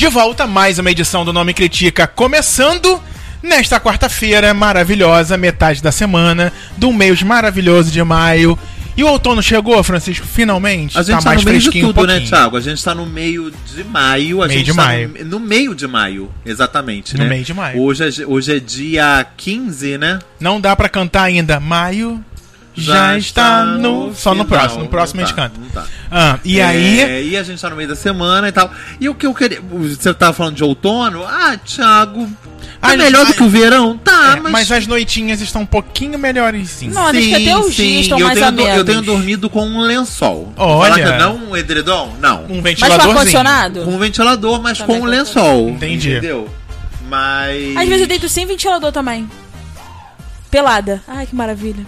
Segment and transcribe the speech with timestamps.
[0.00, 2.98] De volta, mais uma edição do Nome Critica, começando
[3.42, 8.58] nesta quarta-feira maravilhosa, metade da semana, do mês maravilhoso de maio.
[8.96, 10.96] E o outono chegou, Francisco, finalmente?
[10.98, 12.20] A gente tá, mais no meio de fresquinho um tudo, né.
[12.20, 12.56] Thiago?
[12.56, 14.42] A gente tá no meio de maio.
[14.42, 15.14] A Meio gente de tá maio.
[15.18, 17.28] No, no meio de maio, exatamente, No né?
[17.28, 17.78] meio de maio.
[17.78, 20.18] Hoje é, hoje é dia 15, né?
[20.40, 21.60] Não dá pra cantar ainda.
[21.60, 22.24] Maio
[22.74, 24.14] já, está no.
[24.14, 24.84] Só no próximo.
[24.84, 25.60] No próximo Não a gente tá, canta.
[25.60, 25.84] não tá.
[26.10, 27.30] Ah, e É, aí.
[27.30, 28.70] E a gente tá no meio da semana e tal.
[29.00, 29.60] E o que eu queria.
[29.60, 31.24] Você tava falando de outono?
[31.24, 32.26] Ah, Thiago.
[32.80, 33.98] Tá Ah, melhor do que o verão?
[33.98, 34.52] Tá, é, mas.
[34.52, 36.88] mas as noitinhas estão um pouquinho melhores sim.
[36.88, 39.66] Não, acho que até os dias estão eu mais tenho, do- eu tenho dormido com
[39.66, 40.50] um lençol.
[40.56, 40.94] Olha.
[41.12, 42.14] Que não um edredom?
[42.20, 42.44] Não.
[42.48, 43.82] Um Mas com ar-condicionado?
[43.82, 45.68] Com um ventilador, mas Também com um com lençol.
[45.68, 46.10] Entendi.
[46.12, 46.48] Entendeu?
[47.08, 47.76] Mas.
[47.76, 49.28] Às vezes eu deito sem ventilador também.
[50.50, 51.02] Pelada.
[51.06, 51.84] Ai, que maravilha.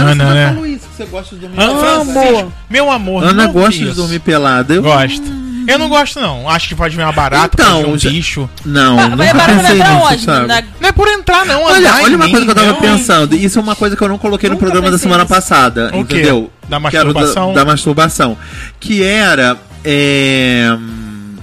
[0.00, 0.48] Ana, Ana, né?
[0.48, 2.04] falou isso, que você gosta de dormir Ah, pelada.
[2.12, 3.24] Francisco, meu amor.
[3.24, 3.94] Ana não gosta de isso.
[3.94, 4.74] dormir pelada.
[4.74, 4.82] Eu...
[4.82, 5.46] Gosto.
[5.68, 6.48] Eu não gosto, não.
[6.48, 8.50] Acho que pode vir uma barata, Então, pode vir um já- bicho.
[8.64, 10.24] Não, pensei nisso, onde?
[10.24, 10.46] Thiago.
[10.46, 11.62] Na- Não é por entrar, não.
[11.64, 12.80] Olha, olha uma mim, coisa que eu tava não.
[12.80, 13.34] pensando.
[13.34, 15.34] Isso é uma coisa que eu não coloquei no programa da semana nisso.
[15.34, 15.88] passada.
[15.92, 16.18] O quê?
[16.18, 16.52] entendeu?
[16.68, 17.52] Da era o masturbação?
[17.52, 18.38] Da, da masturbação.
[18.78, 19.56] Que era.
[19.84, 21.34] é, hum,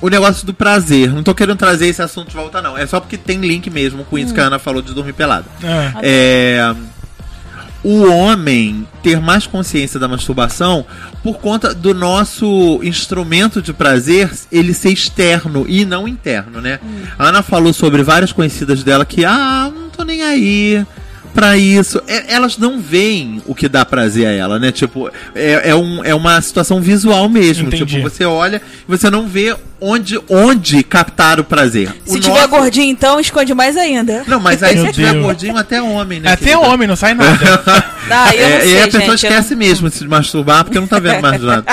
[0.00, 1.12] O negócio do prazer.
[1.12, 2.78] Não tô querendo trazer esse assunto de volta, não.
[2.78, 4.20] É só porque tem link mesmo com Hum.
[4.20, 5.44] isso que a Ana falou de dormir pelada.
[5.62, 5.92] É.
[6.02, 6.74] É,
[7.82, 10.84] o homem ter mais consciência da masturbação
[11.22, 16.78] por conta do nosso instrumento de prazer ele ser externo e não interno, né?
[17.18, 20.84] A Ana falou sobre várias conhecidas dela que, ah, não tô nem aí
[21.34, 22.00] pra isso.
[22.06, 24.70] É, elas não veem o que dá prazer a ela, né?
[24.72, 27.68] Tipo, é, é, um, é uma situação visual mesmo.
[27.68, 27.86] Entendi.
[27.96, 31.94] Tipo, você olha e você não vê onde, onde captar o prazer.
[32.04, 34.24] Se o tiver nosso- gordinho, então, esconde mais ainda.
[34.26, 35.24] Não, mas aí Meu se tiver Deus.
[35.24, 36.32] gordinho, até homem, né?
[36.32, 36.60] Até querida?
[36.68, 37.90] homem, não sai nada.
[38.12, 39.94] Ah, eu não É, sei, e aí a gente, pessoa eu esquece não- mesmo de
[39.94, 41.64] se masturbar porque não tá vendo mais nada.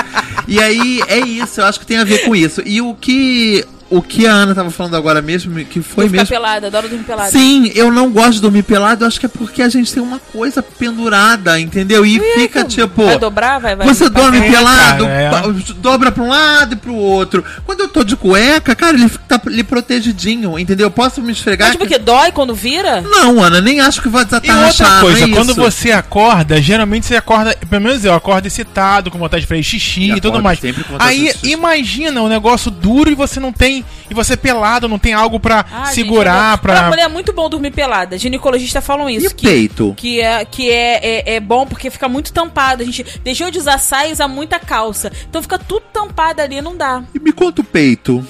[0.46, 2.62] E aí é isso, eu acho que tem a ver com isso.
[2.64, 6.28] E o que o que a Ana tava falando agora mesmo, que foi ficar mesmo.
[6.28, 7.30] pelada, adoro dormir pelada.
[7.30, 10.02] Sim, eu não gosto de dormir pelado, eu acho que é porque a gente tem
[10.02, 12.04] uma coisa pendurada, entendeu?
[12.04, 13.04] E fica tipo.
[13.04, 13.58] Vai dobrar?
[13.60, 13.86] Vai, vai.
[13.86, 15.72] Você dorme pelado, cara, é.
[15.76, 17.44] dobra pra um lado e pro outro.
[17.64, 20.86] Quando eu tô de cueca, cara, ele fica- tá ali protegidinho, entendeu?
[20.86, 21.68] Eu posso me esfregar.
[21.68, 23.00] Mas tipo que- que dói quando vira?
[23.00, 27.06] Não, Ana, nem acho que vai estar E outra coisa, é quando você acorda, geralmente
[27.06, 30.42] você acorda, pelo menos eu acordo excitado, com vontade de fazer xixi E e, tudo
[30.42, 30.58] mais.
[30.98, 33.77] Aí imagina um negócio duro e você não tem,
[34.10, 36.74] e você pelado, não tem algo pra Ah, segurar, eu- pra...
[36.74, 38.16] Pra mulher é muito bom dormir pelada.
[38.18, 39.28] Ginecologistas falam E isso.
[39.28, 39.94] o que, peito?
[39.96, 41.00] que é, que é,
[41.30, 42.82] é, é bom porque fica muito tampado.
[42.82, 45.10] A gente deixou de usar saia e usar muita calça.
[45.28, 47.02] Então fica tudo tampado ali, não dá.
[47.14, 48.26] E me conta o peito.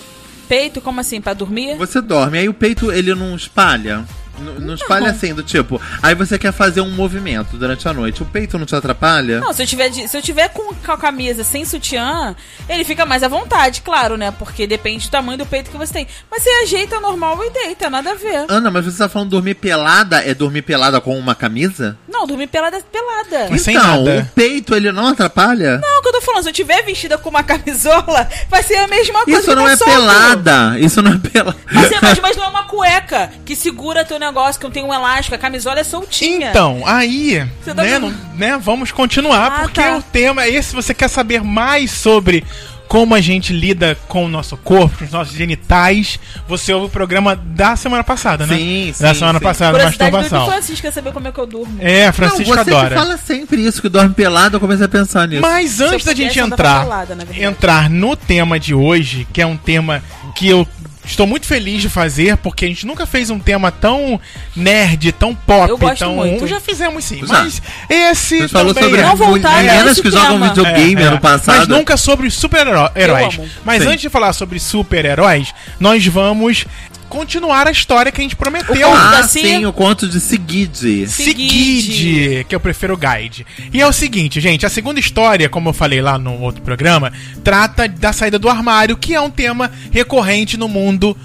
[0.48, 1.20] Peito, como assim?
[1.20, 1.76] Pra dormir?
[1.76, 4.04] Você dorme, aí o peito ele não espalha?
[4.41, 5.81] Não espalha assim, do tipo.
[6.03, 8.22] Aí você quer fazer um movimento durante a noite.
[8.22, 9.41] O peito não te atrapalha?
[9.41, 12.34] Não, se eu tiver, de- se eu tiver com, com a camisa sem sutiã,
[12.69, 14.31] ele fica mais à vontade, claro, né?
[14.31, 16.06] Porque depende do tamanho do peito que você tem.
[16.31, 18.47] Mas você ajeita normal e deita, nada a ver.
[18.48, 20.19] Ana, mas você tá falando dormir pelada?
[20.25, 21.97] É dormir pelada com uma camisa?
[22.09, 23.48] Não, dormir pelada é pelada.
[23.50, 24.21] Mas sem então, nada.
[24.21, 25.78] o peito ele não atrapalha?
[25.78, 28.77] Não, o que eu tô falando, se eu tiver vestida com uma camisola, vai ser
[28.77, 29.41] a mesma coisa.
[29.41, 29.91] Isso não tá é solto.
[29.93, 30.78] pelada.
[30.78, 31.56] Isso não é pelada.
[31.72, 34.84] Mas, é, mas, mas não é uma cueca que segura teu negócio, que não tem
[34.84, 36.50] um elástico, a camisola é soltinha.
[36.50, 39.97] Então, aí, tá né, não- né, vamos continuar, Ah, porque tá.
[39.97, 40.69] o tema é esse.
[40.71, 42.44] Se você quer saber mais sobre
[42.87, 46.19] como a gente lida com o nosso corpo, com os nossos genitais,
[46.49, 48.56] você ouve o programa da semana passada, né?
[48.56, 49.44] Sim, Da sim, semana sim.
[49.44, 50.47] passada, masturbação.
[50.47, 51.77] Francisco quer saber como é que eu durmo.
[51.81, 52.97] É, Francisco não, você adora.
[52.97, 55.43] fala sempre isso, que dorme pelado, eu comecei a pensar nisso.
[55.43, 60.03] Mas antes da gente entrar, pelada, entrar no tema de hoje, que é um tema
[60.34, 60.66] que eu
[61.04, 64.20] estou muito feliz de fazer, porque a gente nunca fez um tema tão
[64.54, 66.47] nerd, tão pop, Eu gosto tão muito.
[66.47, 67.42] já fizemos sim, Já.
[67.42, 69.06] mas esse gente falou também sobre é.
[69.06, 71.09] Não voltaram meninas nesse que jogam videogame É, é.
[71.09, 71.56] ano passado.
[71.59, 73.41] Mas nunca sobre super-heróis.
[73.64, 73.88] Mas Sim.
[73.88, 76.66] antes de falar sobre super-heróis, nós vamos
[77.09, 78.93] continuar a história que a gente prometeu.
[78.93, 79.59] Ah, Cia?
[79.59, 81.09] sim, o conto de Sigid.
[81.09, 83.47] Seguide, que eu prefiro o guide.
[83.73, 87.13] E é o seguinte, gente, a segunda história, como eu falei lá no outro programa,
[87.43, 91.16] trata da saída do armário, que é um tema recorrente no mundo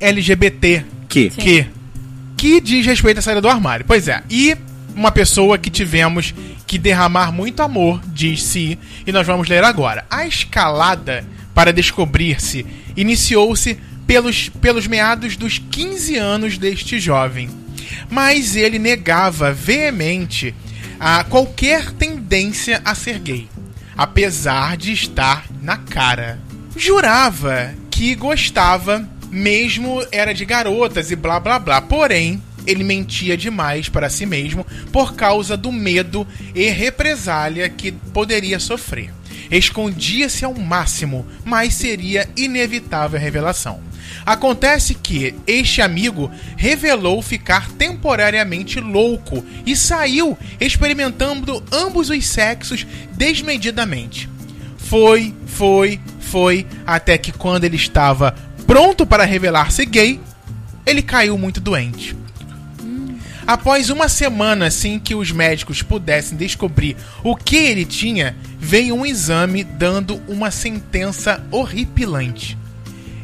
[0.00, 1.30] LGBT Que?
[1.30, 1.66] que
[2.36, 3.84] que diz respeito à saída do armário.
[3.86, 4.22] Pois é.
[4.30, 4.56] E
[4.94, 6.34] uma pessoa que tivemos
[6.66, 10.06] que derramar muito amor, diz-se, e nós vamos ler agora.
[10.08, 11.22] A escalada
[11.54, 12.64] para descobrir-se
[12.96, 13.78] iniciou-se
[14.10, 17.48] pelos, pelos meados dos 15 anos deste jovem.
[18.10, 20.52] Mas ele negava veemente
[20.98, 23.48] a qualquer tendência a ser gay,
[23.96, 26.40] apesar de estar na cara.
[26.76, 31.80] Jurava que gostava, mesmo era de garotas e blá blá blá.
[31.80, 38.58] Porém, ele mentia demais para si mesmo por causa do medo e represália que poderia
[38.58, 39.14] sofrer.
[39.52, 43.89] escondia-se ao máximo, mas seria inevitável a revelação.
[44.24, 54.28] Acontece que este amigo revelou ficar temporariamente louco e saiu experimentando ambos os sexos desmedidamente.
[54.76, 58.34] Foi, foi, foi, até que quando ele estava
[58.66, 60.20] pronto para revelar-se gay,
[60.86, 62.16] ele caiu muito doente.
[63.46, 69.04] Após uma semana sem que os médicos pudessem descobrir o que ele tinha, veio um
[69.04, 72.56] exame dando uma sentença horripilante.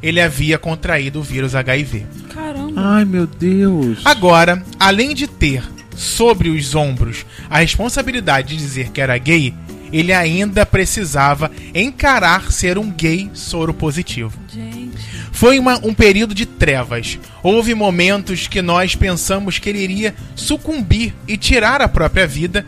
[0.07, 2.07] Ele havia contraído o vírus HIV.
[2.33, 2.73] Caramba.
[2.77, 3.99] Ai, meu Deus.
[4.05, 5.65] Agora, além de ter
[5.97, 9.53] sobre os ombros a responsabilidade de dizer que era gay,
[9.93, 14.33] ele ainda precisava encarar ser um gay soro positivo.
[14.53, 14.97] Gente.
[15.33, 17.19] Foi uma- um período de trevas.
[17.43, 22.65] Houve momentos que nós pensamos que ele iria sucumbir e tirar a própria vida,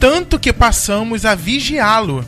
[0.00, 2.24] tanto que passamos a vigiá-lo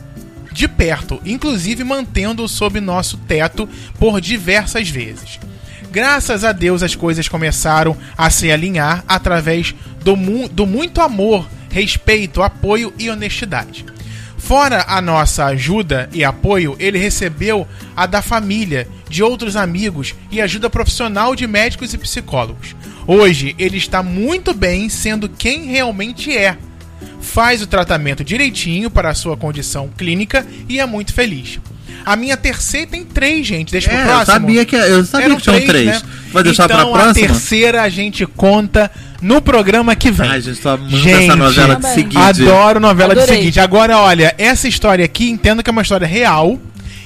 [0.52, 3.68] de perto, inclusive mantendo-o sob nosso teto
[3.98, 5.38] por diversas vezes.
[5.90, 9.74] Graças a Deus as coisas começaram a se alinhar através
[10.04, 13.84] do, mu- do muito amor, respeito, apoio e honestidade.
[14.38, 20.40] Fora a nossa ajuda e apoio, ele recebeu a da família, de outros amigos e
[20.40, 22.74] ajuda profissional de médicos e psicólogos.
[23.06, 26.56] Hoje ele está muito bem sendo quem realmente é.
[27.20, 31.58] Faz o tratamento direitinho para a sua condição clínica e é muito feliz.
[32.04, 33.72] A minha terceira tem três, gente.
[33.72, 34.26] Deixa É, pro eu próximo.
[34.32, 35.86] sabia que, eu sabia Eram que tinham três.
[35.86, 36.02] né?
[36.32, 37.26] Vai deixar então, pra a próxima?
[37.28, 40.30] terceira a gente conta no programa que vem.
[40.30, 42.16] Ai, gente, tô amando Gente, essa novela de seguinte.
[42.16, 43.38] Adoro novela de Adorei.
[43.40, 43.60] seguinte.
[43.60, 46.58] Agora, olha, essa história aqui, entendo que é uma história real.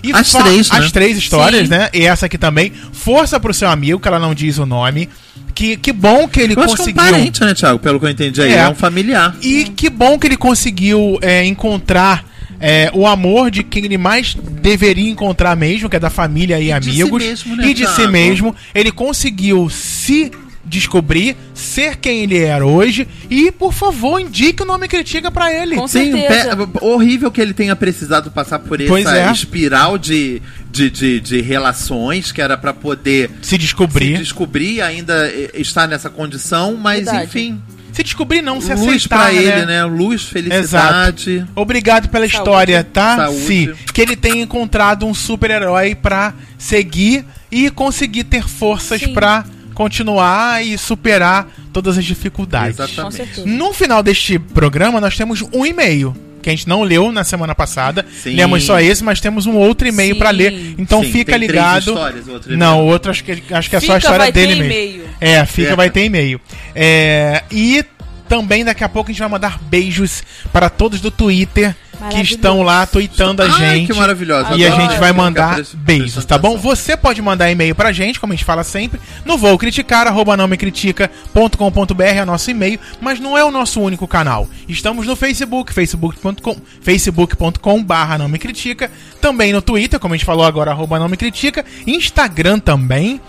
[0.04, 0.78] E As três, né?
[0.78, 1.74] As três histórias, Sim.
[1.74, 1.88] né?
[1.94, 2.72] E essa aqui também.
[2.92, 5.08] Força pro seu amigo, que ela não diz o nome.
[5.54, 7.02] Que, que bom que ele Eu acho que é um conseguiu.
[7.12, 7.78] parente, né, Thiago?
[7.78, 8.52] Pelo que eu entendi aí.
[8.52, 8.56] É.
[8.58, 9.34] É, um familiar.
[9.40, 12.24] E que bom que ele conseguiu é, encontrar
[12.60, 16.70] é, o amor de quem ele mais deveria encontrar mesmo, que é da família e,
[16.72, 17.22] E de si amigos.
[17.22, 18.12] mesmo, né, e de si Thiago?
[18.12, 18.56] mesmo.
[18.74, 20.30] Ele conseguiu se
[20.66, 23.06] descobrir, ser quem ele era hoje.
[23.30, 25.76] E, por favor, indique o nome Critica pra ele.
[25.76, 29.30] Com Sim, pe- horrível que ele tenha precisado passar por essa é.
[29.32, 30.40] espiral de,
[30.70, 34.16] de, de, de relações que era pra poder Se descobrir.
[34.16, 37.24] se descobrir e ainda eh, estar nessa condição, mas Verdade.
[37.24, 37.62] enfim,
[37.92, 39.66] Se descobrir, não, se luz aceitar, pra ele, né?
[39.66, 39.84] né?
[39.84, 41.46] Luz, felicidade.
[41.54, 42.36] Obrigado pela Saúde.
[42.36, 43.16] história, tá?
[43.16, 43.46] Saúde.
[43.46, 43.72] Sim.
[43.92, 49.14] Que ele tenha encontrado um super-herói pra seguir e conseguir ter forças Sim.
[49.74, 52.78] Continuar e superar todas as dificuldades.
[52.78, 53.40] Exatamente.
[53.44, 56.16] No final deste programa, nós temos um e-mail.
[56.42, 58.04] Que a gente não leu na semana passada.
[58.22, 58.34] Sim.
[58.34, 60.74] Lemos só esse, mas temos um outro e-mail pra ler.
[60.76, 61.52] Então Sim, fica tem três
[61.86, 61.88] ligado.
[62.28, 64.54] outro não, outro acho que, acho que é só a Fica, história vai ter dele
[64.62, 64.64] mesmo.
[64.72, 65.04] e-mail.
[65.22, 65.76] É, fica, É.
[65.76, 66.38] vai ter e-mail.
[66.74, 67.82] É, e
[68.28, 70.22] também daqui a pouco a gente vai mandar beijos
[70.52, 71.74] para todos do Twitter
[72.10, 73.92] que estão lá tweetando a Ai, gente.
[73.92, 74.54] que maravilhosa.
[74.54, 76.56] E a gente vai mandar beijos, tá bom?
[76.58, 80.36] Você pode mandar e-mail pra gente, como a gente fala sempre, no vou criticar, arroba
[80.36, 84.48] não me critica.com.br é o nosso e-mail, mas não é o nosso único canal.
[84.68, 90.26] Estamos no Facebook, facebook.com facebook.com barra não me critica, também no Twitter, como a gente
[90.26, 93.20] falou agora, arroba não me critica, Instagram também.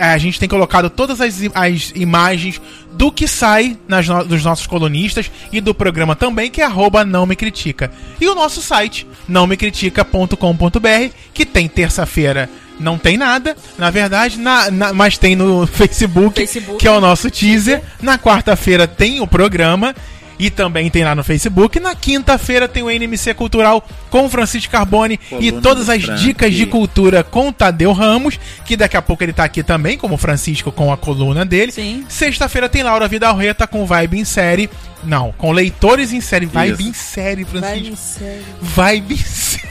[0.00, 2.60] É, A gente tem colocado todas as, as imagens
[2.92, 7.04] do que sai nas no- dos nossos colunistas e do programa também, que é arroba
[7.04, 7.90] não me critica.
[8.20, 12.48] E o nosso site, nãomecritica.com.br, que tem terça-feira.
[12.78, 16.78] Não tem nada, na verdade, na- na- mas tem no Facebook, Facebook.
[16.78, 17.82] que é o nosso teaser.
[18.00, 19.94] Na quarta-feira tem o programa
[20.40, 21.78] e também tem lá no Facebook.
[21.78, 26.22] Na quinta-feira tem o NMC Cultural com o Francisco Carbone e todas as Frank.
[26.22, 29.98] dicas de cultura com o Tadeu Ramos, que daqui a pouco ele tá aqui também,
[29.98, 31.70] como o Francisco com a coluna dele.
[31.70, 32.06] Sim.
[32.08, 34.70] Sexta-feira tem Laura Vidalreta com Vibe em Série.
[35.04, 36.46] Não, com leitores em série.
[36.46, 36.88] Vibe Isso.
[36.88, 37.90] em série, Francisco.
[37.90, 38.44] me sério.
[38.62, 39.68] Vibe em série.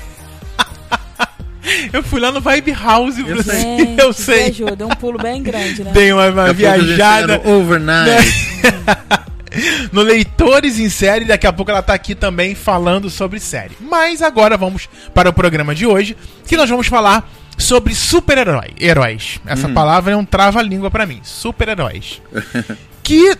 [1.91, 3.57] Eu fui lá no Vibe House, Francisco.
[3.59, 4.51] Gente, Eu sei.
[4.77, 5.91] deu um pulo bem grande, né?
[5.93, 7.41] Dei uma, uma viajada.
[7.43, 8.49] overnight.
[9.91, 11.25] no Leitores em Série.
[11.25, 13.75] Daqui a pouco ela tá aqui também falando sobre série.
[13.79, 16.15] Mas agora vamos para o programa de hoje,
[16.47, 18.69] que nós vamos falar sobre super-herói.
[18.79, 19.39] Heróis.
[19.45, 19.73] Essa Hum.
[19.73, 21.19] palavra é um trava-língua pra mim.
[21.23, 22.21] Super-heróis.
[23.03, 23.35] que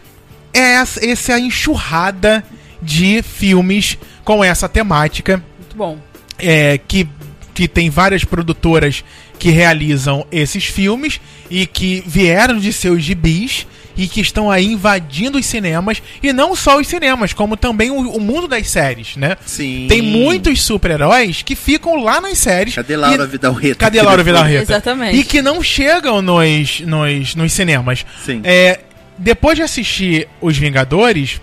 [0.54, 2.44] é essa, essa enxurrada
[2.82, 5.98] de filmes com essa temática Muito bom.
[6.38, 7.08] é, que,
[7.54, 9.04] que tem várias produtoras
[9.38, 13.66] que realizam esses filmes e que vieram de seus gibis
[14.02, 17.96] e que estão aí invadindo os cinemas e não só os cinemas, como também o,
[18.12, 19.36] o mundo das séries, né?
[19.46, 19.88] Sim.
[19.90, 22.76] Tem muitos super-heróis que ficam lá nas séries.
[22.76, 23.76] Cadê Laura e- Vidal-Reta?
[23.76, 24.64] Cadê Laura Vidal-Reta?
[24.72, 25.18] Exatamente.
[25.18, 28.06] E que não chegam nos, nos, nos cinemas.
[28.26, 28.40] Sim.
[28.46, 28.80] É,
[29.18, 31.42] depois de assistir Os Vingadores,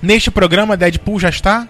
[0.00, 1.66] neste programa Deadpool já está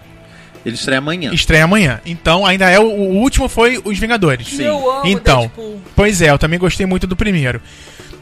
[0.65, 1.33] Ele estreia amanhã.
[1.33, 1.99] Estreia amanhã.
[2.05, 4.59] Então, ainda é o, o último foi Os Vingadores.
[4.59, 5.81] Eu amo Então, Deadpool.
[5.95, 7.59] pois é, eu também gostei muito do primeiro.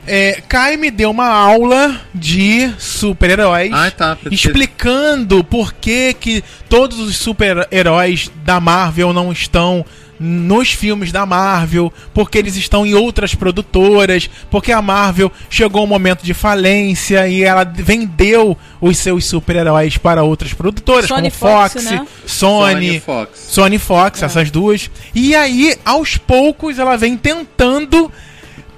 [0.07, 4.17] É, Kai me deu uma aula de super-heróis, Ah, tá.
[4.31, 9.85] Explicando por que, que todos os super-heróis da Marvel não estão
[10.23, 15.87] nos filmes da Marvel, porque eles estão em outras produtoras, porque a Marvel chegou um
[15.87, 21.73] momento de falência e ela vendeu os seus super-heróis para outras produtoras, Sony como Fox,
[21.73, 22.07] Fox, né?
[22.27, 23.29] Sony, Sony Fox.
[23.49, 24.91] Sony Fox, essas duas.
[25.15, 28.11] E aí, aos poucos, ela vem tentando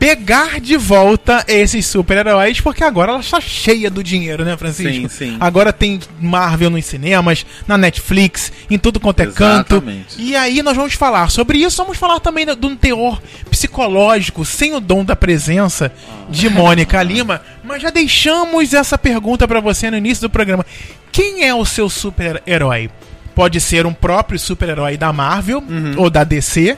[0.04, 5.08] pegar de volta esses super-heróis, porque agora ela está cheia do dinheiro, né, Francisco?
[5.08, 5.38] Sim, sim.
[5.40, 9.76] Agora tem Marvel nos cinemas, na Netflix, em tudo quanto é canto.
[9.76, 10.22] Exatamente.
[10.22, 14.76] E aí nós vamos falar sobre isso, vamos falar também de um teor psicológico, sem
[14.76, 15.90] o dom da presença
[16.30, 20.66] de Mônica Lima, mas já deixamos essa pergunta pra você no início do programa.
[21.14, 22.90] Quem é o seu super-herói?
[23.34, 25.94] Pode ser um próprio super-herói da Marvel Uhum.
[25.96, 26.78] ou da DC,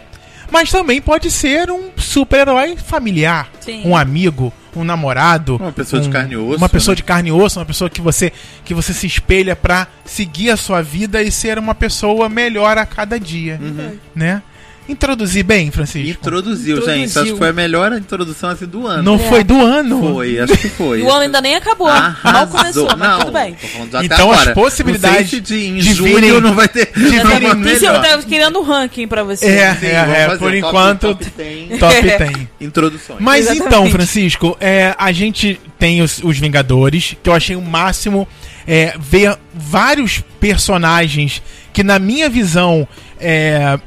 [0.52, 3.82] mas também pode ser um super-herói familiar, Sim.
[3.86, 6.96] um amigo, um namorado, Uma pessoa de um- carne e osso, uma pessoa né?
[6.98, 8.32] de carne e osso, uma pessoa que você
[8.64, 12.86] que você se espelha pra seguir a sua vida e ser uma pessoa melhor a
[12.86, 13.98] cada dia, Uhum.
[14.14, 14.42] né?
[14.88, 16.10] Introduzir bem, Francisco.
[16.20, 16.86] Introduziu, gente.
[16.90, 17.22] Introduziu.
[17.24, 19.02] Acho que foi a melhor introdução assim do ano.
[19.02, 19.30] Não É.
[19.30, 20.14] foi do ano.
[20.14, 21.02] Foi, acho que foi.
[21.02, 21.88] O ano ainda nem acabou.
[21.88, 22.58] Mal Arrasou.
[22.60, 23.56] começou, mas não, tudo bem.
[24.04, 24.54] Então, as agora.
[24.54, 26.92] possibilidades Não sei se de, em de junho virem- não vai ter.
[26.94, 27.96] de não virem- Tem melhor.
[27.96, 29.46] eu tava querendo um ranking pra você.
[29.48, 32.50] É, Sim, é, é, por top- enquanto top 10 top tem.
[32.62, 33.20] introduções.
[33.20, 33.68] Mas Exatamente.
[33.68, 38.28] então, Francisco, é, a gente tem os, os Vingadores, que eu achei o máximo
[38.68, 41.42] é, ver vários personagens
[41.74, 42.88] que, na minha visão,
[43.20, 43.80] é,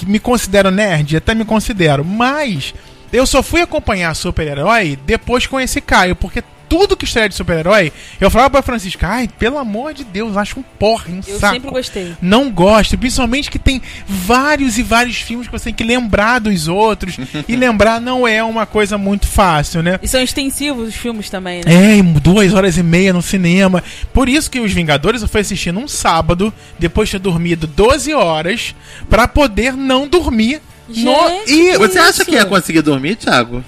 [0.00, 2.74] que me considero nerd, até me considero, mas
[3.12, 7.92] eu só fui acompanhar super-herói depois com esse Caio, porque tudo que estreia de super-herói,
[8.20, 11.54] eu falava pra Francisco, ai, pelo amor de Deus, acho um porra, um Eu saco.
[11.54, 12.14] sempre gostei.
[12.22, 16.68] Não gosto, principalmente que tem vários e vários filmes que você tem que lembrar dos
[16.68, 17.18] outros.
[17.48, 19.98] e lembrar não é uma coisa muito fácil, né?
[20.00, 21.98] E são extensivos os filmes também, né?
[21.98, 23.82] É, duas horas e meia no cinema.
[24.12, 28.14] Por isso que Os Vingadores eu fui assistir num sábado, depois de ter dormido 12
[28.14, 28.76] horas,
[29.08, 30.62] pra poder não dormir.
[30.88, 30.94] no...
[30.94, 33.64] Gente, E Você acha que ia conseguir dormir, Thiago?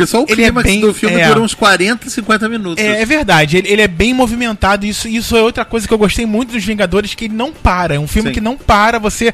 [0.00, 1.28] Porque só o Ele é clímax bem- do filme é.
[1.28, 2.84] dura uns 40, 50 minutos.
[2.84, 4.84] É, é verdade, ele, ele é bem movimentado.
[4.86, 7.94] Isso, isso é outra coisa que eu gostei muito dos Vingadores, que ele não para.
[7.94, 8.34] É um filme Sim.
[8.34, 9.32] que não para, você.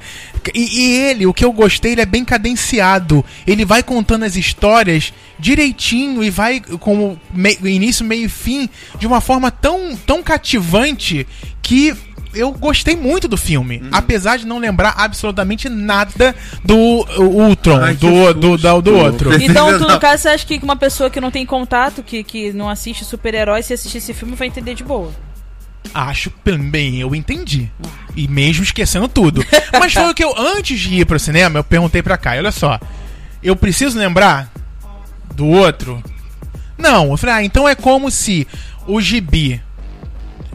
[0.54, 3.24] E, e ele, o que eu gostei, ele é bem cadenciado.
[3.46, 8.68] Ele vai contando as histórias direitinho e vai com mei- início, meio e fim
[8.98, 11.26] de uma forma tão, tão cativante
[11.62, 11.94] que.
[12.36, 13.88] Eu gostei muito do filme, Uhum.
[13.92, 19.42] apesar de não lembrar absolutamente nada do o Ultron, Ai, do, do, do, do outro.
[19.42, 22.52] Então, tu, no caso, você acha que uma pessoa que não tem contato, que, que
[22.52, 25.10] não assiste super-herói, se assistir esse filme, vai entender de boa?
[25.94, 27.70] Acho também, eu entendi.
[28.14, 29.44] E mesmo esquecendo tudo.
[29.78, 32.52] Mas foi o que eu, antes de ir pro cinema, eu perguntei pra Kai, olha
[32.52, 32.78] só.
[33.42, 34.50] Eu preciso lembrar
[35.34, 36.02] do outro?
[36.76, 38.46] Não, eu falei, ah, então é como se
[38.86, 39.62] o gibi.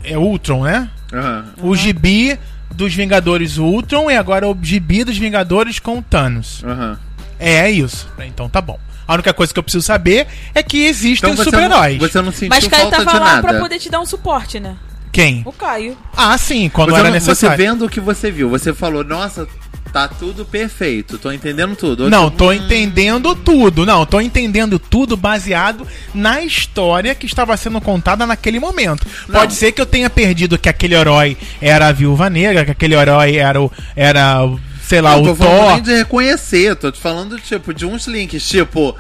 [0.04, 0.90] É Ultron, né?
[1.14, 1.46] Aham.
[1.62, 2.38] O gibi
[2.74, 6.64] dos Vingadores Ultron e agora o gibi dos Vingadores com o Thanos.
[6.64, 6.98] Aham.
[7.40, 8.08] É, isso.
[8.26, 8.80] Então tá bom.
[9.08, 11.98] A única coisa que eu preciso saber é que existem Então os você não, super-heróis.
[11.98, 13.48] você não sentiu Mas Caio falta tava de lá nada.
[13.48, 14.76] pra poder te dar um suporte, né?
[15.12, 15.42] Quem?
[15.46, 15.98] O Caio.
[16.16, 17.58] Ah, sim, quando Você, era não- você necessário.
[17.58, 19.46] vendo o que você viu, você falou, nossa,
[19.92, 22.10] tá tudo perfeito, tô entendendo tudo.
[22.10, 23.86] Não, tô hum, entendendo tudo.
[23.86, 29.06] Não, tô entendendo tudo baseado na história que estava sendo contada naquele momento.
[29.28, 29.40] Não.
[29.40, 32.96] Pode ser que eu tenha perdido que aquele herói era a Viúva Negra, que aquele
[32.96, 33.72] herói era o.
[33.96, 34.40] Era,
[34.82, 35.74] sei lá, tô o falando Thor.
[35.74, 38.96] nem de reconhecer, tô te falando, tipo, de uns links, tipo,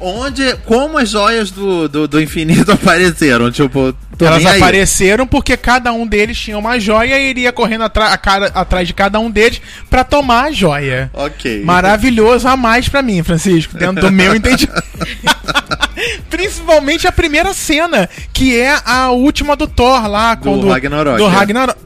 [0.00, 6.06] onde, como as joias do, do, do infinito apareceram, tipo, Elas apareceram porque cada um
[6.06, 9.60] deles tinha uma joia e iria correndo atra- a cara- atrás de cada um deles
[9.88, 11.10] pra tomar a joia.
[11.14, 11.62] Ok.
[11.64, 14.82] Maravilhoso a mais pra mim, Francisco, dentro do meu entendimento.
[16.28, 20.34] Principalmente a primeira cena, que é a última do Thor lá.
[20.34, 21.28] Do quando, Ragnarok, Do é.
[21.30, 21.78] Ragnarok.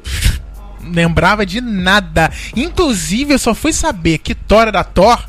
[0.90, 2.30] Lembrava de nada.
[2.56, 5.22] Inclusive, eu só fui saber que Thor era Thor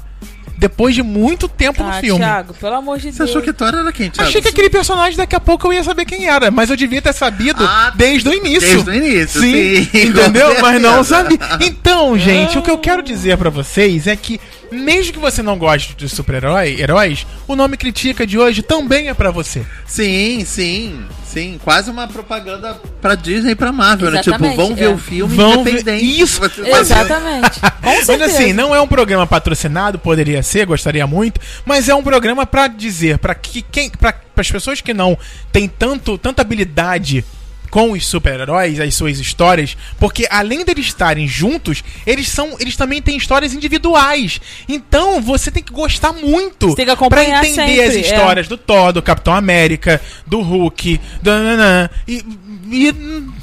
[0.59, 2.19] depois de muito tempo no Ah, filme.
[2.19, 3.29] Thiago, pelo amor de Você Deus.
[3.29, 4.29] achou que Thor era quem, Thiago?
[4.29, 7.01] Achei que aquele personagem daqui a pouco eu ia saber quem era, mas eu devia
[7.01, 8.83] ter sabido Ah, desde o início.
[8.83, 9.85] Desde o início, sim.
[9.89, 10.61] com entendeu?
[10.61, 11.39] Mas não sabia.
[11.61, 14.39] Então, gente, o que eu quero dizer pra vocês é que,
[14.69, 19.13] mesmo que você não goste de super-herói, heróis, o nome Critica de hoje também é
[19.13, 19.65] pra você.
[19.87, 20.99] Sim, sim,
[21.31, 21.59] sim.
[21.63, 24.19] Quase uma propaganda pra Disney e pra Marvel, né?
[24.19, 24.89] Exatamente, Tipo, vão ver é.
[24.89, 26.21] o filme Vão ver- independente.
[26.21, 26.69] Isso, mas- sabe.
[26.71, 27.59] Exatamente.
[27.83, 32.45] Mas assim, não é um programa patrocinado, poderia ser, gostaria muito, mas é um programa
[32.45, 35.17] pra dizer, pra que quem, para as pessoas que não
[35.51, 37.23] têm tanto, tanta habilidade
[37.69, 43.01] com os super-heróis, as suas histórias, porque além deles estarem juntos, eles são, eles também
[43.01, 44.39] têm histórias individuais.
[44.67, 47.99] Então você tem que gostar muito Você tem que pra acompanhar entender sempre, as é.
[47.99, 52.25] histórias do Thor, do Capitão América, do Hulk, do nananã, e,
[52.71, 52.95] e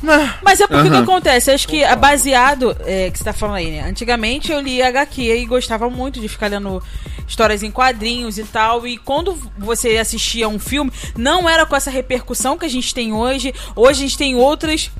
[0.08, 1.50] ah, Mas é porque o que acontece?
[1.50, 3.88] Acho que é baseado, é, que você tá falando aí, né?
[3.88, 6.82] Antigamente eu lia HQ e gostava muito de ficar lendo
[7.26, 8.86] histórias em quadrinhos e tal.
[8.86, 13.12] E quando você assistia um filme, não era com essa repercussão que a gente tem
[13.12, 13.52] hoje.
[13.74, 14.90] Hoje a gente tem outras.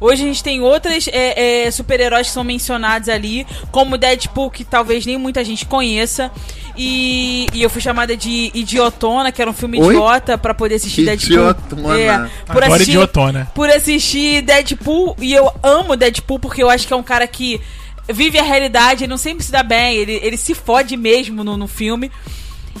[0.00, 4.64] Hoje a gente tem outras é, é, super-heróis que são mencionados ali, como Deadpool, que
[4.64, 6.30] talvez nem muita gente conheça.
[6.76, 9.94] E, e eu fui chamada de idiotona, que era um filme Oi?
[9.94, 11.50] idiota pra poder assistir Deadpool.
[11.50, 11.98] Idiotona.
[11.98, 13.50] É, por Adoro assistir, idiotona.
[13.52, 17.60] por assistir Deadpool e eu amo Deadpool porque eu acho que é um cara que
[18.08, 21.56] vive a realidade, ele não sempre se dá bem, ele, ele se fode mesmo no,
[21.56, 22.10] no filme.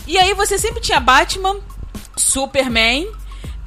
[0.06, 1.56] E aí você sempre tinha Batman,
[2.16, 3.08] Superman.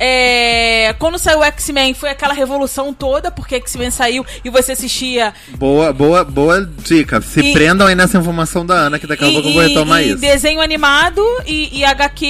[0.03, 5.31] É, quando saiu o X-Men foi aquela revolução toda, porque X-Men saiu e você assistia
[5.55, 7.21] Boa, boa, boa dica.
[7.21, 10.01] Se E- prendam aí nessa informação da Ana, que daqui a pouco eu vou retomar
[10.01, 10.17] isso.
[10.17, 12.25] desenho animado e, e HQ.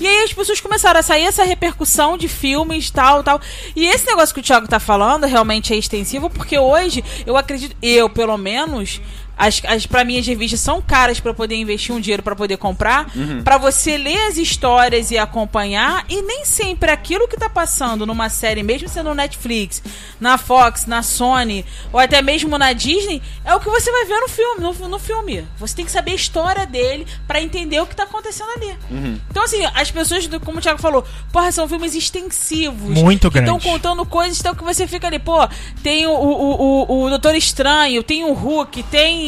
[0.00, 3.40] E aí as pessoas começaram a sair essa repercussão de filmes, tal, tal.
[3.76, 7.76] E esse negócio que o Thiago tá falando realmente é extensivo, porque hoje eu acredito,
[7.80, 9.00] eu pelo menos.
[9.36, 12.56] As, as para mim as revistas são caras pra poder investir um dinheiro pra poder
[12.58, 13.42] comprar, Uhum.
[13.42, 18.28] pra você ler as histórias e acompanhar e nem sempre aquilo que tá passando numa
[18.28, 19.82] série, mesmo sendo no Netflix,
[20.20, 24.20] na Fox, na Sony ou até mesmo na Disney, é o que você vai ver
[24.20, 25.44] no filme, no, no filme.
[25.58, 28.76] Você tem que saber a história dele pra entender o que tá acontecendo ali.
[28.90, 29.18] Uhum.
[29.30, 32.98] Então assim, as pessoas, do- como o Thiago falou, porra, são filmes extensivos.
[32.98, 35.48] Muito que Estão contando coisas, então que você fica ali, pô,
[35.82, 39.21] tem o, o, o, o Doutor Estranho, tem o Hulk, tem.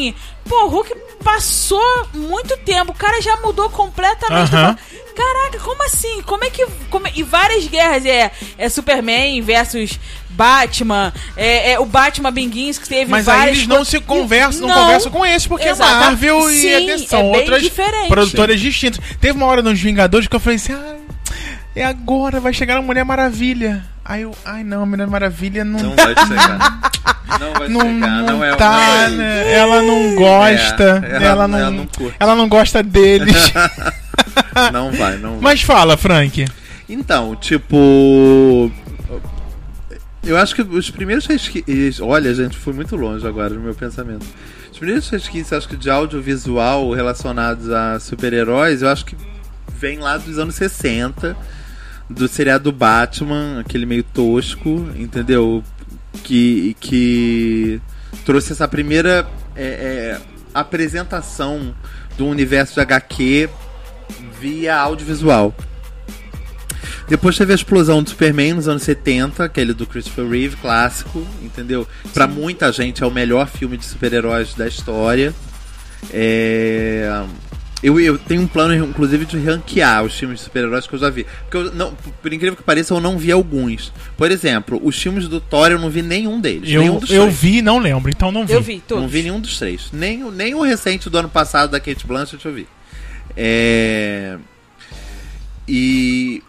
[0.49, 1.81] Pô, o Hulk passou
[2.13, 4.55] muito tempo, o cara já mudou completamente.
[4.55, 4.77] Aham.
[4.77, 4.79] fala,
[5.15, 6.23] Caraca, como assim?
[6.23, 6.67] Como é que.
[6.91, 8.05] Como E várias guerras.
[8.05, 9.99] É, é Superman versus
[10.31, 11.13] Batman.
[11.37, 14.75] É, é o Batman Begins que teve Mas aí várias eles não se conversam, não,
[14.75, 14.83] Não.
[14.83, 18.09] conversam com esse, porque é Marvel e Sim, é- são é outras diferente.
[18.09, 19.01] produtoras distintas.
[19.21, 20.97] Teve uma hora nos Vingadores que eu falei assim, ah,
[21.77, 23.85] é agora, vai chegar a Mulher Maravilha.
[24.05, 26.81] Aí eu, ai não, a Mulher Maravilha não, Não vai chegar.
[27.41, 29.53] Não vai não, chegar, não não é tá, não é- né?
[29.55, 31.89] Ela não gosta, É, ela, ela- não, ela não
[32.21, 33.53] ela não gosta deles.
[34.73, 35.41] Não vai, não vai.
[35.41, 36.45] Mas fala, Frank.
[36.89, 38.71] Então, tipo.
[40.23, 42.01] Eu acho que os primeiros resquícios.
[42.01, 44.25] Olha, gente, fui muito longe agora no meu pensamento.
[44.73, 49.17] Os primeiros resquícios, acho que de audiovisual relacionados a super-heróis, eu acho que
[49.79, 51.37] vem lá dos anos 60,
[52.09, 55.63] do seriado Batman, aquele meio tosco, entendeu?
[56.23, 57.81] Que, que
[58.25, 60.21] trouxe essa primeira é, é,
[60.55, 61.75] apresentação
[62.17, 63.51] do universo de HQ
[64.41, 65.55] via audiovisual.
[67.09, 71.87] Depois teve a explosão do Superman nos anos 70, aquele do Christopher Reeve, clássico, entendeu?
[72.15, 75.35] Pra muita gente é o melhor filme de super-heróis da história.
[76.11, 77.25] É,
[77.83, 81.11] Eu, eu tenho um plano, inclusive, de ranquear os filmes de super-heróis que eu já
[81.11, 81.27] vi.
[81.43, 83.93] Porque, eu não, por incrível que pareça, eu não vi alguns.
[84.17, 86.69] Por exemplo, os filmes do Thor eu não vi nenhum deles.
[86.69, 87.39] nenhum Eu, dos eu três.
[87.39, 88.55] vi e não lembro, então não vi.
[88.55, 89.03] Eu vi todos.
[89.03, 89.91] Não vi nenhum dos três.
[89.93, 92.67] Nem, o- nem o recente do ano passado da Kate Blanchett eu vi.
[93.37, 94.39] É...
[95.69, 96.43] E...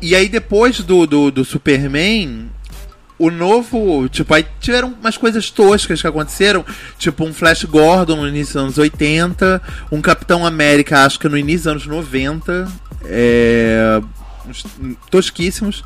[0.00, 2.50] E aí depois do, do, do Superman,
[3.18, 4.08] o novo...
[4.08, 6.64] Tipo, aí tiveram umas coisas toscas que aconteceram.
[6.98, 9.60] Tipo, um Flash Gordon no início dos anos 80.
[9.90, 12.68] Um Capitão América, acho que no início dos anos 90.
[13.04, 14.00] É...
[15.10, 15.84] Tosquíssimos.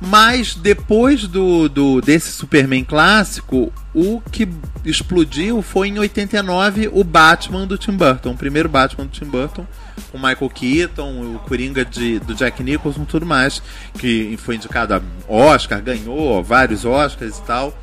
[0.00, 4.48] Mas depois do, do desse Superman clássico, o que
[4.84, 9.66] explodiu foi em 89 o Batman do Tim Burton, o primeiro Batman do Tim Burton,
[10.12, 13.60] com Michael Keaton, o Coringa de, do Jack Nicholson, tudo mais,
[13.98, 17.76] que foi indicado a Oscar, ganhou vários Oscars e tal,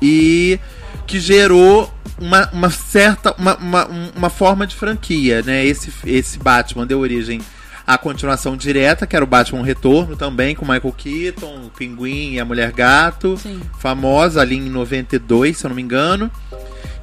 [0.00, 0.60] e
[1.08, 5.66] que gerou uma, uma certa uma, uma, uma forma de franquia, né?
[5.66, 7.40] Esse, esse Batman deu origem
[7.90, 12.40] à continuação direta, que era o Batman Retorno também, com Michael Keaton, o Pinguim e
[12.40, 13.60] a Mulher Gato, Sim.
[13.80, 16.30] famosa ali em 92, se eu não me engano.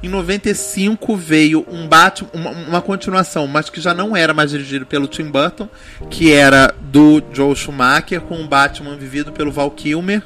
[0.02, 4.86] Em 95 veio um Batman, uma, uma continuação, mas que já não era mais dirigido
[4.86, 5.68] pelo Tim Burton,
[6.08, 10.22] que era do Joe Schumacher, com o Batman vivido pelo Val Kilmer,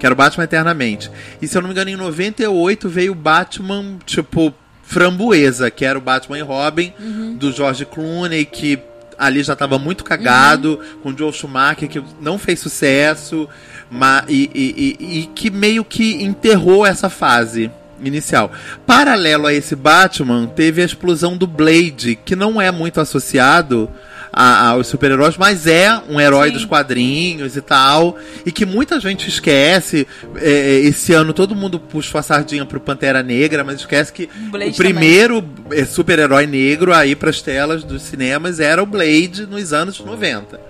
[0.00, 1.10] que era o Batman Eternamente.
[1.42, 5.98] E se eu não me engano, em 98 veio o Batman, tipo, framboesa, que era
[5.98, 6.94] o Batman e Robin,
[7.36, 8.78] do George Clooney, que
[9.18, 13.48] ali já estava muito cagado, com o Joe Schumacher, que não fez sucesso,
[13.90, 17.70] ma- e, e- e- e que meio que enterrou essa fase
[18.02, 18.52] inicial.
[18.86, 23.90] Paralelo a esse Batman, teve a explosão do Blade, que não é muito associado
[24.32, 26.54] a- aos super-heróis, mas é um herói Sim.
[26.54, 28.16] dos quadrinhos e tal.
[28.44, 30.06] E que muita gente esquece.
[30.36, 34.70] É, esse ano todo mundo puxa a sardinha pro Pantera Negra, mas esquece que Blade
[34.72, 39.98] o primeiro é, super-herói negro aí pras telas dos cinemas era o Blade nos anos
[40.00, 40.60] 90.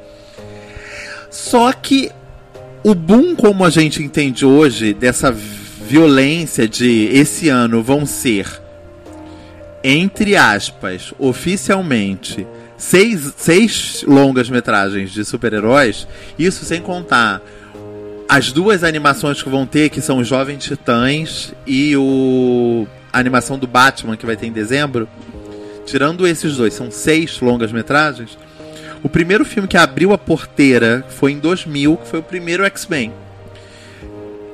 [1.31, 2.11] Só que
[2.83, 8.47] o boom, como a gente entende hoje, dessa violência de esse ano vão ser,
[9.83, 12.47] entre aspas, oficialmente,
[12.79, 16.07] seis, seis longas metragens de super-heróis,
[16.39, 17.43] isso sem contar
[18.29, 23.59] as duas animações que vão ter, que são os Jovens Titãs e o a animação
[23.59, 25.09] do Batman que vai ter em dezembro.
[25.87, 28.39] Tirando esses dois, são seis longas metragens.
[29.03, 33.13] O primeiro filme que abriu a porteira foi em 2000, que foi o primeiro X-Men.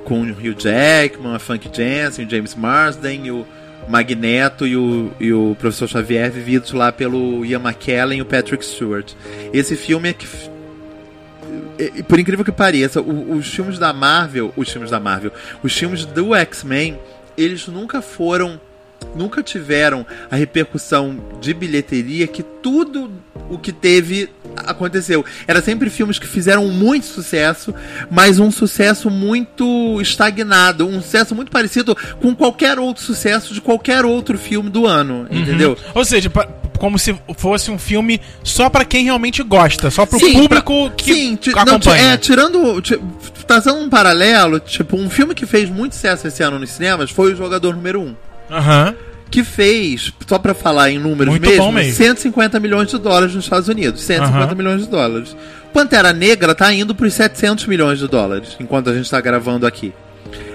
[0.04, 3.46] Com o Hugh Jackman, a Funk Jensen, o James Marsden, o
[3.88, 8.64] Magneto e o, e o Professor Xavier, vividos lá pelo Ian McKellen e o Patrick
[8.64, 9.12] Stewart.
[9.52, 10.26] Esse filme é que
[12.08, 16.04] por incrível que pareça, o- os filmes da Marvel, os filmes da Marvel, os filmes
[16.04, 16.98] do X-Men,
[17.36, 18.60] eles nunca foram,
[19.14, 23.10] nunca tiveram a repercussão de bilheteria que tudo
[23.50, 25.24] o que teve aconteceu.
[25.46, 27.74] Era sempre filmes que fizeram muito sucesso,
[28.10, 34.04] mas um sucesso muito estagnado, um sucesso muito parecido com qualquer outro sucesso de qualquer
[34.04, 35.76] outro filme do ano, entendeu?
[35.94, 36.46] Ou seja, pa-
[36.78, 41.14] como se fosse um filme só pra quem realmente gosta, só pro Sim, público que
[41.14, 42.12] Sim, ti- não, acompanha.
[42.12, 42.80] é, tirando.
[42.82, 43.00] ti-
[43.46, 47.34] Trazendo um paralelo, tipo, um filme que fez muito sucesso esse ano nos cinemas foi
[47.34, 48.16] o Jogador Número 1.
[48.50, 48.94] Aham.
[49.34, 51.92] Que fez, só pra falar em números Muito mesmo, mesmo.
[51.92, 54.00] 150 milhões de dólares nos Estados Unidos.
[54.02, 54.54] 150 Aham.
[54.54, 55.36] milhões de dólares.
[55.72, 59.92] Pantera Negra tá indo pros 700 milhões de dólares, enquanto a gente tá gravando aqui.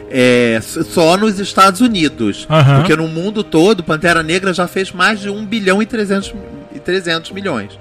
[0.10, 2.48] É, só nos Estados Unidos.
[2.50, 2.78] Aham.
[2.80, 6.34] Porque no mundo todo, Pantera Negra já fez mais de 1 bilhão e 300,
[6.74, 7.78] e 300 milhões.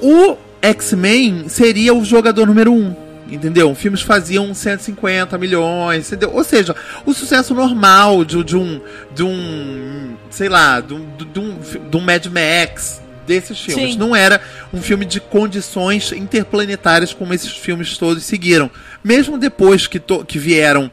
[0.00, 3.01] O X-Men seria o jogador número 1.
[3.32, 3.74] Entendeu?
[3.74, 6.30] Filmes faziam 150 milhões, entendeu?
[6.34, 8.80] Ou seja, o sucesso normal de, de um.
[9.14, 10.14] De um.
[10.30, 11.56] Sei lá, de um, de um,
[11.90, 13.92] de um Mad Max, desses filmes.
[13.94, 13.98] Sim.
[13.98, 14.40] Não era
[14.72, 18.70] um filme de condições interplanetárias como esses filmes todos seguiram.
[19.02, 20.90] Mesmo depois que, to- que vieram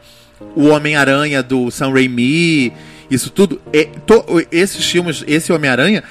[0.56, 2.72] o Homem-Aranha do Sam Raimi,
[3.10, 3.60] isso tudo.
[3.72, 3.88] é,
[4.50, 6.02] esses filmes, esse Homem-Aranha,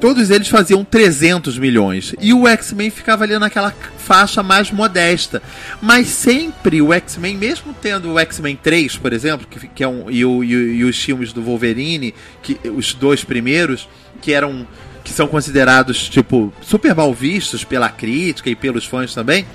[0.00, 2.14] todos eles faziam 300 milhões.
[2.20, 5.42] E o X-Men ficava ali naquela faixa mais modesta.
[5.82, 10.10] Mas sempre o X-Men, mesmo tendo o X-Men 3, por exemplo, que, que é um,
[10.10, 13.88] e, o- e e os filmes do Wolverine, que, os dois primeiros,
[14.22, 14.66] que eram.
[15.04, 19.46] que são considerados, tipo, super mal vistos pela crítica e pelos fãs também.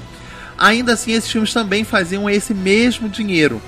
[0.57, 3.61] Ainda assim, esses filmes também faziam esse mesmo dinheiro.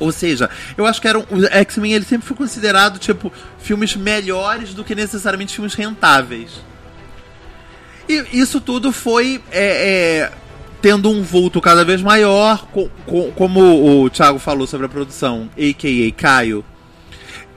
[0.00, 4.74] Ou seja, eu acho que eram, o X-Men ele sempre foi considerado tipo filmes melhores
[4.74, 6.50] do que necessariamente filmes rentáveis.
[8.08, 10.32] E isso tudo foi é, é,
[10.82, 15.48] tendo um vulto cada vez maior, co- co- como o Thiago falou sobre a produção,
[15.56, 16.12] a.k.a.
[16.12, 16.64] Caio.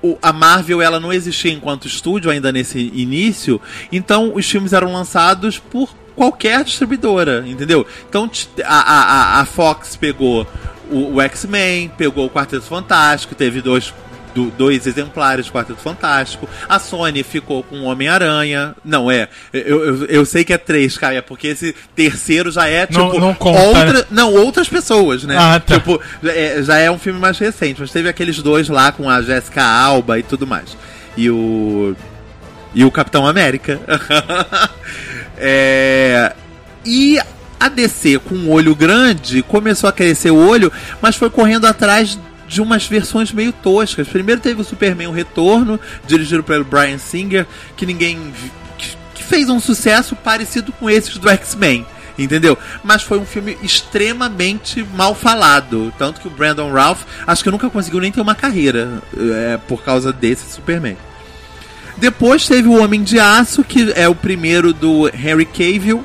[0.02, 3.60] o- a Marvel ela não existia enquanto estúdio ainda nesse início,
[3.92, 7.86] então os filmes eram lançados por qualquer distribuidora, entendeu?
[8.08, 8.30] Então
[8.64, 10.48] a, a- a Fox pegou
[10.92, 13.94] o, o X-Men, pegou o Quarteto Fantástico, teve dois,
[14.36, 16.48] do- dois exemplares do Quarteto Fantástico.
[16.70, 18.76] A Sony ficou com o Homem-Aranha.
[18.86, 19.28] Não, é.
[19.54, 23.20] Eu, eu, eu sei que é três, Caia, porque esse terceiro já é Não- tipo.
[23.20, 24.04] não conta, outra, né?
[24.12, 25.36] Não, outras pessoas, né?
[25.40, 25.76] Ah, tá.
[25.76, 29.22] Tipo, é, já é um filme mais recente, mas teve aqueles dois lá com a
[29.22, 30.78] Jessica Alba e tudo mais.
[31.16, 31.96] E o.
[32.76, 33.80] E o Capitão América.
[35.40, 36.34] É,
[36.86, 37.20] E
[37.60, 42.18] a DC, com um olho grande, começou a crescer o olho, mas foi correndo atrás
[42.48, 44.08] de umas versões meio toscas.
[44.08, 48.34] Primeiro teve o Superman o Retorno, dirigido pelo Brian Singer, que ninguém.
[49.14, 51.86] que fez um sucesso parecido com esses do X-Men.
[52.18, 52.58] Entendeu?
[52.84, 55.94] Mas foi um filme extremamente mal falado.
[56.00, 59.84] Tanto que o Brandon Ralph acho que nunca conseguiu nem ter uma carreira é, por
[59.84, 60.98] causa desse Superman.
[61.98, 66.04] Depois teve o Homem de Aço, que é o primeiro do Henry Cavill.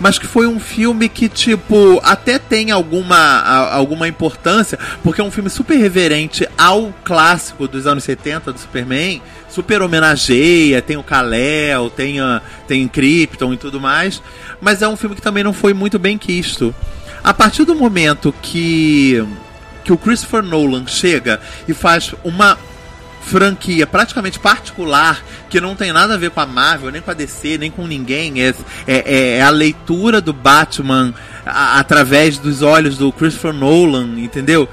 [0.00, 5.24] Mas que foi um filme que, tipo, até tem alguma, a- alguma importância, porque é
[5.24, 11.02] um filme super reverente ao clássico dos anos 70 do Superman, super homenageia, tem o
[11.02, 14.22] Kal-El, tem, a, tem Krypton e tudo mais,
[14.60, 16.74] mas é um filme que também não foi muito bem quisto.
[17.22, 19.22] A partir do momento que,
[19.84, 22.56] que o Christopher Nolan chega e faz uma
[23.20, 27.14] franquia praticamente particular que não tem nada a ver com a Marvel, nem com a
[27.14, 28.42] DC, nem com ninguém.
[28.42, 28.54] É,
[28.86, 31.12] é, é a leitura do Batman
[31.44, 34.68] a- através dos olhos do Christopher Nolan, entendeu?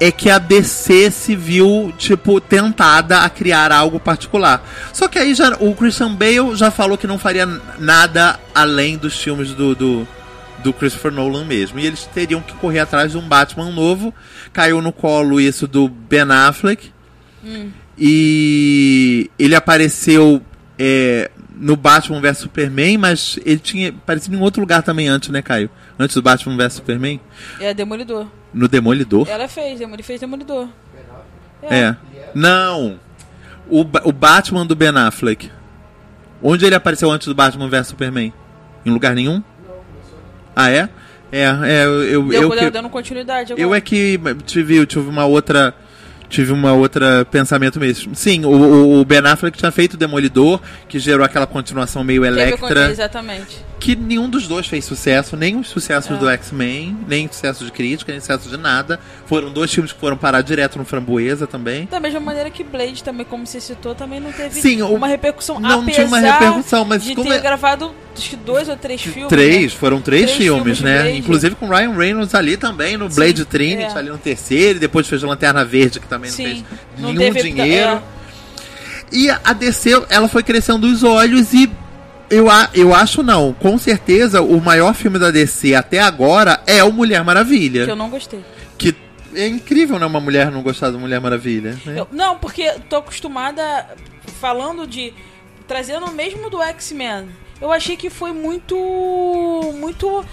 [0.00, 4.62] é que a DC se viu, tipo, tentada a criar algo particular.
[4.92, 7.46] Só que aí já, o Christian Bale já falou que não faria
[7.78, 10.06] nada além dos filmes do, do,
[10.64, 11.78] do Christopher Nolan mesmo.
[11.78, 14.12] E eles teriam que correr atrás de um Batman novo.
[14.52, 16.92] Caiu no colo isso do Ben Affleck.
[17.98, 20.42] E ele apareceu
[20.78, 25.42] é, no Batman vs Superman, mas ele tinha aparecido em outro lugar também antes, né,
[25.42, 25.70] Caio?
[25.98, 27.20] Antes do Batman vs Superman?
[27.60, 28.26] É Demolidor.
[28.52, 29.28] No Demolidor?
[29.28, 30.68] Ela fez, ele fez Demolidor.
[31.62, 31.94] É.
[32.34, 32.98] Não.
[33.68, 35.50] O, o Batman do Ben Affleck.
[36.42, 38.32] Onde ele apareceu antes do Batman vs Superman?
[38.84, 39.42] Em lugar nenhum?
[40.54, 40.88] Ah, é?
[41.32, 43.60] É, é eu, eu, Deu, eu, que, dando continuidade agora.
[43.60, 45.74] eu é que tive, tive uma outra.
[46.34, 48.14] Tive uma outra pensamento mesmo.
[48.14, 52.90] Sim, o- o, Ben Affleck tinha feito o Demolidor, que gerou aquela continuação meio Electra.
[52.90, 53.64] Exatamente.
[53.84, 56.18] Que nenhum dos dois fez sucesso, nem os sucessos É.
[56.18, 58.98] do X-Men, nem sucesso de crítica, nem sucesso de nada.
[59.26, 61.84] Foram dois filmes que foram parar direto no Framboesa também.
[61.90, 65.60] Da mesma maneira que Blade também, como você citou, também não teve Sim, uma repercussão.
[65.60, 67.94] não tinha uma repercussão, mas de como ter é- gravado
[68.46, 69.28] dois ou três filmes.
[69.28, 69.78] Três, né?
[69.78, 71.14] foram três, Três filmes, filmes né?
[71.16, 73.98] Inclusive com Ryan Reynolds ali também, no Blade Trinity, é.
[73.98, 76.44] ali no terceiro, e depois fez Lanterna Verde, que também não Sim.
[76.44, 76.64] fez
[76.98, 77.90] Não nenhum teve- dinheiro.
[77.90, 78.02] é.
[79.12, 81.70] E a DC, ela foi crescendo os olhos e
[82.34, 86.82] eu, a- eu acho não, com certeza o maior filme da DC até agora é
[86.82, 87.84] o Mulher Maravilha.
[87.84, 88.44] Que eu não gostei.
[88.76, 88.94] Que
[89.34, 91.78] é incrível, né, uma mulher não gostar do Mulher Maravilha.
[91.84, 92.00] né?
[92.00, 93.86] Eu- não, porque tô acostumada
[94.40, 95.12] falando de.
[95.66, 97.28] Trazendo o mesmo do X-Men.
[97.60, 98.76] Eu achei que foi muito.
[99.80, 100.24] Muito.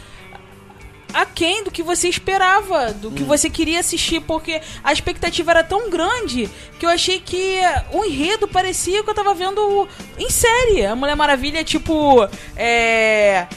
[1.13, 3.12] Aquém do que você esperava, do Hum.
[3.13, 7.58] que você queria assistir, porque a expectativa era tão grande que eu achei que
[7.91, 10.86] o enredo parecia que eu tava vendo em série.
[10.86, 12.28] A Mulher Maravilha, tipo.
[12.56, 13.47] É.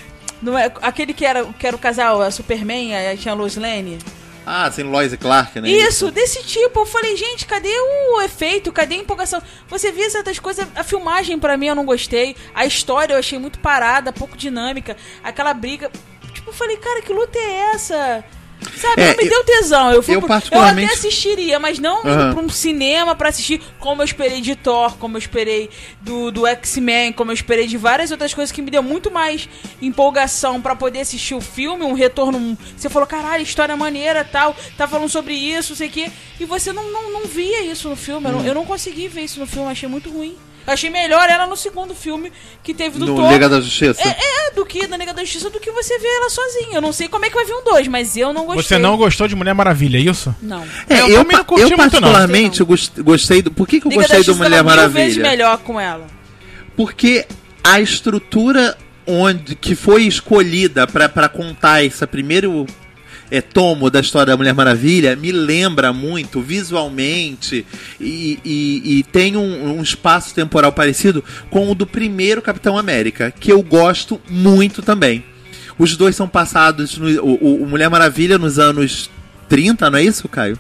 [0.43, 3.57] Não é, aquele que era, que era o casal, a Superman, aí tinha a Lois
[3.57, 3.99] Lane.
[4.47, 5.71] Ah, sem Lois e Clark, né?
[5.71, 6.81] Isso, desse tipo.
[6.81, 7.71] Eu falei, gente, cadê
[8.13, 8.71] o efeito?
[8.71, 9.43] Cadê a empolgação?
[9.69, 10.67] Você via certas coisas.
[10.77, 12.37] A filmagem, pra mim, eu não gostei.
[12.55, 14.99] A história eu achei muito parada, pouco dinâmica.
[15.23, 15.91] Aquela briga.
[16.35, 18.25] Tipo, eu falei, cara, que luta é essa?
[18.77, 19.91] Sabe, É, não me eu- deu tesão.
[19.93, 22.33] Eu, fui eu pro- particularmente- eu até assistiria, mas não Aham.
[22.35, 25.69] pra um cinema pra assistir como eu esperei de Thor, como eu esperei
[26.01, 29.49] do, do X-Men, como eu esperei de várias outras coisas que me deu muito mais
[29.83, 32.57] empolgação pra poder assistir o filme, um retorno.
[32.77, 36.11] Você falou, caralho, história maneira tal, tá falando sobre isso, não sei o quê.
[36.41, 38.27] E você não, não, não via isso no filme.
[38.29, 38.39] Eu, Hum.
[38.41, 40.37] não, eu não consegui ver isso no filme, achei muito ruim.
[40.67, 43.31] Eu achei melhor ela no segundo filme que teve do No Thor.
[43.31, 44.01] Liga da Justiça.
[44.01, 44.09] É,
[44.49, 46.77] é, do que da Nega da Justiça, do que você vê ela sozinha.
[46.77, 48.63] Eu não sei como é que vai vir um dois, mas eu não gostei.
[48.63, 50.35] Você não gostou de Mulher Maravilha, é isso?
[50.41, 50.65] Não.
[50.89, 52.01] É, Eu eu, também não curti eu muito, não.
[52.01, 53.51] particularmente gost- gostei do.
[53.51, 55.31] Por que, que eu Liga gostei da do Mulher tava mil vezes Maravilha?
[55.31, 56.07] melhor com ela.
[56.77, 57.27] Porque
[57.63, 62.67] a estrutura onde que foi escolhida pra pra contar esse primeiro
[63.31, 67.65] é, tomo da história da Mulher Maravilha me lembra muito visualmente
[68.01, 73.31] e, e- e tem um, um espaço temporal parecido com o do primeiro Capitão América,
[73.31, 75.25] que eu gosto muito também.
[75.79, 79.11] Os dois são passados no o, o- Mulher Maravilha nos anos
[79.49, 80.59] 30, não é isso, Caio?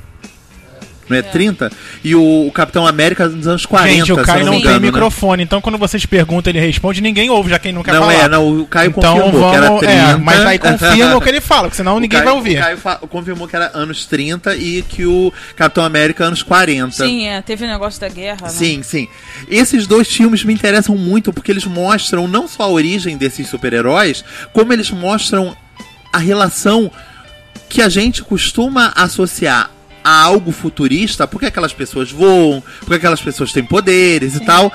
[1.08, 1.70] Não é, 30?
[2.02, 4.78] E o, o Capitão América nos anos 40, Gente, o Caio não não tem né?
[4.78, 8.14] microfone, então quando vocês perguntam, ele responde, ninguém ouve, já quem não quer Não falar.
[8.14, 9.92] é, não, o Caio então confirmou que era vamos, 30.
[9.94, 12.58] é, mas aí confirma o que ele fala, porque senão O ninguém Caio- vai ouvir.
[12.58, 16.90] O Caio confirmou que era anos 30 e que o Capitão América anos 40.
[17.04, 18.48] Sim, é, teve o negócio da guerra, né?
[18.48, 19.08] Sim, sim.
[19.48, 24.24] Esses dois filmes me interessam muito porque eles mostram não só a origem desses super-heróis,
[24.52, 25.56] como eles mostram
[26.12, 26.90] a relação
[27.68, 29.70] que a gente costuma associar
[30.04, 34.70] a algo futurista, porque aquelas pessoas voam, porque aquelas pessoas têm poderes e tal,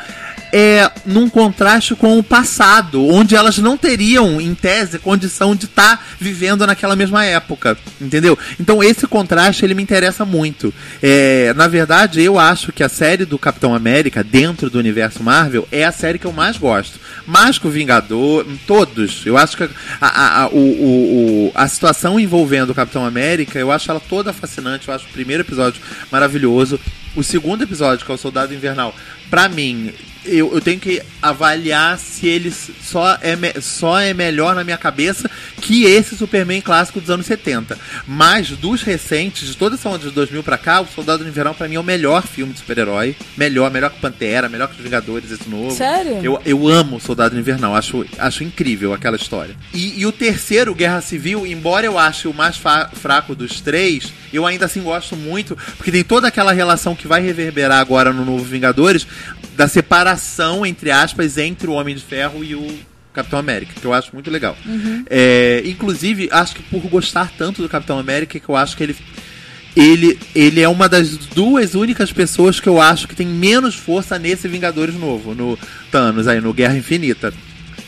[0.52, 6.06] é num contraste com o passado, onde elas não teriam, em tese, condição de estar
[6.20, 8.38] vivendo naquela mesma época, entendeu?
[8.60, 10.74] Então esse contraste ele me interessa muito.
[11.02, 15.68] É, na verdade, eu acho que a série do Capitão América dentro do universo Marvel
[15.72, 19.26] é a série que eu mais gosto, mais que o Vingador, todos.
[19.26, 19.70] Eu acho que a,
[20.02, 24.88] a, a, o, o- a situação envolvendo o Capitão América, eu acho ela toda fascinante.
[24.88, 25.82] Eu acho o primeiro episódio
[26.12, 26.80] maravilhoso.
[27.16, 28.94] O segundo episódio, que é o Soldado Invernal,
[29.30, 29.92] pra mim,
[30.26, 35.30] eu, eu tenho que avaliar se ele só é, só é melhor na minha cabeça
[35.60, 37.78] que esse Superman clássico dos anos 70.
[38.08, 41.68] Mas dos recentes, de toda essa onda de 2000 pra cá, o Soldado Invernal pra
[41.68, 43.16] mim é o melhor filme de super-herói.
[43.38, 45.76] Melhor, melhor que Pantera, melhor que os Vingadores, esse novo.
[45.76, 46.20] Sério?
[46.24, 49.56] Eu, eu amo o Soldado Invernal, acho, acho incrível aquela história.
[49.74, 52.58] E, e o terceiro, Guerra Civil, embora eu ache o mais
[52.94, 57.22] fraco dos três, eu ainda assim gosto muito, porque tem toda aquela relação que vai
[57.22, 59.06] reverberar agora no novo Vingadores,
[59.56, 63.94] da separação, entre aspas, entre o Homem de Ferro e o Capitão América, que eu
[63.94, 64.56] acho muito legal.
[65.10, 68.96] É, inclusive, acho que por gostar tanto do Capitão América, que eu acho que ele
[69.76, 74.18] ele, ele é uma das duas únicas pessoas que eu acho que tem menos força
[74.18, 75.58] nesse Vingadores novo, no
[75.92, 77.34] Thanos aí, no Guerra Infinita.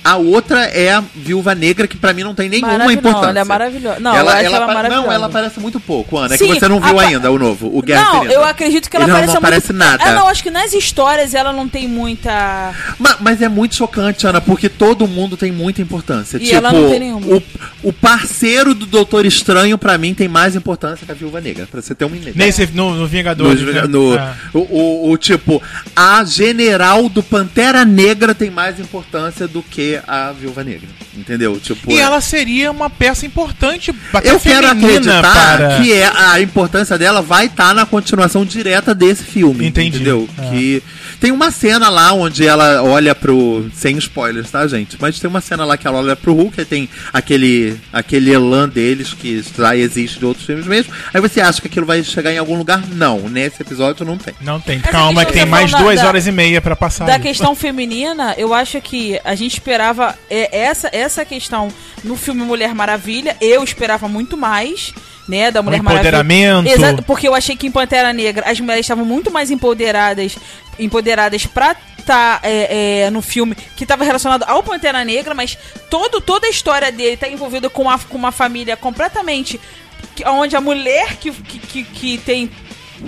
[0.03, 3.29] A outra é a Viúva Negra, que pra mim não tem nenhuma importância.
[3.29, 3.99] Ela é maravilhosa.
[3.99, 5.05] Não, acho ela, apa- maravilhosa.
[5.07, 6.33] Não, ela aparece muito pouco, Ana.
[6.33, 8.33] É Sim, que você não viu apa- ainda o novo, o Guerra Não, Infinita.
[8.33, 9.77] eu acredito que ela Ele não aparece aparece muito...
[9.85, 10.03] nada.
[10.03, 12.73] Ah, não, acho que nas histórias ela não tem muita...
[12.97, 16.37] Ma- Mas, é muito chocante, Ana, porque todo mundo tem muita importância.
[16.37, 17.27] E tipo, ela não tem nenhuma.
[17.35, 17.43] O,
[17.83, 21.81] o parceiro do Doutor Estranho, pra mim, tem mais importância que a Viúva Negra, pra
[21.81, 22.33] você ter uma ideia.
[22.35, 23.61] Nesse, no, no Vingadores.
[23.61, 23.81] No- né?
[23.87, 24.33] no- É.
[24.53, 25.61] o, o- o tipo,
[25.95, 30.87] a general do Pantera Negra tem mais importância do que a Viúva Negra.
[31.15, 31.59] Entendeu?
[31.59, 35.21] Tipo, E ela seria uma peça importante, até eu quero acreditar
[35.57, 35.77] para...
[35.77, 39.65] que é, a importância dela vai estar na continuação direta desse filme.
[39.65, 39.97] Entendi.
[39.97, 40.27] Entendeu?
[40.37, 40.49] É.
[40.49, 40.83] Que
[41.21, 43.69] tem uma cena lá onde ela olha pro.
[43.75, 44.97] Sem spoilers, tá, gente?
[44.99, 48.67] Mas tem uma cena lá que ela olha pro Hulk e tem aquele, aquele elan
[48.67, 50.91] deles que já existe de outros filmes mesmo.
[51.13, 52.81] Aí você acha que aquilo vai chegar em algum lugar?
[52.87, 53.19] Não.
[53.29, 54.33] Nesse episódio não tem.
[54.41, 54.79] Não tem.
[54.79, 57.05] Essa Calma, que tem mais duas da- horas e meia pra passar.
[57.05, 61.67] Da questão feminina, eu acho que a gente esperava é, essa, essa questão
[62.03, 63.37] no filme Mulher Maravilha.
[63.39, 64.91] Eu esperava muito mais,
[65.27, 65.51] né?
[65.51, 66.63] Da Mulher empoderamento.
[66.65, 66.73] Maravilha.
[66.73, 70.37] Exato, porque eu achei que em Pantera Negra as mulheres estavam muito mais empoderadas,
[70.79, 72.41] empoderadas pra estar
[73.11, 75.57] no filme que estava relacionado ao Pantera Negra, mas
[75.89, 79.59] todo, toda a história dele tá envolvida com, a, com uma família completamente.
[80.15, 82.49] que- onde a mulher que, que, que, que tem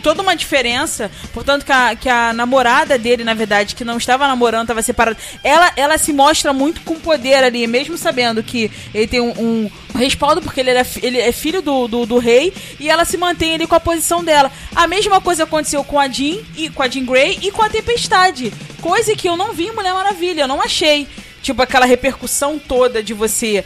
[0.01, 1.11] toda uma diferença.
[1.33, 5.17] Portanto, que a, que a namorada dele, na verdade, que não estava namorando, estava separada,
[5.43, 9.97] ela, ela se mostra muito com poder ali, mesmo sabendo que ele tem um, um
[9.97, 13.55] respaldo, porque ele, era, ele é filho do, do, do rei, e ela se mantém
[13.55, 14.51] ali com a posição dela.
[14.75, 17.69] A mesma coisa aconteceu com a Jean, e com a Jean Grey e com a
[17.69, 18.51] Tempestade.
[18.81, 21.07] Coisa que eu não vi em Mulher Maravilha, eu não achei.
[21.41, 23.65] Tipo, aquela repercussão toda de você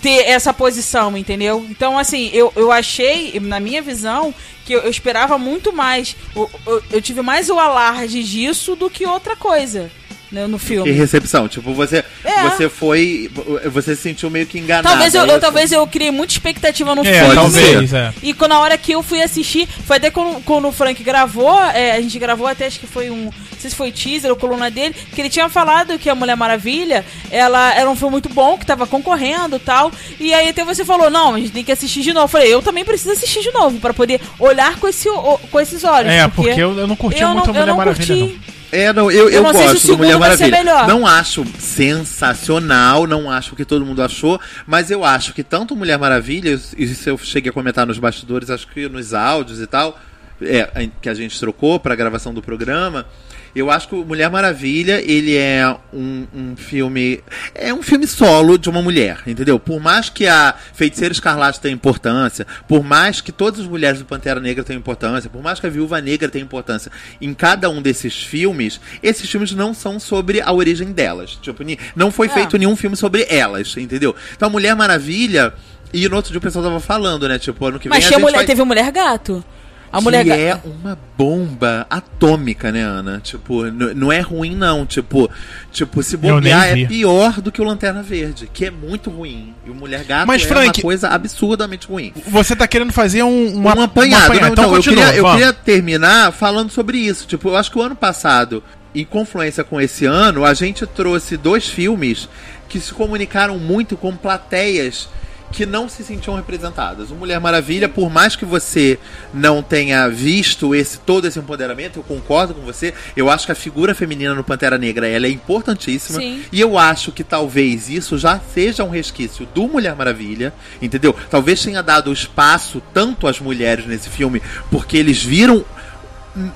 [0.00, 1.64] ter essa posição, entendeu?
[1.70, 4.34] Então, assim, eu, eu achei, na minha visão,
[4.64, 6.16] que eu, esperava muito mais.
[6.34, 9.90] Eu, eu, eu tive mais o alarde disso do que outra coisa
[10.32, 10.90] né, no E filme.
[10.90, 11.46] recepção.
[11.46, 12.42] Tipo, você, É.
[12.48, 13.30] você foi.
[13.70, 14.88] Você se sentiu meio que enganado.
[14.88, 17.34] Talvez eu, é eu- talvez eu criei muita expectativa no É, filme.
[17.34, 18.12] talvez, é.
[18.22, 21.60] E quando, na hora que eu fui assistir, foi até quando, quando o Frank gravou,
[21.62, 24.36] é, a gente gravou até, acho que foi um, não sei se foi teaser ou
[24.36, 28.28] coluna dele, que ele tinha falado que a Mulher Maravilha, ela era um filme muito
[28.28, 31.62] bom, que tava concorrendo e tal, e aí até você falou, não, a gente tem
[31.64, 32.24] que assistir de novo.
[32.24, 35.08] Eu falei, eu também preciso assistir de novo, pra poder olhar com, esse,
[35.50, 36.10] com esses olhos.
[36.10, 38.32] É, porque eu, eu não curti muito a Mulher Maravilha, não.
[38.72, 40.64] É, não, eu, eu, não sei se o gosto do Mulher Maravilha.
[40.86, 45.98] Não acho sensacional, não acho que todo mundo achou, mas eu acho que tanto Mulher
[45.98, 50.00] Maravilha, isso eu cheguei a comentar nos bastidores, acho que nos áudios e tal,
[50.40, 53.06] é, que a gente trocou para a gravação do programa.
[53.54, 57.20] Eu acho que o Mulher Maravilha, ele é um, um filme.
[57.54, 59.58] É um filme solo de uma mulher, entendeu?
[59.58, 64.06] Por mais que a Feiticeira Escarlate tenha importância, por mais que todas as mulheres do
[64.06, 67.82] Pantera Negra tenham importância, por mais que a Viúva Negra tenha importância, em cada um
[67.82, 71.38] desses filmes, esses filmes não são sobre a origem delas.
[71.42, 71.62] Tipo,
[71.94, 72.30] não foi É.
[72.30, 74.16] feito nenhum filme sobre elas, entendeu?
[74.34, 75.52] Então a Mulher Maravilha.
[75.92, 77.38] E no outro dia o pessoal tava falando, né?
[77.38, 78.46] Tipo, ano que vem Mas a mulher, vai...
[78.46, 79.44] teve Mulher Gato.
[79.92, 80.40] A que Mulher Gato.
[80.40, 83.20] é uma bomba atômica, né, Ana?
[83.22, 84.86] Tipo, não é ruim, não.
[84.86, 85.30] Tipo,
[85.70, 89.54] tipo se Eu bobear, é pior do que o Lanterna Verde, que é muito ruim.
[89.66, 92.12] E o Mulher Gato Mas, é Frank- uma coisa absurdamente ruim.
[92.28, 94.32] Você tá querendo fazer um, uma, um apanhado.
[94.32, 97.26] uma Não, Então, então, eu, continua, queria, eu queria terminar falando sobre isso.
[97.26, 98.62] Tipo, eu acho que o ano passado,
[98.94, 102.28] em confluência com esse ano, a gente trouxe dois filmes
[102.68, 105.06] que se comunicaram muito com plateias
[105.52, 107.10] que não se sentiam representadas.
[107.10, 108.98] O Mulher Maravilha, por mais que você
[109.32, 112.94] não tenha visto esse todo esse empoderamento, eu concordo com você.
[113.16, 116.18] Eu acho que a figura feminina no Pantera Negra ela é importantíssima.
[116.18, 116.42] Sim.
[116.50, 121.14] E eu acho que talvez isso já seja um resquício do Mulher Maravilha, entendeu?
[121.30, 125.64] Talvez tenha dado espaço tanto às mulheres nesse filme, porque eles viram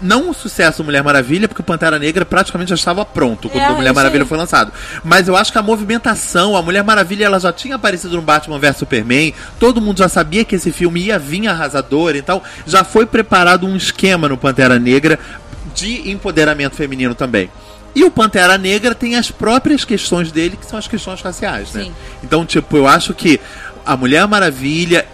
[0.01, 3.71] não o sucesso Mulher Maravilha, porque o Pantera Negra praticamente já estava pronto quando É,
[3.71, 4.73] o Mulher Maravilha foi lançado.
[5.05, 8.59] Mas eu acho que a movimentação, a Mulher Maravilha, ela já tinha aparecido no Batman
[8.59, 13.05] vs Superman, todo mundo já sabia que esse filme ia vir arrasador, então já foi
[13.05, 15.19] preparado um esquema no Pantera Negra
[15.75, 17.51] de empoderamento feminino também.
[17.95, 21.85] E o Pantera Negra tem as próprias questões dele, que são as questões raciais, né?
[21.85, 21.93] Sim.
[22.23, 23.41] Então, tipo, eu acho que
[23.85, 25.07] a Mulher Maravilha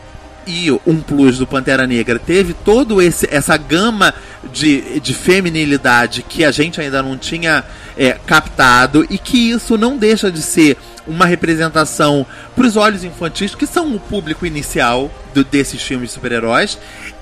[0.46, 4.12] e um plus do Pantera Negra teve todo esse essa gama
[4.52, 7.64] de, de feminilidade que a gente ainda não tinha
[7.96, 10.76] é, captado e que isso não deixa de ser
[11.06, 16.14] uma representação para os olhos infantis que são o público inicial do- desses filmes de
[16.14, 16.78] super-heróis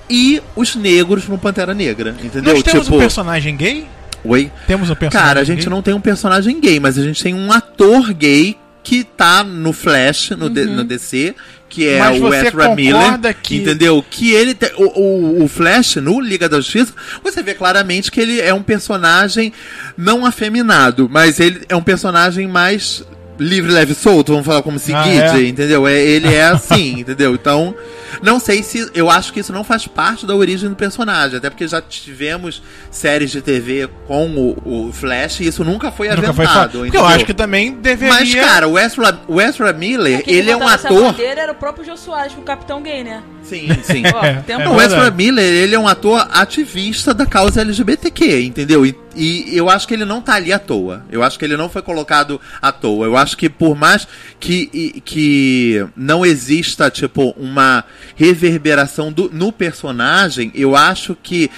[0.09, 2.53] e os negros no Pantera Negra, entendeu?
[2.53, 3.87] Nós temos tipo, um personagem gay?
[4.23, 4.51] oi.
[4.67, 5.69] Temos um personagem Cara, a gente gay?
[5.69, 9.71] não tem um personagem gay, mas a gente tem um ator gay que tá no
[9.73, 11.35] Flash, no, D- no DC,
[11.69, 13.03] que é Mas o Ezra Miller.
[13.33, 14.03] que- Entendeu?
[14.09, 14.53] Que ele.
[14.53, 18.53] te- o, o, o Flash, no Liga da Justiça, você vê claramente que ele é
[18.53, 19.53] um personagem
[19.97, 23.03] não afeminado, mas ele é um personagem mais
[23.41, 25.47] livre, leve e solto, vamos falar como se Ah, guide, é?
[25.47, 25.87] entendeu?
[25.87, 27.33] É, ele é assim, entendeu?
[27.33, 27.73] Então,
[28.21, 28.89] não sei se.
[28.93, 32.61] Eu acho que isso não faz parte da origem do personagem, até porque já tivemos
[32.89, 36.53] séries de TV com o, o Flash e isso nunca foi Nunca foi aventado.
[36.71, 36.79] falado.
[36.79, 38.13] Porque eu acho que também deveria.
[38.13, 41.11] Mas, cara, o Ezra, o Ezra Miller, Quem ele é um ator.
[41.11, 43.23] bandeira era o próprio Jô Soares, o Capitão Gay, né?
[43.43, 44.03] Sim, sim.
[44.13, 45.09] Ó, É, tempo é o Ezra.
[45.11, 48.85] Miller, ele é um ator ativista da causa LGBTQ, entendeu?
[48.85, 51.03] E, e eu acho que ele não tá ali à toa.
[51.11, 53.05] Eu acho que ele não foi colocado à toa.
[53.05, 54.07] Eu acho que por mais
[54.39, 57.83] que, que não exista, tipo, uma
[58.15, 61.49] reverberação do- no personagem, eu acho que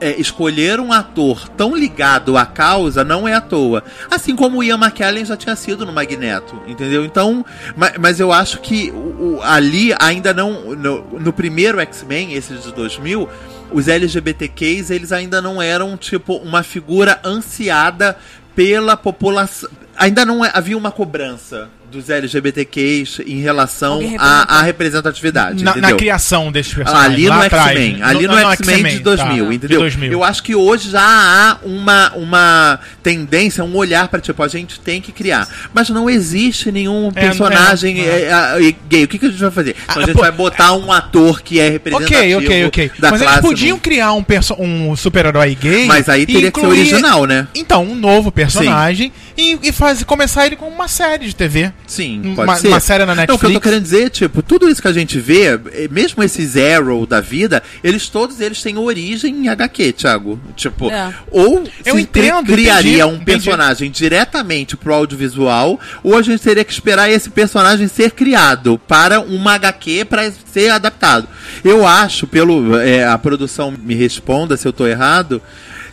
[0.00, 3.84] é, escolher um ator tão ligado à causa não é à toa.
[4.10, 7.04] Assim como o Ian McKellen já tinha sido no Magneto, entendeu?
[7.04, 7.44] Então,
[7.76, 10.74] ma- mas, eu acho que o- o- ali ainda não.
[10.74, 13.28] No, no primeiro X-Men, esse de 2000,
[13.72, 18.16] os LGBTQs eles ainda não eram, tipo, uma figura ansiada
[18.54, 19.68] pela população.
[19.96, 25.62] Ainda não é- havia uma cobrança dos LGBTQs em relação à, representatividade.
[25.64, 27.12] na, na criação desses personagens.
[27.14, 28.04] Ali no X-Men, né?
[28.04, 29.68] ali no, X-Men de 2000, tá, entendeu?
[29.68, 30.12] De 2000.
[30.12, 34.78] Eu acho que hoje já há uma, uma tendência, um olhar para tipo, a gente
[34.80, 35.48] tem que criar.
[35.72, 38.58] Mas não existe nenhum É, personagem é, é.
[38.60, 39.04] é, é, gay.
[39.04, 39.76] O que, que a gente vai fazer?
[39.84, 42.90] Então a Ah, gente pô- vai botar um ator que é representativo Ok, ok, ok.
[42.98, 43.38] da Mas classe.
[43.38, 44.24] eles podiam no- criar um,
[44.58, 45.86] um super-herói gay.
[45.86, 47.46] Mas aí teria que ser incluir- original, né?
[47.54, 51.72] Então, um novo personagem e, e faz, começar ele com uma série de TV.
[51.86, 52.68] Sim, Uma- pode ser.
[52.68, 53.62] uma série na Não, o que eu tô Netflix.
[53.64, 57.62] querendo dizer, tipo, tudo isso que a gente vê, eh, mesmo esses Arrow da vida,
[57.82, 60.40] eles todos eles têm origem em HQ, Thiago.
[60.56, 61.12] Tipo, É.
[61.30, 63.24] ou Eu se entendo, cri- criaria entendi, um entendi.
[63.24, 69.20] personagem diretamente pro audiovisual, ou a gente teria que esperar esse personagem ser criado para
[69.20, 71.28] uma HQ para ser adaptado.
[71.62, 75.42] Eu acho, pelo eh, a produção me responda se eu tô errado,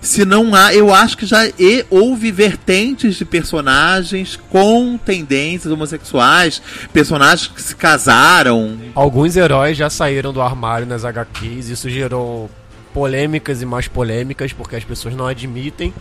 [0.02, 6.60] se não há, eu acho que já e- houve vertentes de personagens com tendências homossexuais,
[6.92, 8.78] personagens que se casaram.
[8.96, 12.50] Alguns heróis já saíram do armário nas HQs, isso gerou
[12.94, 15.94] polêmicas e mais polêmicas, porque as pessoas não admitem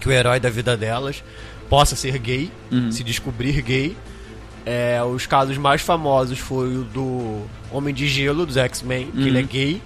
[0.00, 1.22] que o herói da vida delas
[1.68, 2.50] possa ser gay,
[2.90, 3.96] se descobrir gay.
[4.66, 9.38] É, os casos mais famosos foi o do Homem de Gelo, dos X-Men, que ele
[9.38, 9.82] é gay,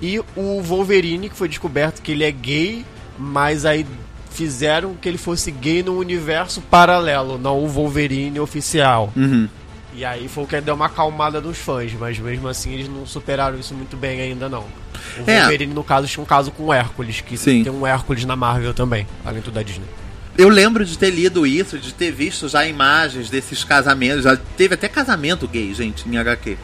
[0.00, 2.84] e o Wolverine, que foi descoberto que ele é gay,
[3.18, 3.86] mas aí
[4.30, 9.12] fizeram que ele fosse gay no universo paralelo, não o Wolverine oficial.
[9.14, 9.48] Uhum.
[9.94, 13.04] E aí foi o que deu uma acalmada dos fãs, mas mesmo assim eles não
[13.04, 14.64] superaram isso muito bem ainda não.
[15.18, 15.40] O É.
[15.40, 17.64] Wolverine, no caso, tinha um caso com o Hércules, que Sim.
[17.64, 19.84] tem um Hércules na Marvel também, além do da Disney.
[20.38, 24.22] Eu lembro de ter lido isso, de ter visto já imagens desses casamentos.
[24.24, 26.56] Já teve até casamento gay, gente, em HQ.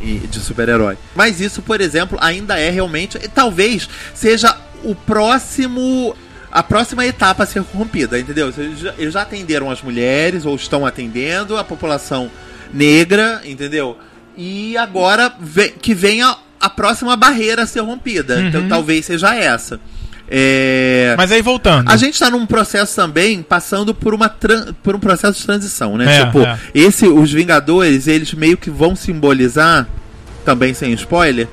[0.00, 0.96] De super-herói.
[1.14, 3.18] Mas isso, por exemplo, ainda é realmente.
[3.22, 6.14] e Talvez seja o próximo.
[6.50, 8.52] A próxima etapa a ser rompida, entendeu?
[8.96, 12.30] Eles já, atenderam as mulheres, ou estão atendendo a população
[12.72, 13.98] negra, entendeu?
[14.36, 18.40] E agora vem- que venha a próxima barreira a ser rompida.
[18.40, 19.78] Então talvez seja essa.
[20.30, 21.14] É...
[21.16, 21.90] Mas aí voltando.
[21.90, 25.96] A gente tá num processo também passando por uma tran- por um processo de transição,
[25.96, 26.16] né?
[26.20, 26.58] É, tipo, é.
[26.74, 29.86] esse os Vingadores, eles meio que vão simbolizar
[30.44, 31.48] também sem spoiler,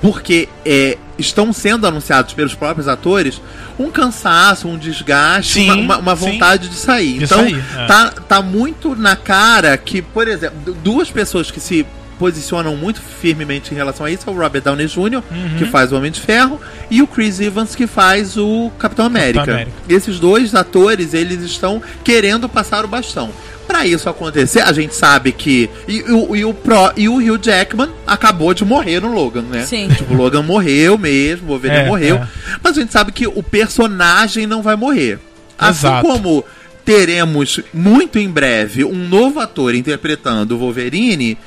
[0.00, 3.40] porque é, estão sendo anunciados pelos próprios atores
[3.78, 6.32] um cansaço, um desgaste, Sim, uma, uma- uma sim.
[6.32, 7.18] vontade de sair.
[7.18, 7.86] De então, sair, é.
[7.86, 11.86] tá, tá muito na cara que, por exemplo, du- duas pessoas que se
[12.18, 15.56] posicionam muito firmemente em relação a isso é o Robert Downey Jr., Uhum.
[15.58, 16.60] que faz o Homem de Ferro,
[16.90, 19.42] e o Chris Evans, que faz o Capitão América.
[19.42, 19.72] América.
[19.88, 23.30] Esses dois atores, eles estão querendo passar o bastão.
[23.66, 25.70] Pra isso acontecer, a gente sabe que.
[25.88, 29.64] E, o- e o, Pro, e o Hugh Jackman acabou de morrer no Logan, né?
[29.64, 29.88] Sim.
[29.88, 32.16] Tipo, o Logan morreu mesmo, o Wolverine É, morreu.
[32.16, 32.28] é.
[32.62, 35.18] Mas a gente sabe que o personagem não vai morrer.
[35.58, 36.06] Assim Exato.
[36.06, 36.44] como
[36.84, 41.38] teremos muito em breve um novo ator interpretando o Wolverine,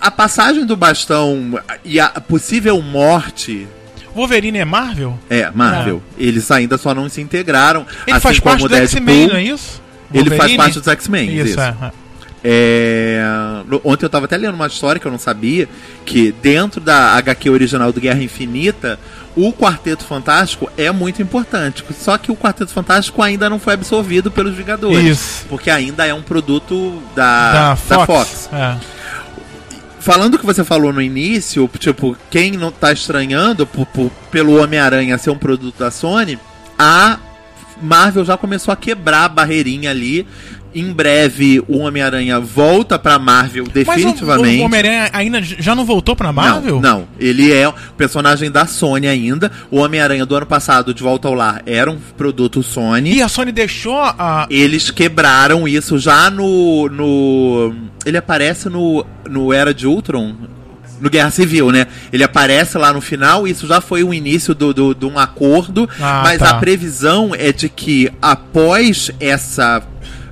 [0.00, 3.66] a passagem do bastão e a possível morte
[4.14, 5.18] Wolverine é Marvel?
[5.30, 6.02] é, Marvel.
[6.16, 7.86] Eles ainda só não se integraram.
[8.06, 9.82] Ele assim faz parte do X-Men, não é isso?
[10.12, 10.56] Ele faz Wolverine?
[10.56, 11.36] parte dos X-Men.
[11.36, 11.60] Isso, Isso.
[11.60, 11.74] é.
[11.82, 11.92] é.
[12.44, 13.20] É,
[13.84, 15.68] Ontem eu tava até lendo uma história que eu não sabia,
[16.06, 18.98] que dentro da HQ original do Guerra Infinita,
[19.36, 21.84] o Quarteto Fantástico é muito importante.
[21.98, 25.04] Só que o Quarteto Fantástico ainda não foi absorvido pelos Vingadores.
[25.04, 25.46] Isso.
[25.48, 28.06] Porque ainda é um produto da, Da da Fox.
[28.06, 28.48] Fox.
[28.52, 28.76] É.
[30.00, 33.68] Falando o que você falou no início, tipo, quem não tá estranhando
[34.30, 36.38] pelo Homem-Aranha ser um produto da Sony,
[36.78, 37.18] a
[37.82, 40.26] Marvel já começou a quebrar a barreirinha ali
[40.74, 44.60] Em breve, o Homem-Aranha volta pra Marvel Mas o- definitivamente.
[44.60, 46.80] o, Homem-Aranha ainda já não voltou pra Marvel?
[46.80, 49.50] Não, não, ele é personagem da Sony ainda.
[49.70, 53.14] O Homem-Aranha do ano passado, De Volta ao Lar, era um produto Sony.
[53.16, 54.46] E a Sony deixou a.
[54.50, 56.88] Eles quebraram isso já no.
[56.90, 60.34] no ele aparece no, no Era de Ultron.
[61.00, 61.86] No Guerra Civil, né?
[62.12, 65.88] Ele aparece lá no final, isso já foi o início do, do- de um acordo,
[66.00, 66.50] Ah, mas tá.
[66.50, 69.80] a previsão é de que após essa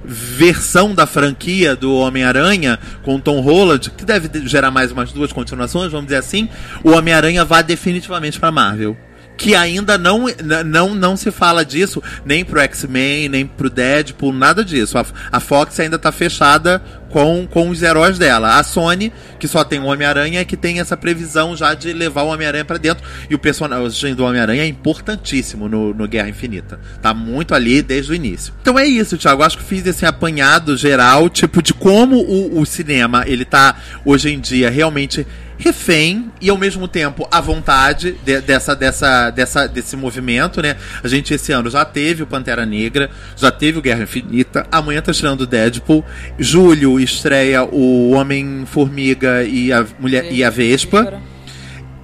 [0.06, 5.32] versão da franquia do Homem-Aranha com Tom Holland, que deve de- gerar mais umas duas
[5.32, 6.48] continuações, vamos dizer assim,
[6.84, 8.96] o Homem-Aranha vá definitivamente pra Marvel.
[9.36, 10.26] Que ainda não,
[10.64, 14.98] não, não se fala disso nem pro X-Men, nem pro Deadpool, nada disso.
[14.98, 18.58] A, a Fox ainda tá fechada com, com os heróis dela.
[18.58, 22.22] A Sony, que só tem o Homem-Aranha, é que tem essa previsão já de levar
[22.22, 23.06] o Homem-Aranha pra dentro.
[23.30, 26.78] E o personagem do Homem-Aranha é importantíssimo no, no Guerra Infinita.
[27.00, 28.52] Tá muito ali desde o início.
[28.60, 29.42] Então é isso, Thiago.
[29.42, 34.30] Acho que fiz esse apanhado geral, tipo, de como o, o cinema, ele tá hoje
[34.30, 35.26] em dia realmente
[35.58, 40.76] refém e ao mesmo tempo à vontade de- dessa, dessa, dessa, desse movimento, né?
[41.02, 45.00] A gente esse ano já teve o Pantera Negra, já teve o Guerra Infinita, amanhã
[45.00, 46.04] tá estreando o Deadpool,
[46.38, 51.20] julho estreia o Homem-Formiga e a Mulher e a Vespa.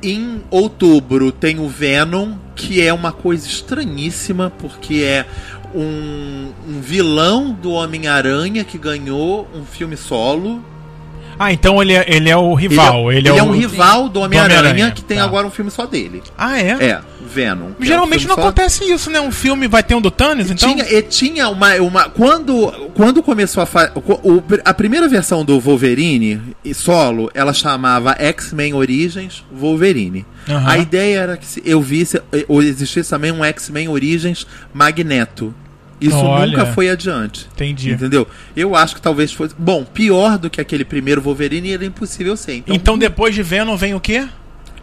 [0.03, 5.25] Em outubro tem o Venom, que é uma coisa estranhíssima, porque é
[5.75, 10.63] um, um vilão do Homem-Aranha que ganhou um filme solo.
[11.43, 13.11] Ah, então ele é, ele é o rival.
[13.11, 13.47] Ele, ele é, o...
[13.47, 15.25] um rival do Homem-Aranha que tem tá.
[15.25, 16.23] agora um filme só dele.
[16.39, 16.71] Ah, é?
[16.81, 17.73] É, Venom.
[17.73, 19.21] que é um Geralmente não só- acontece isso, né?
[19.21, 20.71] Um filme vai ter um do Thanos, então.
[20.71, 25.59] Tinha, e tinha uma, uma quando quando começou a fa- o- a primeira versão do
[25.59, 30.25] Wolverine e solo, ela chamava X-Men Origins Wolverine.
[30.49, 30.71] Aham.
[30.71, 35.53] A ideia era que se eu visse ou existisse também um X-Men Origins Magneto.
[36.03, 36.47] Isso Olha.
[36.59, 37.47] nunca foi adiante.
[37.55, 37.93] Entendi.
[37.93, 38.27] Entendeu?
[38.57, 39.55] Eu acho que talvez fosse.
[39.59, 42.57] Bom, pior do que aquele primeiro Wolverine era impossível ser.
[42.57, 44.27] Então, Então depois de Venom vem o quê?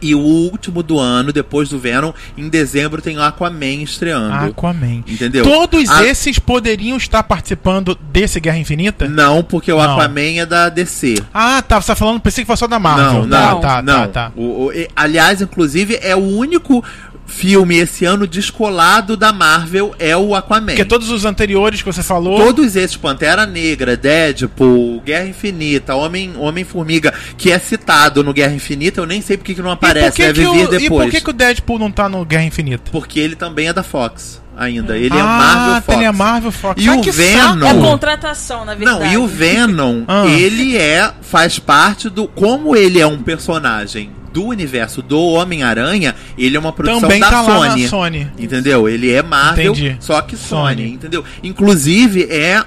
[0.02, 4.34] E o último do ano, depois do Venom, em dezembro tem o Aquaman estreando.
[4.34, 5.04] Aquaman.
[5.06, 5.44] Entendeu?
[5.44, 9.10] Todos A- esses poderiam estar participando desse Guerra Infinita?
[9.10, 9.96] Não, porque o Não.
[10.00, 11.16] Aquaman é da DC.
[11.34, 11.82] Ah, tá.
[11.82, 13.26] Você tá falando, pensei que fosse só da Marvel.
[13.26, 14.00] Não, tá, não, tá, não.
[14.04, 14.32] tá, tá.
[14.38, 16.82] O- o- e- aliás, inclusive, é o único
[17.30, 20.66] filme esse ano descolado da Marvel é o Aquaman.
[20.68, 22.38] Porque todos os anteriores que você falou.
[22.44, 29.00] Todos esses, Pantera Negra, Deadpool, Guerra Infinita, Homem- Homem-Formiga, que é citado no Guerra Infinita,
[29.02, 31.06] eu nem sei porque que não E aparece, que deve que vir o- E depois.
[31.06, 32.90] por que, que o Deadpool não tá no Guerra Infinita?
[32.92, 34.98] Porque ele também é da Fox ainda.
[34.98, 35.98] Ele é ah, Marvel Fox.
[35.98, 36.84] ele é Marvel Fox.
[36.84, 37.82] E Ah, o que Venom- É saco.
[37.82, 39.00] contratação, na verdade.
[39.06, 40.26] Não, e o Venom, Ah.
[40.28, 46.56] ele é faz parte do como ele é um personagem do universo do Homem-Aranha, ele
[46.56, 47.88] é uma produção Também da tá Sony.
[47.88, 48.32] Sony.
[48.38, 48.88] Entendeu?
[48.88, 49.98] Ele é Marvel, Entendi.
[50.00, 50.94] só que Sony, Sony.
[50.94, 51.24] entendeu?
[51.44, 52.64] Inclusive é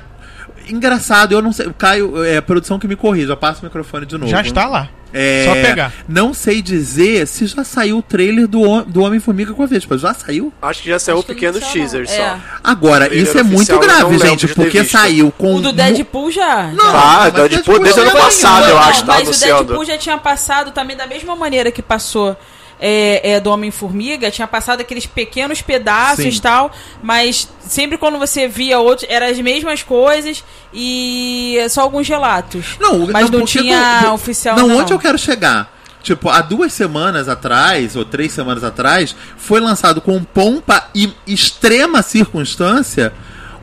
[0.68, 3.64] engraçado, eu não sei, o Caio, é a produção que me corrija, eu passo o
[3.64, 4.30] microfone de novo.
[4.30, 4.88] Já está lá.
[5.12, 5.92] É, Só pegar.
[6.08, 9.98] Não sei dizer se já saiu o trailer do, do Homem-Formiga com a Vespa.
[9.98, 10.52] Já saiu?
[10.62, 12.16] Acho que já saiu Acho não saiu, teasers não.
[12.16, 12.22] só.
[12.22, 12.40] É.
[12.64, 16.70] Agora, isso é muito não grave, gente, porque saiu com O do Deadpool já.
[16.72, 16.86] Não.
[16.96, 19.64] Ah, mas Deadpool desde o ano não passado, eu Não, acho, tá mas o anunciando.
[19.64, 22.36] Deadpool já tinha passado também da mesma maneira que passou
[22.80, 26.30] é, é, do Homem-Formiga, tinha passado aqueles pequenos pedaços Sim.
[26.30, 30.42] e tal, mas sempre quando você via outros, eram as mesmas coisas
[30.72, 32.76] e só alguns relatos.
[32.80, 34.78] Não, mas não, porque tinha do- oficial Não, não.
[34.78, 35.70] onde eu quero chegar?
[36.02, 42.02] Tipo, há duas semanas atrás, ou três semanas atrás, foi lançado com pompa e extrema
[42.02, 43.12] circunstância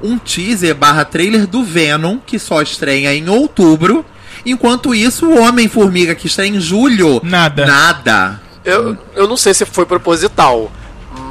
[0.01, 4.05] um teaser barra trailer do Venom, que só estreia em outubro.
[4.45, 7.19] Enquanto isso, o Homem-Formiga, que estreia em julho.
[7.21, 7.65] Nada.
[7.65, 8.41] Nada.
[8.71, 10.71] Eu, eu não sei se foi proposital,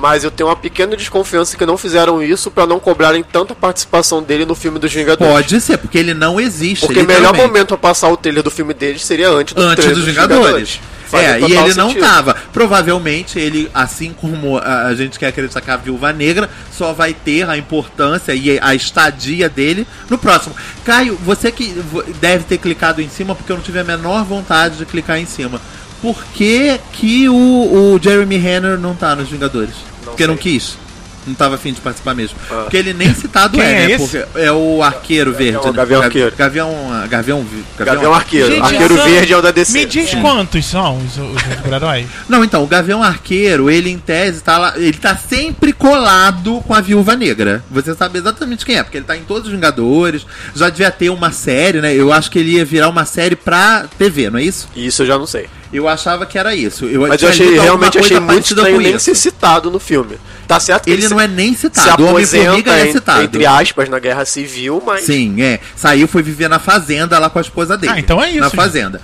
[0.01, 4.23] mas eu tenho uma pequena desconfiança que não fizeram isso pra não cobrarem tanta participação
[4.23, 5.33] dele no filme dos Vingadores.
[5.33, 6.87] Pode ser, porque ele não existe.
[6.87, 9.87] Porque o melhor momento pra passar o trailer do filme deles seria antes do antes
[9.87, 10.81] dos Vingadores.
[11.09, 12.01] Faz É, e ele não sentido.
[12.01, 12.37] tava.
[12.53, 17.15] Provavelmente ele, assim como a, a gente quer acreditar que a Viúva Negra, só vai
[17.15, 20.55] ter a importância e a estadia dele no próximo.
[20.85, 21.75] Caio, você que
[22.21, 25.25] deve ter clicado em cima, porque eu não tive a menor vontade de clicar em
[25.25, 25.61] cima.
[26.03, 29.75] Por que, que o, o Jeremy Renner não tá nos Vingadores?
[30.05, 30.43] porque não sei.
[30.55, 30.79] quis.
[31.27, 32.39] Não tava afim de participar mesmo.
[32.51, 32.61] Ah.
[32.63, 33.93] Porque ele nem citado Quem é, é né?
[33.97, 34.17] esse?
[34.19, 35.59] Porque é o arqueiro verde.
[35.59, 35.73] o né?
[35.75, 36.33] Gavião Ga- Arqueiro.
[36.35, 36.75] Gavião.
[36.91, 37.43] ah, Gavião.
[37.45, 38.51] vi- Gavião Arqueiro.
[38.51, 39.73] Gente, Arqueiro essa- Verde é o da DC.
[39.75, 42.07] Me diz quantos são os, os super-heróis?
[42.31, 46.73] Não, então, o Gavião Arqueiro, ele em tese tá lá, ele tá sempre colado com
[46.73, 47.63] a Viúva Negra.
[47.71, 50.25] Você sabe exatamente quem é, porque ele tá em todos os Vingadores,
[50.57, 51.95] já devia ter uma série, né?
[51.95, 54.67] Eu acho que ele ia virar uma série pra TV, não é isso?
[54.75, 55.47] Isso eu já não sei.
[55.73, 56.87] Eu achava que era isso.
[56.87, 60.17] Eu Mas eu achei, realmente achei muito estranho nem ser citado no filme.
[60.47, 62.03] Tá certo que Ele se- não é nem se citado.
[62.05, 63.23] O Homem-Formiga é citado.
[63.23, 65.05] entre aspas, na Guerra Civil, mas...
[65.05, 65.61] Sim, é.
[65.77, 67.93] Saiu, foi viver na fazenda lá com a esposa dele.
[67.95, 68.57] Ah, então é isso, Na gente.
[68.57, 69.01] fazenda.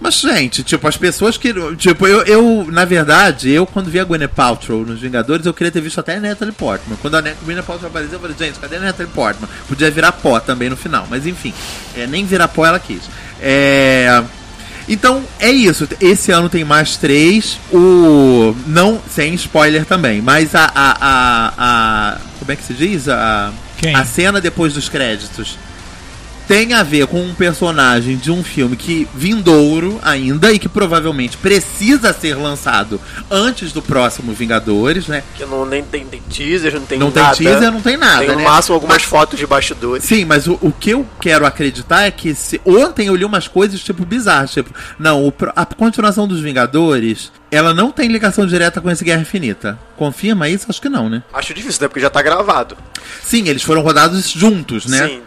[0.00, 1.52] Mas, gente, tipo, as pessoas que.
[1.76, 5.72] Tipo, eu, eu, na verdade, eu quando vi a Gwyneth Paltrow nos Vingadores, eu queria
[5.72, 6.96] ter visto até a Natalie Portman.
[7.02, 9.48] Quando a Ne- Gwyneth Paltrow apareceu, eu falei, gente, cadê a Natalie Portman?
[9.68, 11.52] Podia virar pó também no final, mas enfim.
[11.96, 13.02] É, nem virar pó ela quis.
[13.42, 14.22] É.
[14.88, 15.86] Então, é isso.
[16.00, 17.58] Esse ano tem mais três.
[17.72, 18.54] O.
[18.66, 20.22] Não, sem spoiler também.
[20.22, 20.64] Mas a.
[20.74, 23.08] a, a, a- como é que se diz?
[23.08, 23.94] A, Quem?
[23.94, 25.58] a cena depois dos créditos
[26.48, 31.36] tem a ver com um personagem de um filme que vindouro ainda e que provavelmente
[31.36, 32.98] precisa ser lançado
[33.30, 35.22] antes do próximo Vingadores, né?
[35.36, 37.36] Que não nem tem, tem teaser, não tem Não tem nada.
[37.36, 38.44] teaser, não tem nada, Tem no né?
[38.44, 40.04] máximo algumas Mas- fotos de bastidores.
[40.04, 43.46] Sim, mas o, o que eu quero acreditar é que se, ontem eu li umas
[43.46, 48.80] coisas tipo bizarras, tipo, não, o a continuação dos Vingadores, ela não tem ligação direta
[48.80, 49.78] com esse Guerra Infinita.
[49.96, 50.66] Confirma isso?
[50.68, 51.22] Acho que não, né?
[51.32, 51.88] Acho difícil, né?
[51.88, 52.76] Porque já tá gravado.
[53.22, 55.06] Sim, eles foram rodados juntos, né?
[55.08, 55.20] Sim.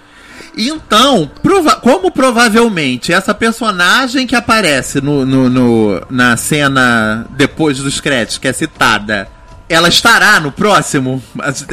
[0.58, 7.99] Então, prova- como provavelmente essa personagem que aparece no, no- no- na cena depois dos
[8.02, 9.28] créditos, que é citada,
[9.72, 11.22] ela estará no próximo,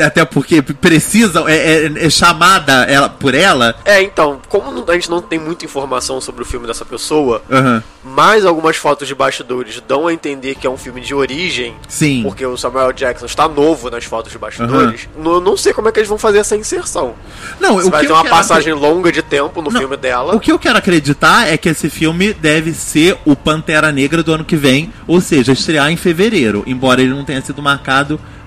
[0.03, 3.75] até porque precisa, é, é- é chamada ela, por ela.
[3.85, 7.83] É, então, como a gente não tem muita informação sobre o filme dessa pessoa, Aham,
[8.05, 12.23] mas algumas fotos de bastidores dão a entender que é um filme de origem, Sim.
[12.23, 15.09] porque o Samuel Jackson está novo nas fotos de bastidores.
[15.19, 17.15] Não, não sei como é que eles vão fazer essa inserção.
[17.61, 20.35] Não, Se o vai ter eu uma passagem longa de tempo no Não, filme dela.
[20.35, 24.33] O que eu quero acreditar é que esse filme deve ser o Pantera Negra do
[24.33, 27.88] ano que vem, ou seja, estrear em fevereiro, embora ele não tenha sido marcado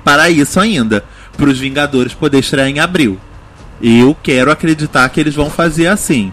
[0.03, 1.03] para isso ainda,
[1.37, 3.19] para os Vingadores poder estrear em abril.
[3.81, 6.31] Eu quero acreditar que eles vão fazer assim.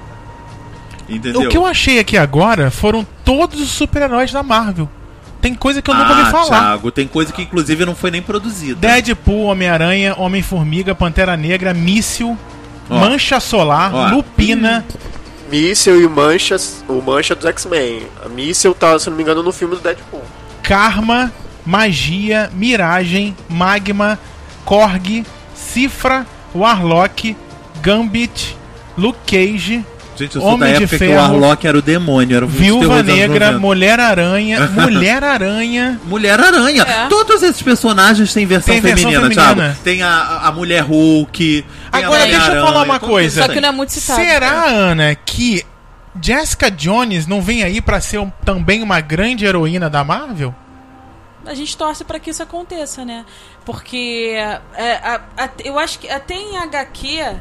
[1.09, 1.43] Entendeu?
[1.43, 4.89] O que eu achei aqui agora foram todos os super-heróis da Marvel.
[5.41, 6.61] Tem coisa que eu nunca ouvi ah, falar.
[6.61, 8.81] Thiago, tem coisa que inclusive não foi nem produzida.
[8.81, 12.37] Deadpool, Homem-Aranha, Homem-Formiga, Pantera Negra, Míssil,
[12.91, 12.99] Ó.
[12.99, 14.11] Mancha Solar, Ó.
[14.11, 14.85] Lupina.
[15.51, 18.03] Míssel e Manchas, o Mancha dos X-Men.
[18.25, 20.23] A Míssel tá, se não me engano, no filme do Deadpool.
[20.63, 21.33] Karma,
[21.73, 24.19] Magia, Miragem, Magma,
[24.65, 25.23] Korg,
[25.55, 27.37] Cifra, Warlock,
[27.83, 28.57] Gambit,
[28.97, 29.85] Luke Cage,
[30.17, 32.45] Gente, eu sou Homem da de época que o Ferro, Warlock era o demônio, era
[32.45, 33.59] o Viúva Negra, 90.
[33.61, 36.01] Mulher-Aranha, Mulher-Aranha.
[36.07, 36.83] Mulher-Aranha.
[36.83, 37.07] É.
[37.09, 39.55] Todos esses personagens têm versão, Tem versão feminina, feminina.
[39.65, 39.79] Thiago.
[39.85, 41.39] Tem a, a Mulher Hulk.
[41.39, 43.43] tem a Agora, deixa eu falar uma coisa.
[43.43, 44.21] Só que não é muito citado.
[44.21, 45.63] Será, Ana, que
[46.21, 50.53] Jessica Jones não vem aí pra ser um- também uma grande heroína da Marvel?
[51.49, 53.25] A gente torce pra que isso aconteça, né?
[53.65, 54.35] Porque
[54.75, 57.37] é, a- a- eu acho que até em HQ,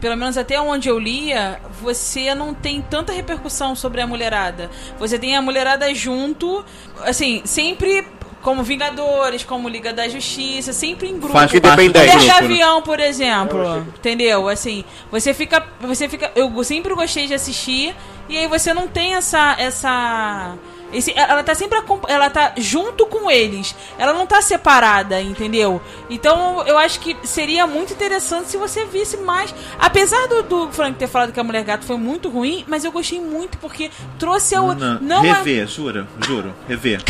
[0.00, 4.70] pelo menos até onde eu lia, você não tem tanta repercussão sobre a mulherada.
[4.98, 6.64] Você tem a mulherada junto,
[7.02, 8.06] assim, sempre
[8.42, 11.32] como Vingadores, como Liga da Justiça, sempre em grupo.
[11.32, 12.12] Faz Independente.
[12.16, 12.48] Mulher né?
[12.48, 14.48] Gavião, por exemplo, entendeu?
[14.50, 17.96] Assim, você fica, você fica, eu sempre gostei de assistir
[18.28, 20.56] e aí você não tem essa, essa,
[20.94, 21.78] esse, ela tá sempre,
[22.08, 25.80] ela tá junto com eles, ela não tá separada, entendeu?
[26.08, 30.96] Então eu acho que seria muito interessante se você visse mais, apesar do, do Frank
[30.98, 34.56] ter falado que a Mulher Gato foi muito ruim, mas eu gostei muito porque trouxe
[34.56, 37.02] o, Não, não rever, jura, juro, rever.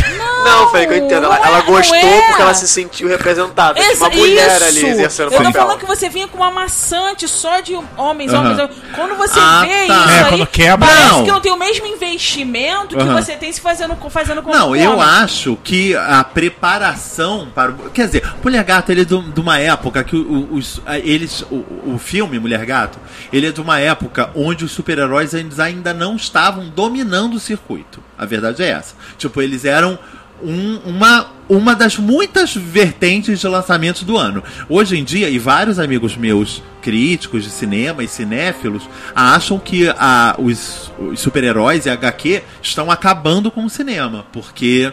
[0.44, 1.24] Não, Fê, que eu entendo.
[1.26, 2.26] Ela, não ela gostou não é.
[2.28, 3.78] porque ela se sentiu representada.
[3.80, 4.64] Exa- uma mulher isso.
[4.64, 5.62] ali exercendo o Eu tô papel.
[5.62, 8.40] falando que você vinha com uma maçante só de homens, Aham.
[8.40, 8.76] homens, homens.
[8.94, 9.94] Quando você Ah, vê tá.
[9.94, 10.86] isso É, aí, quando quebra.
[10.86, 11.24] parece Não.
[11.24, 13.20] que não tem o mesmo investimento que Aham.
[13.20, 17.90] você tem se fazendo, fazendo com Não, eu acho que a preparação para o.
[17.90, 21.42] Quer dizer, Mulher Gato ele é do- de uma época que os, eles.
[21.50, 22.98] O, o filme Mulher Gato,
[23.32, 28.02] ele é de uma época onde os super-heróis ainda não estavam dominando o circuito.
[28.18, 28.94] A verdade é essa.
[29.18, 29.98] Tipo, eles eram.
[30.42, 34.42] Um- uma, uma das muitas vertentes de lançamentos do ano.
[34.68, 40.34] Hoje em dia, e vários amigos meus críticos de cinema e cinéfilos acham que a,
[40.38, 44.92] os, os super-heróis e HQ estão acabando com o cinema, porque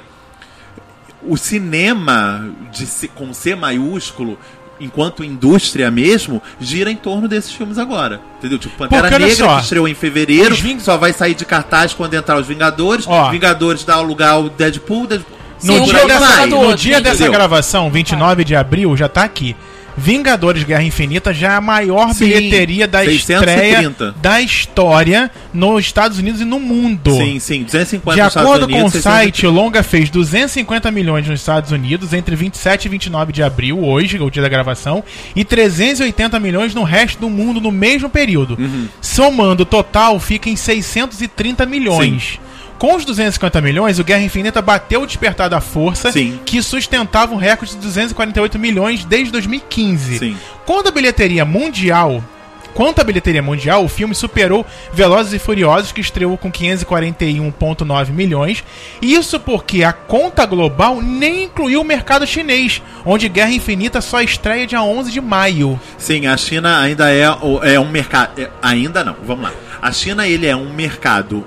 [1.24, 4.40] o cinema de com C maiúsculo,
[4.82, 8.20] enquanto indústria mesmo, gira em torno desses filmes agora.
[8.40, 8.58] Entendeu?
[8.60, 11.94] Tipo, Pantera Porque, Negra, só, que estreou em fevereiro, Ving- só vai sair de cartaz
[11.94, 13.06] quando entrar os Vingadores.
[13.08, 13.30] Ó.
[13.30, 15.38] Vingadores dá lugar ao Deadpool, Deadpool.
[15.64, 19.56] No Sim, dia, dessa, no dia dessa gravação, 29 de abril, já tá aqui.
[19.98, 23.52] Vingadores Guerra Infinita já é a maior Sim, bilheteria da 630.
[23.52, 27.16] estreia da história nos Estados Unidos e no mundo.
[27.16, 29.02] Sim, sim, 250 De acordo com o Unidos, 630.
[29.02, 34.18] site, Longa fez 250 milhões nos Estados Unidos entre 27 e 29 de abril, hoje,
[34.20, 35.04] o dia da gravação,
[35.36, 38.56] e 380 milhões no resto do mundo no mesmo período.
[38.60, 38.88] Uhum.
[39.02, 42.40] Somando o total, fica em 630 milhões.
[42.82, 46.40] Com os 250 milhões, o Guerra Infinita bateu o despertar da força, Sim.
[46.44, 50.18] que sustentava um recorde de 248 milhões desde 2015.
[50.18, 50.38] Sim.
[50.66, 52.24] Quando a bilheteria mundial.
[52.74, 58.64] Quanto à bilheteria mundial, o filme superou Velozes e Furiosos, que estreou com 541,9 milhões.
[59.00, 64.66] Isso porque a conta global nem incluiu o mercado chinês, onde Guerra Infinita só estreia
[64.66, 65.80] dia 11 de maio.
[66.00, 67.26] Sim, a China ainda é,
[67.74, 68.42] é um mercado.
[68.42, 69.54] é- ainda não, vamos lá.
[69.80, 71.46] A China ele é um mercado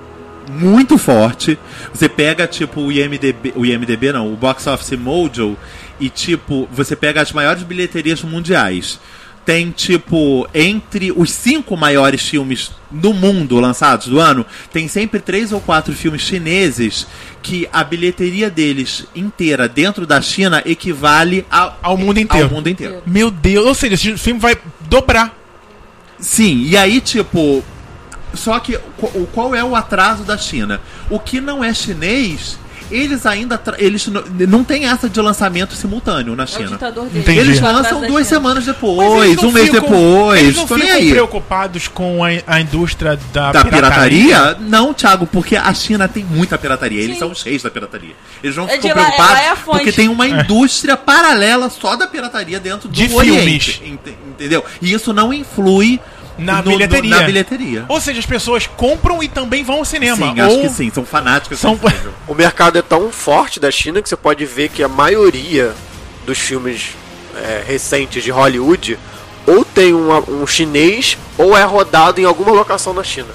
[0.50, 1.58] muito forte.
[1.92, 5.56] Você pega tipo o IMDB, o IMDB não, o Box Office Mojo
[6.00, 8.98] e tipo você pega as maiores bilheterias mundiais.
[9.44, 15.52] Tem tipo entre os cinco maiores filmes do mundo lançados do ano, tem sempre três
[15.52, 17.06] ou quatro filmes chineses
[17.42, 22.46] que a bilheteria deles inteira dentro da China equivale ao, Ao mundo inteiro.
[22.46, 23.02] Ao mundo inteiro.
[23.04, 24.56] Meu Deus, ou seja, esse filme vai
[24.88, 25.36] dobrar.
[26.18, 27.62] Sim, e aí, tipo.
[28.36, 28.78] Só que
[29.32, 30.80] qual é o atraso da China?
[31.10, 32.58] O que não é chinês,
[32.90, 33.60] eles ainda.
[33.78, 34.06] Eles
[34.46, 36.78] não, tem essa de lançamento simultâneo na É o China.
[37.14, 37.38] Entendi.
[37.38, 38.24] Eles lançam duas China.
[38.24, 40.40] semanas depois, eles um mês ficam- depois.
[40.42, 41.10] Eles não ficam aí.
[41.10, 44.56] preocupados com a, a indústria da, Da pirataria?
[44.60, 47.00] Não, Thiago, porque a China tem muita pirataria.
[47.00, 47.20] Eles Sim.
[47.20, 48.14] são os reis da pirataria.
[48.42, 49.76] Eles não É ficam lá- preocupados lá é a fonte.
[49.78, 53.72] porque tem uma indústria paralela só da pirataria dentro do De Oriente.
[53.78, 53.80] filmes.
[54.04, 54.64] ente- Entendeu?
[54.82, 56.00] E isso não influi
[56.36, 57.10] Na no- no- bilheteria.
[57.16, 57.84] na bilheteria.
[57.88, 60.16] Ou seja, as pessoas compram e também vão ao cinema.
[60.34, 61.58] Sim, ou acho que sim, são fanáticos.
[61.60, 61.78] São...
[62.26, 65.72] O mercado é tão forte da China que você pode ver que a maioria
[66.26, 66.90] dos filmes
[67.36, 68.98] é, recentes de Hollywood
[69.46, 73.28] ou tem um, um chinês ou é rodado em alguma locação na China.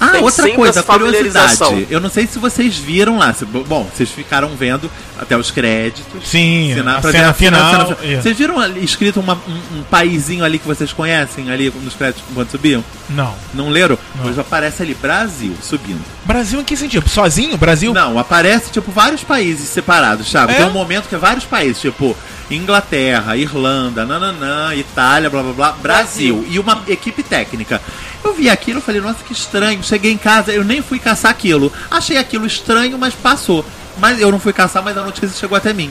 [0.00, 1.86] Ah, Tem outra coisa, curiosidade.
[1.90, 3.32] Eu não sei se vocês viram lá.
[3.34, 6.28] se- bom, vocês ficaram vendo até os créditos.
[6.28, 8.22] Sim, Cena- a cena a final, cena- isso.
[8.22, 12.22] Vocês viram ali escrito uma- um, um paizinho ali que vocês conhecem ali nos créditos
[12.34, 12.84] quando subiam?
[13.10, 13.34] Não.
[13.52, 13.98] Não leram?
[14.14, 14.24] Não.
[14.24, 16.00] Pois aparece ali Brasil subindo.
[16.24, 17.08] Brasil em que sentido?
[17.08, 17.56] Sozinho?
[17.56, 17.92] Brasil?
[17.92, 20.52] Não, aparece tipo vários países separados, Thiago.
[20.52, 20.56] É?
[20.56, 22.16] Tem um momento que é vários países, tipo
[22.50, 26.46] Inglaterra, Irlanda, nananã, Itália, blá blá blá, Brasil.
[26.48, 27.80] E uma equipe técnica.
[28.24, 29.82] Eu vi aquilo falei, nossa, que estranho.
[29.82, 31.72] Cheguei em casa, eu nem fui caçar aquilo.
[31.90, 33.64] Achei aquilo estranho, mas passou.
[33.98, 35.90] Mas eu não fui caçar, mas a notícia chegou até mim.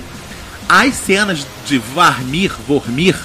[0.68, 3.16] As cenas de Varmir, Vormir,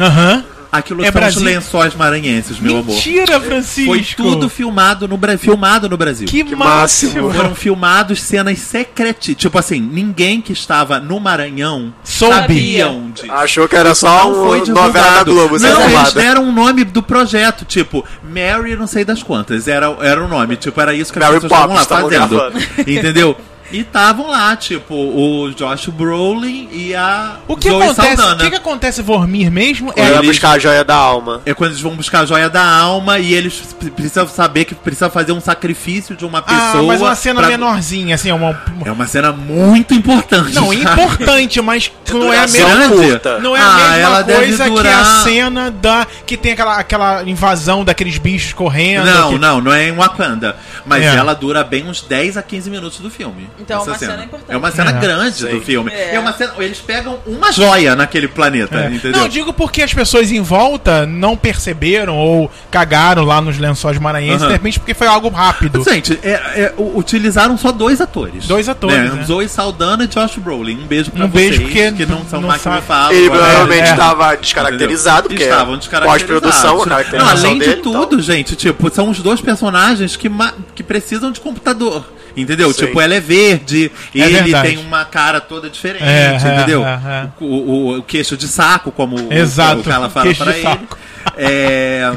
[0.00, 0.44] Aham.
[0.70, 1.38] Aquilo É são Brasil?
[1.40, 2.94] os lençóis maranhenses, meu amor.
[2.94, 3.90] Mentira, Francisco.
[3.92, 6.26] Foi tudo filmado no, filmado no Brasil.
[6.26, 7.32] Que, Que máximo.
[7.32, 9.34] Foram filmados cenas secretas.
[9.34, 12.34] Tipo assim, ninguém que estava no Maranhão Soube.
[12.34, 13.30] sabia onde.
[13.30, 15.32] Achou que era só uma novela da divulgado.
[15.32, 16.20] Globo, Não, eles reservada.
[16.20, 19.68] deram um nome do projeto, tipo, Mary não sei das quantas.
[19.68, 22.52] Era, era o nome, tipo, era isso que as Mary pessoas estavam lá fazendo.
[22.80, 23.36] Entendeu?
[23.72, 28.14] E estavam lá, tipo, o Josh Brolin e a O que Zoe acontece?
[28.14, 28.44] O Saldana.
[28.44, 29.92] que, que acontece Vormir mesmo?
[29.96, 31.42] Ia Eles- buscar a joia da alma.
[31.44, 34.74] É quando eles vão buscar a joia da alma e eles pre- precisam saber que
[34.74, 36.82] precisa fazer um sacrifício de uma Ah, pessoa.
[36.84, 38.56] mas uma cena pra- menorzinha, assim, uma.
[38.84, 40.54] É uma cena muito importante.
[40.54, 40.76] Não, sabe?
[40.82, 42.96] importante, mas não é a duração mesma.
[42.96, 43.38] Curta.
[43.40, 46.06] Não é Ah, a mesma ela deve coisa que durar- a cena da.
[46.24, 49.06] que tem aquela, aquela invasão daqueles bichos correndo.
[49.06, 50.56] Não, que- não, não é em Wakanda.
[50.84, 51.16] Mas É.
[51.16, 53.48] ela dura bem uns 10 a 15 minutos do filme.
[53.58, 54.52] Então, essa uma cena importante.
[54.52, 54.92] É uma cena É.
[55.00, 55.48] grande Sim.
[55.48, 55.90] do filme.
[55.92, 56.14] É.
[56.14, 56.20] É.
[56.20, 56.52] uma cena.
[56.58, 58.86] Eles pegam uma joia naquele planeta, É.
[58.86, 59.12] entendeu?
[59.12, 63.98] Não, eu digo porque as pessoas em volta não perceberam ou cagaram lá nos lençóis
[63.98, 64.48] maranhenses, Aham.
[64.48, 65.82] de repente porque foi algo rápido.
[65.84, 68.46] Gente, é- é, utilizaram só dois atores.
[68.46, 69.24] Dois atores, né?
[69.24, 70.80] Zoe Saldana e Josh Brolin.
[70.82, 72.80] Um beijo pra Um vocês, beijo porque que não são não máquinas sabe.
[72.80, 73.14] de fala.
[73.14, 73.90] Ele provavelmente é.
[73.90, 76.26] estava descaracterizado, porque Estavam é descaracterizados.
[76.26, 77.74] pós-produção, a Não, caracterização além dele.
[77.76, 78.20] de tudo, então.
[78.20, 80.30] gente, tipo, são os dois personagens que,
[80.74, 82.04] que precisam de computador.
[82.36, 82.72] Entendeu?
[82.72, 82.86] Sim.
[82.86, 84.68] Tipo, ela é verde, É ele verdade.
[84.68, 86.84] tem uma cara toda diferente, É, é, entendeu?
[86.84, 87.28] é, é.
[87.40, 90.52] O, o- o queixo de saco, como o- Exato, o que ela fala queixo pra
[90.52, 90.68] de ele.
[90.68, 90.98] saco.
[91.36, 92.12] É,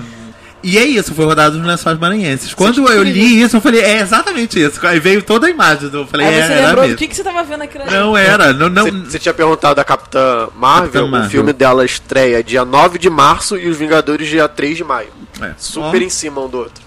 [0.62, 2.54] E é isso, foi rodado nos lençóis maranhenses.
[2.54, 4.86] Quando eu li isso, eu falei, é exatamente isso.
[4.86, 6.98] Aí veio toda a imagem, eu falei, Aí é, você era lembrou do mesmo.
[6.98, 7.86] que, que você tava vendo aquilo?
[7.86, 11.28] Não era, não, não, Você- Você tinha perguntado da Capitã Marvel, Capitã Marvel.
[11.28, 15.08] o filme dela estreia dia 9 de março e os Vingadores dia 3 de maio.
[15.42, 16.84] é, Super em cima um do outro.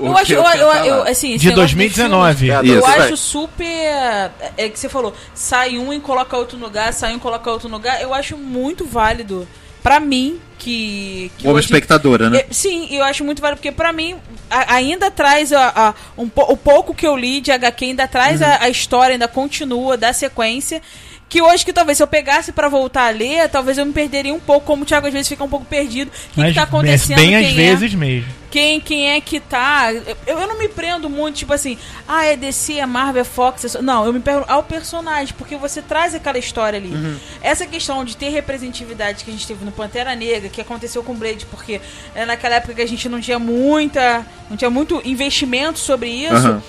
[0.00, 2.46] Eu que acho, eu, eu, eu, assim, De negócio 2019.
[2.46, 3.16] filmes, É, Eu acho Vai.
[3.16, 4.30] super.
[4.56, 7.50] É que você falou, sai um e coloca outro no lugar, sai um e coloca
[7.50, 8.00] outro no lugar.
[8.02, 9.46] Eu acho muito válido.
[9.82, 11.30] Pra mim, que.
[11.36, 12.38] que Como hoje- espectadora, né?
[12.38, 14.16] É, sim, eu acho muito válido, porque pra mim
[14.50, 18.40] a- ainda traz a, a- um, o pouco que eu li de HQ, ainda traz
[18.40, 18.46] Uhum.
[18.46, 20.80] a, a história, ainda continua, da sequência.
[21.34, 24.32] Que hoje que talvez se eu pegasse pra voltar a ler, talvez eu me perderia
[24.32, 26.08] um pouco, como o Thiago às vezes fica um pouco perdido.
[26.30, 27.16] O que, que tá acontecendo?
[27.16, 27.54] bem às quem é?
[27.74, 28.28] vezes mesmo.
[28.52, 29.92] quem, quem é que tá.
[29.92, 31.76] Eu, eu não me prendo muito, tipo assim,
[32.06, 33.64] ah, é DC, é Marvel, é Fox.
[33.64, 36.92] é só- Não, eu me prendo ao personagem, porque você traz aquela história ali.
[37.42, 41.10] Essa questão de ter representatividade que a gente teve no Pantera Negra, que aconteceu com
[41.10, 41.80] o Blade, porque
[42.14, 44.24] é naquela época que a gente não tinha muita.
[44.48, 46.32] não tinha muito investimento sobre isso.
[46.36, 46.62] Aham.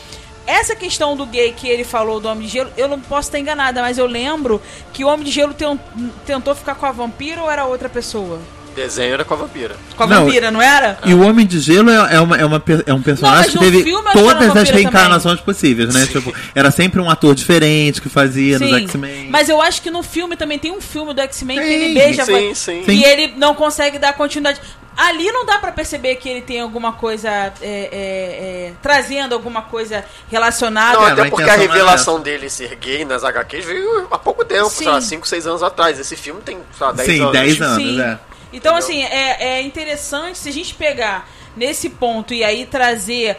[0.48, 3.39] Essa questão do gay que ele falou do Homem de Gelo, eu não posso estar
[3.39, 4.62] enganada, mas eu lembro
[4.93, 5.80] que o Homem de Gelo ten-
[6.26, 8.39] tentou ficar com a vampira ou era outra pessoa?
[8.76, 9.78] Desenho era com a vampira.
[9.96, 11.00] Com a Não, vampira, não era?
[11.06, 13.58] E o Homem de Gelo é, é uma, é, uma é um personagem mas que
[13.58, 16.06] teve todas as reencarnações possíveis, né?
[16.06, 19.30] Tipo, era sempre um ator diferente que fazia nos X-Men.
[19.30, 22.26] Mas eu acho que no filme também tem um filme do X-Men que ele beija
[22.26, 22.82] sim, sim.
[22.82, 23.04] e Sim.
[23.06, 24.60] ele não consegue dar continuidade.
[24.98, 29.64] Ali não dá pra perceber que ele tem alguma coisa é, é, é, trazendo alguma
[29.64, 30.98] coisa relacionada.
[30.98, 34.18] Não, É, até a porque a era revelação dele ser gay nas HQs veio há
[34.18, 34.84] pouco tempo, Sim.
[34.84, 36.00] sei lá, 5, 6 anos atrás.
[36.00, 37.32] Esse filme tem, sei lá, 10 Sim, anos.
[37.34, 38.02] 10 anos, Sim.
[38.02, 38.20] é.
[38.54, 38.78] Então, Entendeu?
[38.78, 43.38] assim, é, é interessante se a gente pegar nesse ponto e aí trazer.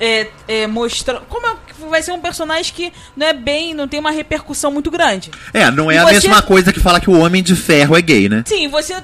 [0.00, 1.20] É, é, mostrando.
[1.28, 3.74] Como é, que vai ser um personagem que não é bem.
[3.74, 5.30] não tem uma repercussão muito grande.
[5.52, 7.94] É, não é E a você- mesma coisa que falar que o Homem de Ferro
[7.96, 8.42] é gay, né?
[8.46, 8.94] Sim, você.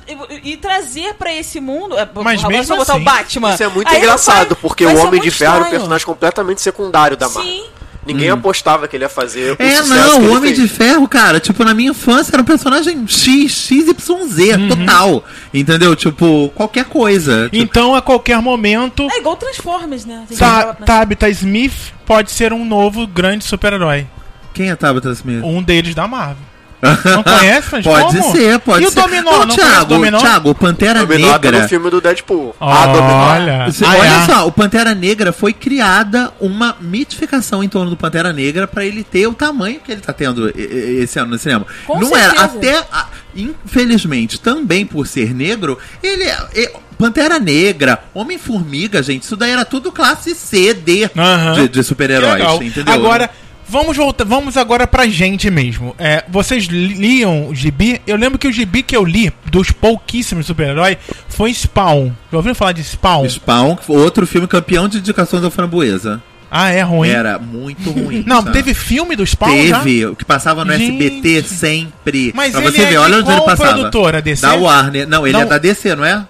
[0.42, 1.98] E, e trazer pra esse mundo.
[1.98, 3.54] é, Mas agora mesmo só botar assim, o Batman.
[3.54, 5.80] Isso é muito Aí engraçado, vai- porque vai o Homem de Ferro era um estranho.
[5.80, 7.44] personagem completamente secundário da Marvel.
[7.52, 7.64] Sim.
[8.06, 10.58] Ninguém apostava que ele ia fazer o É, sucesso não, que o Homem fez.
[10.58, 14.68] de Ferro, cara, tipo, na minha infância era um personagem X, XYZ, Uhum.
[14.68, 15.24] total.
[15.52, 15.96] Entendeu?
[15.96, 17.44] Tipo, qualquer coisa.
[17.50, 20.24] Tipo, Então, a qualquer momento, É igual Transformers, né?
[20.28, 20.76] Pensar.
[20.76, 24.06] Tabitha Smith pode ser um novo grande super-herói.
[24.54, 25.42] Quem é Tabitha Smith?
[25.44, 26.36] Um deles da Marvel.
[26.82, 28.14] Não conhece Transformers?
[28.20, 28.98] Pode ser, pode e ser.
[28.98, 29.30] o Dominó?
[29.32, 30.18] Não, Não, o Thiago, Dominó?
[30.18, 31.62] Thiago, o Pantera Dominó tá Negra.
[31.62, 32.54] no filme do Deadpool.
[32.60, 33.26] a Dominó.
[33.32, 34.26] Olha, Você- ah, olha é.
[34.26, 39.02] só, o Pantera Negra foi criada uma mitificação em torno do Pantera Negra pra ele
[39.02, 41.66] ter o tamanho que ele tá tendo e- e- esse ano no cinema.
[41.86, 42.56] Com Não era certeza.
[42.80, 49.36] até a- infelizmente também por ser negro, ele é- é- Pantera Negra, Homem-Formiga, gente, isso
[49.36, 51.52] daí era tudo classe C, D Aham.
[51.54, 52.94] de, de super-heróis, entendeu?
[52.94, 53.28] Agora,
[53.68, 55.94] vamos voltar, vamos agora pra gente mesmo.
[55.98, 58.00] É, vocês li- liam o gibi?
[58.06, 60.96] Eu lembro que o gibi que eu li dos pouquíssimos super-heróis
[61.28, 62.10] foi Spawn.
[62.30, 63.28] Já ouviram falar de Spawn?
[63.28, 66.22] Spawn, outro filme campeão de indicações da framboesa.
[66.48, 67.08] Ah, é ruim.
[67.08, 68.22] Era muito ruim.
[68.24, 68.52] Não, sabe?
[68.52, 69.80] teve filme do Spawn já?
[69.80, 71.04] Teve, o que passava no Gente.
[71.04, 72.32] SBT sempre.
[72.36, 73.72] Mas pra ele você é ver, olha onde ele passava.
[73.74, 74.42] produtora, DC?
[74.42, 75.08] Da Warner.
[75.08, 75.40] Não, ele Não.
[75.42, 76.24] é da DC, não é?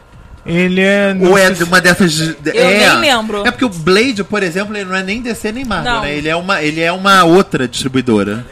[0.46, 1.16] Ele é...
[1.20, 2.12] Ou é uma dessas.
[2.12, 2.88] de- é.
[2.90, 3.46] nem lembro.
[3.46, 6.02] É porque o Blade, por exemplo, ele não é nem DC nem Marvel, Não.
[6.02, 6.14] né?
[6.14, 8.44] Ele é uma, ele é uma outra distribuidora.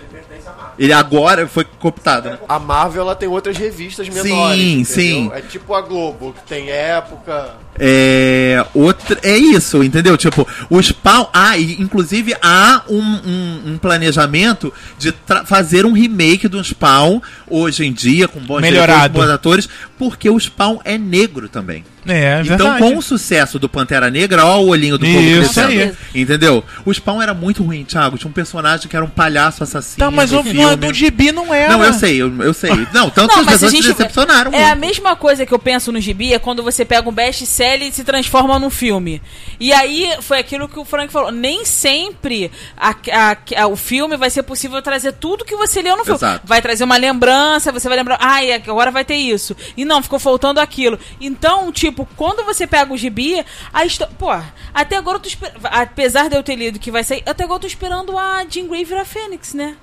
[0.78, 2.38] Ele agora foi cooptado, né?
[2.48, 4.60] A Marvel ela tem outras revistas Sim, menores.
[4.60, 4.84] entendeu?
[4.86, 5.30] sim.
[5.34, 7.54] É tipo a Globo, que tem época.
[7.78, 8.64] É.
[8.74, 10.16] Outra, é isso, entendeu?
[10.16, 11.26] Tipo, o Spawn.
[11.32, 15.12] Ah, e inclusive há um, um- um planejamento de
[15.46, 19.12] fazer um remake do Spawn hoje em dia, com bons Melhorado.
[19.14, 19.68] diretores, bons atores,
[19.98, 21.84] porque o Spawn é negro também.
[22.06, 22.78] É, Então, verdade.
[22.80, 25.96] com o sucesso do Pantera Negra, ó o olhinho do povo Isso crescendo.
[26.14, 26.20] aí.
[26.22, 26.62] Entendeu?
[26.84, 28.18] O Spawn era muito ruim, Thiago.
[28.18, 29.98] Tinha um personagem que era um palhaço assassino.
[29.98, 30.76] Tá, mas do o filme.
[30.76, 31.72] do gibi não era.
[31.72, 32.70] Não, eu sei, eu, eu sei.
[32.92, 33.96] Não, tanto que Não, as mas se a pessoas se gente.
[33.96, 34.52] decepcionaram.
[34.52, 34.80] É a muito.
[34.86, 38.04] mesma coisa que eu penso no gibi, é quando você pega um best-seller e se
[38.04, 39.22] transforma num filme.
[39.58, 41.30] E aí foi aquilo que o Frank falou.
[41.32, 45.96] Nem sempre a- a- a- o filme vai ser possível trazer tudo que você leu
[45.96, 46.18] no filme.
[46.18, 46.46] Exato.
[46.46, 49.56] Vai trazer uma lembrança, você vai lembrar, ai, agora vai ter isso.
[49.76, 50.98] E não, ficou faltando aquilo.
[51.20, 54.12] Então, tipo, quando você pega o gibi, a história.
[54.18, 54.30] Pô,
[54.72, 55.52] até agora eu tô esper...
[55.64, 58.66] Apesar de eu ter lido que vai sair, até agora eu tô esperando a Jean
[58.68, 59.76] Grey virar Fênix, né?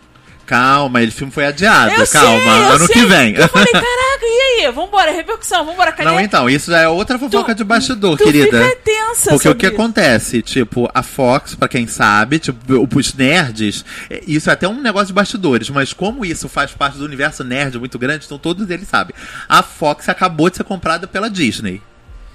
[0.44, 1.94] Calma, ele filme foi adiado.
[1.94, 2.96] Eu Calma, sei, ano sei.
[2.96, 3.36] que vem.
[3.36, 4.72] Eu falei, caraca, e aí?
[4.72, 6.10] Vambora, repercussão, vambora, cadê?
[6.10, 8.62] Não, então, isso já é outra fofoca Tu- de bastidor, tu querida.
[8.62, 9.76] fica tensa Porque o que isso.
[9.76, 12.60] acontece, tipo, a Fox, pra quem sabe, tipo,
[12.98, 16.98] os nerds, é, isso é até um negócio de bastidores, mas como isso faz parte
[16.98, 19.16] do universo nerd muito grande, então todos eles sabem.
[19.48, 21.82] A Fox acabou de ser comprada pela Disney.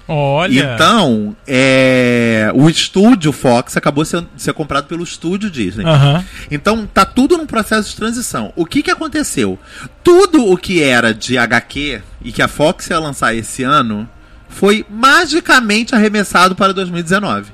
[0.07, 0.73] Olha.
[0.73, 5.85] Então, é, o estúdio Fox acabou sendo ser comprado pelo estúdio Disney.
[5.85, 6.23] Aham.
[6.49, 8.53] Então, tá tudo num processo de transição.
[8.55, 9.59] O que que aconteceu?
[10.03, 14.09] Tudo o que era de HQ e que a Fox ia lançar esse ano
[14.47, 17.51] foi magicamente arremessado para 2019.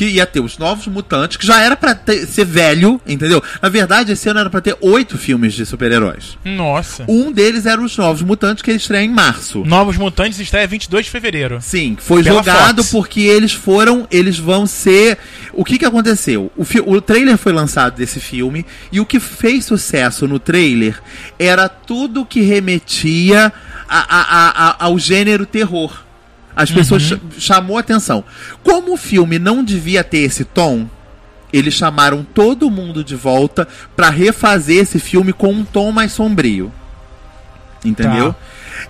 [0.00, 3.42] Que ia ter os novos mutantes, que já era pra ter- ser velho, entendeu?
[3.60, 6.38] Na verdade, esse ano era pra ter oito filmes de super-heróis.
[6.42, 7.04] Nossa.
[7.06, 9.62] Um deles era os novos mutantes, que ele estreia em março.
[9.62, 11.58] Novos Mutantes estreia 22 de fevereiro.
[11.60, 12.90] Sim, foi Pela jogado Fox.
[12.90, 15.18] porque eles foram, eles vão ser.
[15.52, 16.50] O que que aconteceu?
[16.56, 20.98] O, o trailer foi lançado desse filme e o que fez sucesso no trailer
[21.38, 23.52] era tudo que remetia
[23.86, 25.92] a- a- a- ao gênero terror.
[26.54, 28.24] As pessoas cha- chamou atenção.
[28.62, 30.86] Como o filme não devia ter esse tom,
[31.52, 36.72] eles chamaram todo mundo de volta pra refazer esse filme com um tom mais sombrio.
[37.84, 38.32] Entendeu?
[38.34, 38.38] Tá.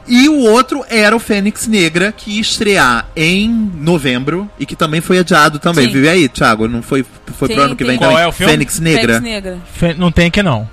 [0.06, 5.00] E o outro era o Fênix Negra, que ia estrear em novembro e que também
[5.00, 5.86] foi adiado também.
[5.86, 5.92] Sim.
[5.92, 6.66] Vive aí, Thiago?
[6.68, 7.04] Não foi,
[7.36, 8.24] foi Sim, pro ano que vem Qual também?
[8.24, 8.52] é o filme?
[8.52, 9.14] Fênix Negra.
[9.20, 9.58] Fênix Negra.
[9.72, 10.68] Fe- Não tem aqui não.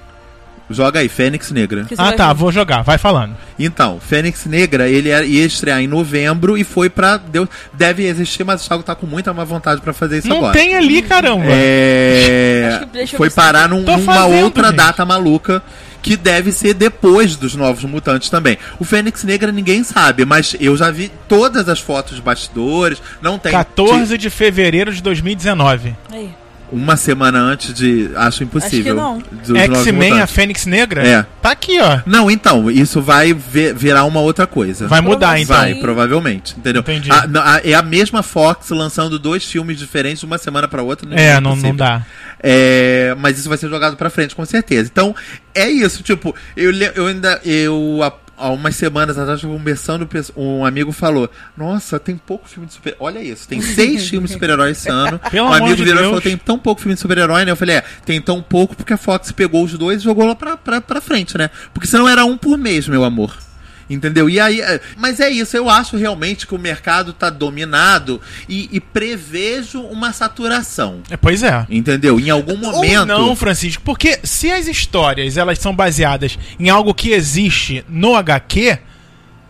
[0.70, 1.86] Joga aí, Fênix Negra.
[1.98, 2.40] Ah, tá, ver.
[2.40, 3.36] vou jogar, vai falando.
[3.58, 7.16] Então, Fênix Negra, ele era- ia estrear em novembro e foi pra.
[7.18, 10.38] Deu, deve existir, mas o Thiago tá com muita má vontade pra fazer isso Não
[10.38, 10.54] agora.
[10.54, 11.46] tem ali, caramba.
[11.48, 14.76] É, Acho que deixa eu foi ver se parar num- numa fazendo, outra gente.
[14.76, 15.64] data maluca
[16.02, 18.58] que deve ser depois dos Novos Mutantes também.
[18.80, 23.02] O Fênix Negra ninguém sabe, mas eu já vi todas as fotos de bastidores.
[23.22, 25.96] Não tem 14 de fevereiro de 2019.
[26.12, 26.30] Aí.
[26.72, 28.96] Uma semana antes de, acho impossível.
[28.96, 29.20] não.
[29.20, 30.28] dos Novos X-Men, a.
[30.28, 31.08] Fênix Negra?
[31.08, 31.26] É.
[31.42, 32.00] Tá aqui, ó.
[32.06, 34.88] Não, então, isso vai ver- virar uma outra coisa.
[34.88, 35.56] Vai mudar, então.
[35.56, 36.82] Vai, provavelmente, entendeu?
[36.82, 37.12] Entendi.
[37.12, 40.82] A- não, a- é a mesma Fox lançando dois filmes diferentes de uma semana pra
[40.84, 41.08] outra.
[41.16, 41.70] É, não, impossível.
[41.70, 42.06] não dá.
[42.44, 44.90] É, mas isso vai ser jogado pra frente, com certeza.
[44.92, 45.16] Então,
[45.56, 47.42] é isso, tipo, eu, eu ainda.
[47.44, 52.74] Eu, há, há umas semanas atrás, conversando, um amigo falou: Nossa, tem pouco filme de
[52.74, 55.20] super Olha isso, tem seis filmes de super-heróis esse ano.
[55.32, 57.52] Pelo um amigo de virou e falou: Tem tão pouco filme de super-herói, né?
[57.52, 60.36] Eu falei: É, tem tão pouco porque a Fox pegou os dois e jogou lá
[60.36, 61.50] pra, pra, pra frente, né?
[61.74, 63.47] Porque senão era um por mês, meu amor.
[63.90, 64.30] Entendeu?
[64.30, 68.70] E aí, é, mas é isso, eu acho realmente que o mercado tá dominado e,
[68.72, 71.02] e prevejo uma saturação.
[71.10, 71.66] É, pois é.
[71.70, 72.20] Entendeu?
[72.20, 73.00] Em algum momento.
[73.00, 78.16] Ou não, Francisco, porque se as histórias elas são baseadas em algo que existe no
[78.16, 78.78] HQ,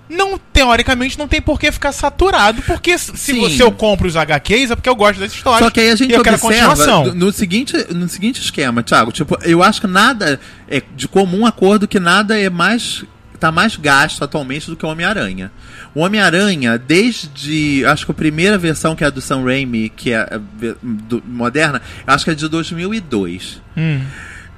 [0.09, 3.39] não teoricamente não tem por que ficar saturado, porque se Sim.
[3.41, 5.63] você eu compro os HQs é porque eu gosto das histórias.
[5.63, 7.05] Só que aí a gente eu observa continuação.
[7.05, 9.11] no, no seguinte, no seguinte esquema, Thiago.
[9.11, 13.03] Tipo, eu acho que nada é de comum acordo que nada é mais
[13.39, 15.51] tá mais gasto atualmente do que o Homem-Aranha.
[15.95, 20.11] O Homem-Aranha, desde acho que a primeira versão que é a do Sam Raimi, que
[20.11, 23.61] é ve- do- moderna, acho que é de 2002.
[23.77, 24.01] Hum.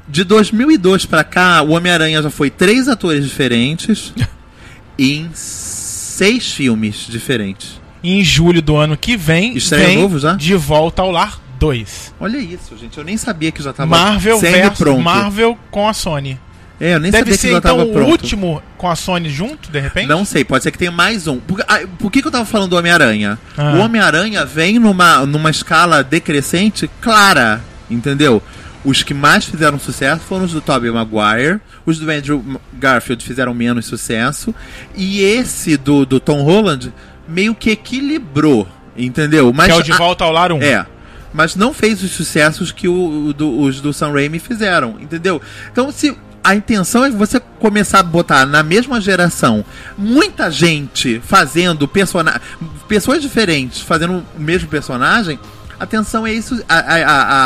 [0.07, 4.13] De 2002 pra cá, o Homem-Aranha já foi três atores diferentes
[4.97, 7.79] em seis filmes diferentes.
[8.03, 10.33] Em julho do ano que vem, Estreia vem novo já?
[10.33, 12.13] De Volta ao Lar 2.
[12.19, 12.97] Olha isso, gente.
[12.97, 15.01] Eu nem sabia que já tava Marvel versus semi-pronto.
[15.01, 16.39] Marvel com a Sony.
[16.79, 19.69] É, eu nem Deve sabia ser que já então o último com a Sony junto,
[19.69, 20.07] de repente?
[20.07, 21.37] Não sei, pode ser que tenha mais um.
[21.39, 23.37] Por, ah, por que, que eu tava falando do Homem-Aranha?
[23.57, 23.73] Ah.
[23.75, 28.41] O Homem-Aranha vem numa, numa escala decrescente clara, entendeu?
[28.85, 32.41] Os que mais fizeram sucesso foram os do Tobey Maguire, os do Andrew
[32.73, 34.55] Garfield fizeram menos sucesso,
[34.95, 36.93] e esse do, do Tom Holland
[37.27, 38.65] meio que equilibrou,
[38.97, 39.51] entendeu?
[39.53, 40.61] Mas que é o de Volta ao Lar 1.
[40.63, 40.85] é.
[41.31, 45.39] Mas não fez os sucessos que o, o do- os do Sam Raimi fizeram, entendeu?
[45.71, 49.63] Então, se a intenção é você começar a botar na mesma geração
[49.97, 52.41] muita gente fazendo personagem.
[52.87, 55.39] Pessoas diferentes fazendo o mesmo personagem,
[55.79, 56.63] atenção é isso.
[56.67, 56.95] A, a,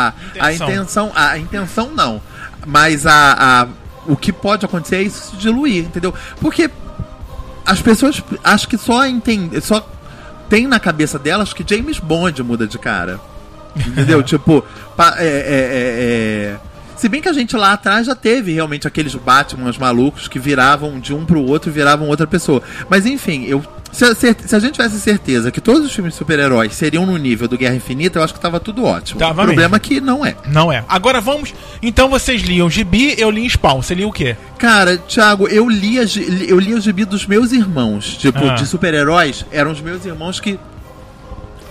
[0.07, 1.11] a, a, Intenção.
[1.15, 2.21] A intenção não.
[2.65, 3.67] Mas a, a,
[4.07, 6.13] o que pode acontecer é isso se diluir, entendeu?
[6.39, 6.69] Porque
[7.65, 9.59] as pessoas acho que só entendem.
[9.61, 9.87] Só
[10.49, 13.19] tem na cabeça delas que James Bond muda de cara.
[13.75, 14.21] Entendeu?
[14.23, 14.63] tipo,
[14.95, 16.72] pa- é, é, é, é.
[17.04, 21.01] Se bem que a gente lá atrás já teve realmente aqueles Batmans malucos que viravam
[21.01, 22.64] de um pro outro e viravam outra pessoa.
[22.89, 23.62] Mas enfim, eu.
[23.91, 27.18] Se a, se a gente tivesse certeza que todos os filmes de super-heróis seriam no
[27.18, 29.20] nível do Guerra Infinita, eu acho que tava tudo ótimo.
[29.20, 30.34] Tava o problema é que não é.
[30.47, 30.86] Não é.
[30.88, 31.54] Agora vamos.
[31.82, 33.82] Então vocês liam Gibi, eu li Spawn.
[33.82, 34.38] Você lia o quê?
[34.58, 38.16] Cara, Thiago, eu lia, gi- eu lia o gibi dos meus irmãos.
[38.16, 38.56] Tipo, Ah.
[38.56, 40.58] de super-heróis, eram os meus irmãos que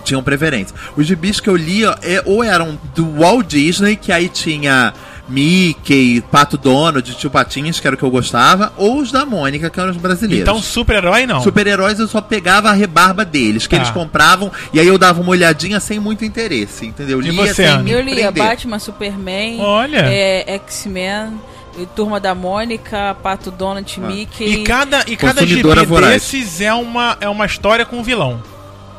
[0.03, 0.75] tinham preferência.
[0.95, 4.93] Os gibis que eu lia é, ou eram do Walt Disney, que aí tinha
[5.27, 9.69] Mickey, Pato Donald, Tio Patinhas, que era o que eu gostava, ou os da Mônica,
[9.69, 10.41] que eram os brasileiros.
[10.47, 11.41] Então, super-herói não.
[11.41, 13.81] Super-heróis eu só pegava a rebarba deles, que Tá.
[13.81, 17.21] eles compravam, e aí eu dava uma olhadinha sem muito interesse, entendeu?
[17.21, 18.43] E Lia você, sem Eu lia prender.
[18.49, 19.99] Batman, Superman, Olha.
[20.05, 21.39] é, X-Men,
[21.79, 24.07] e Turma da Mônica, Pato Donald, Ah.
[24.07, 24.45] Mickey.
[24.45, 26.13] E cada, e cada gibi voraz.
[26.13, 28.41] desses é uma, é uma história com vilão.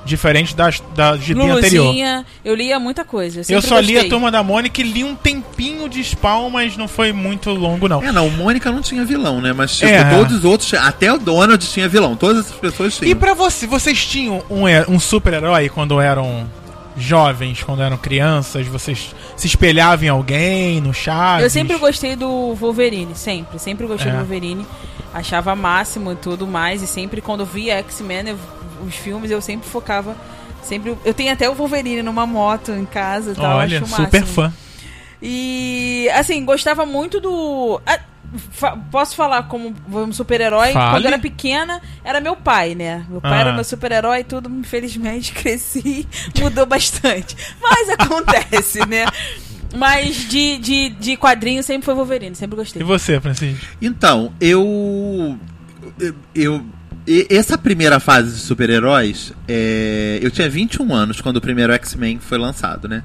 [0.04, 1.94] Diferente das, da gibi anterior.
[2.44, 3.40] Eu lia muita coisa.
[3.40, 4.10] Eu sempre só li a gostei.
[4.10, 8.02] Turma da Mônica e li um tempinho de Spawn, mas não foi muito longo, não.
[8.02, 9.52] É, não, Mônica não tinha vilão, né?
[9.54, 10.04] Mas, tipo, É.
[10.14, 12.14] todos os outros, até o Donald tinha vilão.
[12.16, 13.10] Todas essas pessoas tinham.
[13.10, 16.46] E pra você, vocês tinham um, um super-herói quando eram
[16.96, 18.66] jovens, quando eram crianças?
[18.66, 21.44] Vocês se espelhavam em alguém, no Chaves?
[21.44, 23.58] Eu sempre gostei do Wolverine, sempre.
[23.58, 24.12] Sempre gostei É.
[24.12, 24.66] do Wolverine.
[25.12, 26.82] Achava máximo e tudo mais.
[26.82, 28.38] E sempre quando eu via X-Men, eu-
[28.86, 30.16] os filmes, eu sempre focava.
[30.62, 33.58] Sempre, eu tenho até o Wolverine numa moto em casa e tal.
[33.58, 34.52] Olha, super fã.
[35.22, 37.80] E assim, gostava muito do.
[37.86, 37.98] ah,
[38.50, 40.72] fa- posso falar como um super-herói?
[40.72, 43.04] Quando eu era pequena, era meu pai, né?
[43.08, 43.40] Meu pai Ah.
[43.40, 46.06] era meu super-herói e tudo, infelizmente, cresci,
[46.40, 47.36] mudou bastante.
[47.60, 49.06] Mas acontece, né?
[49.76, 52.80] Mas de, de, de quadrinho sempre foi Wolverine, sempre gostei.
[52.80, 53.64] E você, Francisco?
[53.82, 55.38] Então, eu.
[56.34, 56.64] Eu.
[57.06, 62.18] E- essa primeira fase de super-heróis, é, eu tinha 21 anos quando o primeiro X-Men
[62.18, 63.02] foi lançado, né?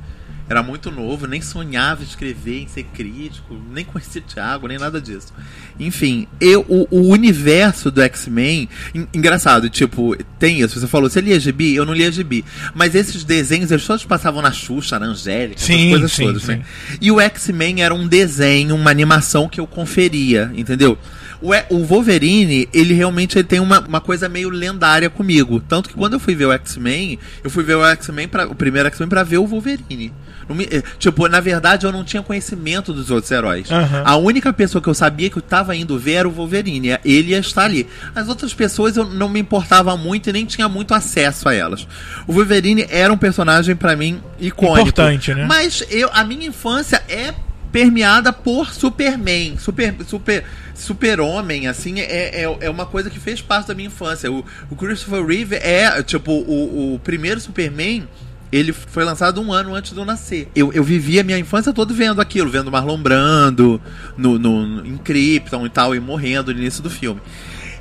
[0.49, 5.31] Era muito novo, nem sonhava escrever, em ser crítico, nem conhecia Thiago, nem nada disso.
[5.79, 10.79] Enfim, eu, o, o universo do X-Men, en- engraçado, tipo, tem isso.
[10.79, 11.75] Você falou, você lia gibi?
[11.75, 12.43] Eu não lia gibi.
[12.73, 16.47] Mas esses desenhos, eles todos passavam na Xuxa, na Angélica, Sim, coisas sim, todas, sim.
[16.53, 16.61] né?
[16.99, 20.97] E o X-Men era um desenho, uma animação que eu conferia, entendeu?
[21.41, 25.61] O, o Wolverine, ele realmente ele tem uma, uma coisa meio lendária comigo.
[25.67, 28.87] Tanto que quando eu fui ver o X-Men, eu fui ver o X-Men, o primeiro
[28.89, 30.11] X-Men, pra ver o Wolverine.
[30.49, 33.69] Me- eh, tipo, na verdade, eu não tinha conhecimento dos outros heróis.
[33.71, 34.01] Aham.
[34.03, 36.97] A única pessoa que eu sabia que eu tava indo ver era o Wolverine.
[37.05, 37.87] Ele ia estar ali.
[38.15, 41.87] As outras pessoas eu não me importava muito e nem tinha muito acesso a elas.
[42.27, 44.89] O Wolverine era um personagem pra mim icônico.
[44.89, 45.45] Importante, né?
[45.45, 47.31] Mas eu, a minha infância é
[47.71, 50.43] permeada por Superman, super, super,
[50.73, 54.31] super-homem, assim, é, é, é uma coisa que fez parte da minha infância.
[54.31, 58.07] O, o Christopher Reeve é, tipo, o, o primeiro Superman,
[58.51, 60.47] ele foi lançado um ano antes de eu nascer.
[60.55, 63.79] Eu, eu vivi a minha infância toda vendo aquilo, vendo Marlon Brando
[64.17, 67.21] no, no, em Krypton e tal, e morrendo no início do filme.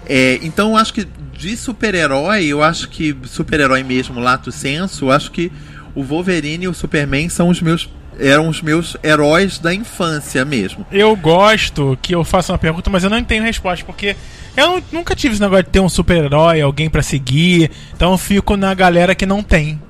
[0.06, 5.10] É, então eu acho que de super-herói, eu acho que super-herói mesmo, lato senso, eu
[5.12, 5.52] acho que
[5.94, 7.88] o Wolverine e o Superman são os meus
[8.18, 10.86] eram os meus heróis da infância mesmo.
[10.90, 14.16] Eu gosto que eu faça uma pergunta, mas eu não tenho resposta, porque
[14.56, 18.18] eu nu- nunca tive esse negócio de ter um super-herói, alguém pra seguir, então eu
[18.18, 19.80] fico na galera que não tem.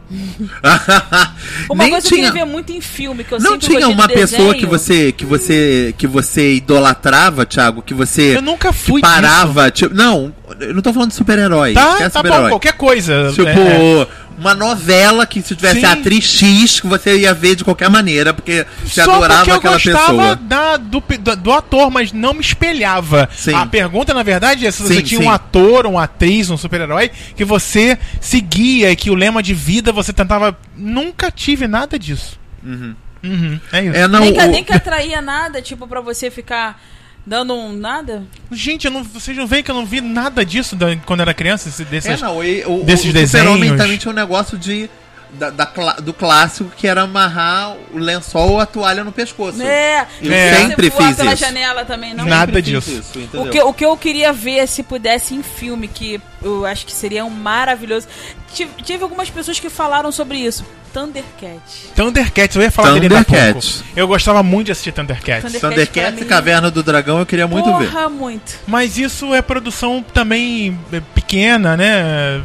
[1.69, 4.07] Uma Nem coisa que eu tinha, ver muito em filme, que eu não tinha uma
[4.09, 4.55] de pessoa desenho.
[4.59, 9.71] que você que você que você idolatrava, Thiago, que você Eu nunca fui que parava,
[9.71, 12.49] tipo, não, eu não tô falando de super-herói, Tá, tá bom, super-herói.
[12.51, 13.31] qualquer coisa.
[13.35, 14.07] Tipo, é.
[14.39, 15.87] Uma novela que se tivesse Sim.
[15.87, 19.51] a atriz X, que você ia ver de qualquer maneira, porque você Só adorava porque
[19.51, 20.37] eu aquela gostava pessoa.
[20.37, 23.29] da, do, do, do ator, mas não me espelhava.
[23.35, 23.53] Sim.
[23.55, 25.27] A pergunta, na verdade, é se você Sim, tinha sim.
[25.27, 29.93] um ator, uma atriz, um super-herói que você seguia e que o lema de vida
[29.93, 30.57] você tentava.
[30.77, 32.39] Nunca tive nada disso.
[32.65, 32.95] Uhum.
[33.25, 33.97] Uhum, é isso.
[33.97, 36.81] É, não, nem, que, o- nem que atraía nada, tipo, pra você ficar
[37.29, 38.25] dando um nada.
[38.51, 41.35] Gente, eu não, vocês não veem que eu não vi nada disso da- quando era
[41.35, 41.69] criança?
[41.69, 43.81] esse- É, não, e, o, desses o Super-Homem desenhos.
[43.83, 44.89] também tinha um negócio de.
[45.31, 49.61] Da, da cla- do clássico que era amarrar o lençol ou a toalha no pescoço.
[49.63, 50.55] É, Eu É.
[50.55, 51.45] sempre fiz pela isso.
[51.45, 52.25] janela também, não.
[52.25, 52.91] Nada disso.
[52.91, 53.19] isso?
[53.35, 56.93] O que, o que eu queria ver se pudesse em filme, que eu acho que
[56.93, 58.09] seria um maravilhoso.
[58.55, 60.65] Tive, tive algumas pessoas que falaram sobre isso.
[60.95, 61.61] Thundercat.
[61.95, 63.61] Thundercats, eu ia falar dele daqui a pouco.
[63.61, 63.85] Thundercats.
[63.95, 65.45] Eu gostava muito de assistir Thundercats.
[65.45, 67.91] Thunder- Thundercats pra e Caverna do Dragão eu queria muito ver.
[67.91, 68.59] Porra, muito.
[68.67, 72.41] Mas isso é produção também é, pequena, né?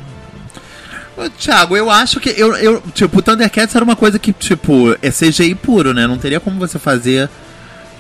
[1.25, 2.29] Ô, Thiago, eu acho que.
[2.29, 6.05] Eu, eu, tipo, o Thundercats era uma coisa que, tipo, é CGI puro, né?
[6.07, 7.29] Não teria como você fazer.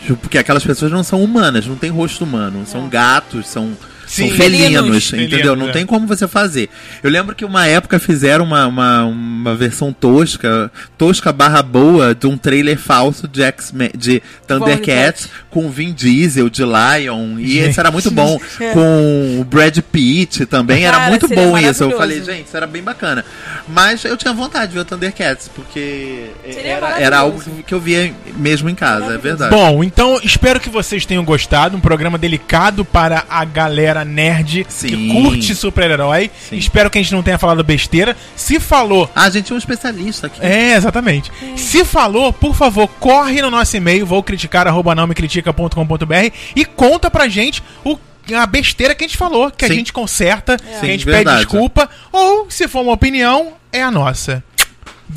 [0.01, 2.65] tipo, Porque aquelas pessoas não são humanas, não tem rosto humano.
[2.65, 3.71] São gatos, são.
[4.13, 4.27] Sim.
[4.27, 5.13] são felinos, Felinos.
[5.13, 5.29] entendeu?
[5.29, 5.71] Felinos, não é.
[5.71, 6.69] tem como você fazer.
[7.01, 12.27] Eu lembro que uma época fizeram uma, uma, uma versão tosca, tosca barra boa, de
[12.27, 17.69] um trailer falso de X-Men, de Thundercats, com o Vin Diesel, de Lion, e Gente.
[17.69, 18.39] esse era muito bom.
[18.73, 21.83] Com o Brad Pitt também, era Cara, muito seria bom isso.
[21.83, 23.25] Eu falei, gente, isso era bem bacana.
[23.67, 28.13] Mas eu tinha vontade de ver o Thundercats, porque era, era algo que eu via
[28.37, 29.55] mesmo em casa, é verdade.
[29.55, 31.75] Bom, então espero que vocês tenham gostado.
[31.77, 35.09] Um programa delicado para a galera nerd que Sim.
[35.09, 36.29] curte super-herói.
[36.51, 38.15] Espero que a gente não tenha falado besteira.
[38.35, 39.09] Se falou.
[39.15, 40.39] Ah, a gente tinha um especialista aqui.
[40.41, 41.31] É, exatamente.
[41.55, 46.65] Se falou, por favor, corre no nosso e-mail, vou criticar, arroba não me critica.com.br e
[46.65, 47.97] conta pra gente o
[48.33, 49.73] a besteira que a gente falou, que a Sim.
[49.75, 51.25] gente conserta, que a Sim, gente verdade.
[51.25, 54.41] pede desculpa, ou se for uma opinião, é a nossa.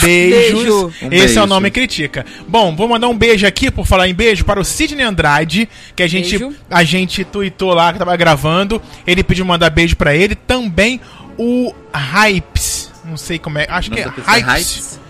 [0.03, 0.63] Beijos.
[0.63, 0.87] Beijo.
[1.03, 1.43] Um Esse é beijo.
[1.43, 2.25] o nome Critica.
[2.49, 6.03] Bom, vou mandar um beijo aqui, por falar em beijo, para o Sidney Andrade, que
[6.03, 6.55] a gente, Beijo.
[6.71, 8.81] a gente tweetou lá que tava gravando.
[9.07, 10.35] Ele pediu mandar beijo pra ele.
[10.35, 11.01] Também
[11.39, 12.91] o Hypes.
[13.05, 13.67] Não sei como é.
[13.69, 15.01] Acho O que nome é pessoa é Hypes.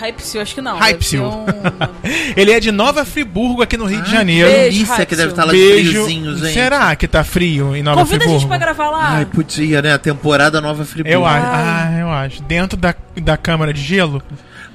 [0.00, 0.40] Hypsil.
[0.42, 0.78] Acho que não.
[0.78, 1.24] Hypsil.
[1.24, 1.46] um-
[2.36, 4.48] Ele é de Nova Friburgo, aqui no Rio de Ai, Janeiro.
[4.50, 4.78] beijo.
[4.84, 5.90] delícia que deve estar lá de Beijo.
[5.90, 6.52] friozinho, gente.
[6.52, 8.40] Será que tá frio em Nova Convida a Friburgo?
[8.40, 9.08] gente pra gravar lá.
[9.10, 9.92] Ai, podia, né?
[9.94, 11.12] A temporada nova Friburgo.
[11.16, 11.46] Eu acho.
[11.46, 12.42] Ah, eu acho.
[12.42, 14.22] Dentro da, da câmara de gelo?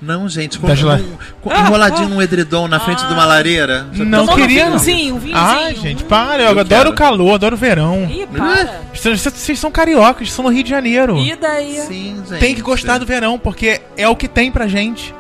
[0.02, 1.00] Não, gente, com, gela-
[1.44, 3.86] com- com- enroladinho num edredom na frente de uma lareira.
[3.94, 5.38] Já Não queria, um vinhozinho, um vinhozinho.
[5.68, 6.42] Ah, gente, para.
[6.42, 6.90] Eu, Eu adoro quero.
[6.90, 8.10] o calor, adoro o verão.
[8.12, 8.80] Ih, para.
[8.96, 11.20] Vocês, vocês são cariocas, são no Rio de Janeiro.
[11.20, 11.80] E daí?
[11.88, 12.40] Sim, gente.
[12.40, 15.14] Tem que gostar do verão, porque é o que tem pra gente.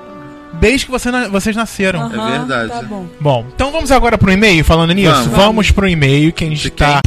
[0.59, 2.01] Desde que você na- vocês nasceram.
[2.01, 2.69] Aham, É verdade.
[2.71, 3.07] Tá bom.
[3.19, 5.11] Bom, então vamos agora pro e-mail, falando nisso?
[5.13, 5.71] Vamos, Vamos.
[5.71, 7.01] pro e-mail que a gente tá.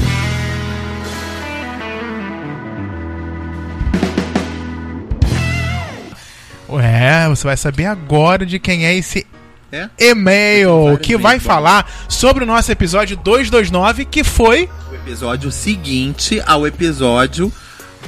[6.82, 9.26] É, você vai saber agora de quem é esse
[9.70, 9.88] É?
[9.98, 14.68] e-mail que vai falar sobre o nosso episódio 229, que foi.
[14.90, 17.52] O episódio seguinte ao episódio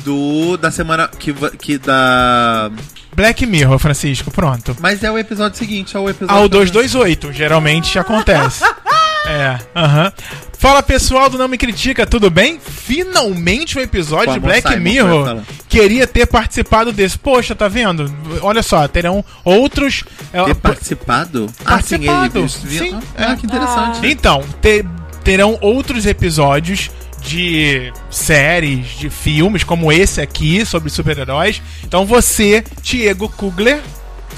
[0.04, 2.70] do da semana que que da
[3.16, 4.76] Black Mirror, Francisco, pronto.
[4.78, 6.36] Mas é o episódio seguinte, é o episódio.
[6.36, 8.62] Ao Ah, 228, geralmente acontece.
[9.26, 10.12] é, aham.
[10.58, 12.58] Fala pessoal do Não Me Critica, tudo bem?
[12.60, 15.42] Finalmente um episódio de Black Simon, Mirror.
[15.68, 17.18] Queria ter participado desse.
[17.18, 18.10] Poxa, tá vendo?
[18.42, 20.04] Olha só, terão outros.
[20.32, 21.50] é, Ter participado?
[21.64, 22.48] Participado, Ah, sim, ele viu-
[22.92, 23.36] sim, Ah, é.
[23.36, 24.06] que interessante.
[24.06, 24.84] Então, te-
[25.24, 26.90] terão outros episódios
[27.26, 31.60] de séries, de filmes, como esse aqui, sobre super-heróis.
[31.84, 33.80] Então você, Diego Kugler,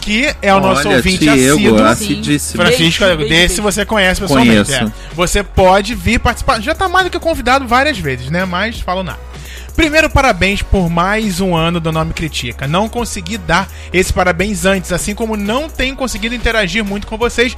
[0.01, 1.85] que é o nosso Olha, ouvinte Diego, assíduo.
[1.85, 2.63] assidíssimo.
[2.63, 3.63] Francisco, Beijo, beijo, desse beijo.
[3.63, 4.73] você conhece pessoalmente.
[4.73, 4.87] É.
[5.15, 6.61] Você pode vir participar.
[6.63, 8.45] Já tá mais do que convidado várias vezes, né?
[8.45, 9.19] Mas falo nada.
[9.77, 12.67] Primeiro, parabéns por mais um ano do Nome Critica.
[12.67, 17.57] Não consegui dar esse parabéns antes, assim como não tenho conseguido interagir muito com vocês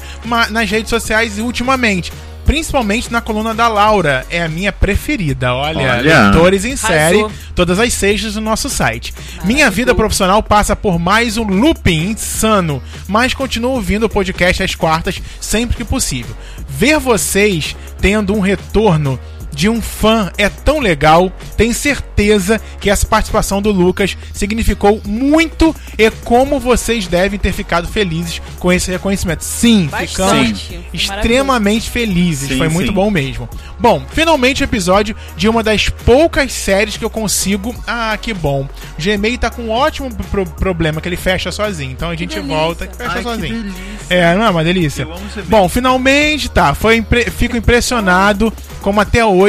[0.51, 2.13] nas redes sociais e ultimamente.
[2.45, 5.55] Principalmente na coluna da Laura, é a minha preferida.
[5.55, 6.23] Olha, Olha.
[6.25, 7.33] leitores em série, Arrasou.
[7.55, 9.15] todas as sextas no nosso site.
[9.45, 14.75] Minha vida profissional passa por mais um looping insano, mas continuo ouvindo o podcast às
[14.75, 16.35] quartas sempre que possível.
[16.69, 19.19] Ver vocês tendo um retorno
[19.53, 21.31] de um fã é tão legal.
[21.57, 27.89] Tenho certeza que essa participação do Lucas significou muito e como vocês devem ter ficado
[27.89, 29.43] felizes com esse reconhecimento.
[29.45, 30.55] Sim, Bastante.
[30.67, 32.49] ficamos extremamente felizes.
[32.49, 32.93] Sim, Foi muito sim.
[32.95, 33.49] bom mesmo.
[33.79, 37.75] Bom, finalmente o episódio de uma das poucas séries que eu consigo.
[37.87, 38.69] Ah, que bom.
[38.99, 41.93] O Gmail tá com um ótimo pro- problema que ele fecha sozinho.
[41.93, 42.55] Então a gente delícia.
[42.57, 43.55] volta e fecha Ai, que sozinho.
[43.63, 43.81] delícia.
[44.11, 45.03] É, não é uma delícia?
[45.03, 45.47] Eu amo Gmail.
[45.49, 46.75] Bom, finalmente, tá.
[46.75, 48.53] Foi impre- Fico impressionado
[48.83, 49.40] como até hoje.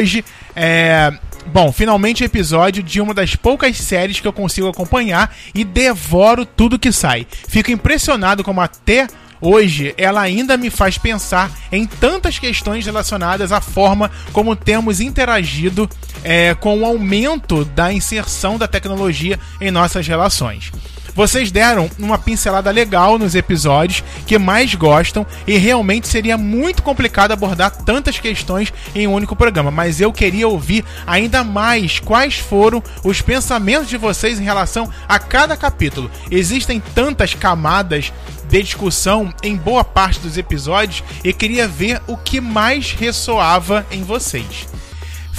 [0.55, 1.13] É.
[1.47, 6.77] Bom, finalmente episódio de uma das poucas séries que eu consigo acompanhar e devoro tudo
[6.77, 7.25] que sai.
[7.47, 9.07] Fico impressionado como até
[9.41, 15.89] hoje ela ainda me faz pensar em tantas questões relacionadas à forma como temos interagido
[16.23, 20.71] é, com o aumento da inserção da tecnologia em nossas relações.
[21.13, 27.31] Vocês deram uma pincelada legal nos episódios que mais gostam e realmente seria muito complicado
[27.31, 32.81] abordar tantas questões em um único programa, mas eu queria ouvir ainda mais quais foram
[33.03, 36.09] os pensamentos de vocês em relação a cada capítulo.
[36.29, 38.11] Existem tantas camadas
[38.49, 44.03] de discussão em boa parte dos episódios e queria ver o que mais ressoava em
[44.03, 44.67] vocês.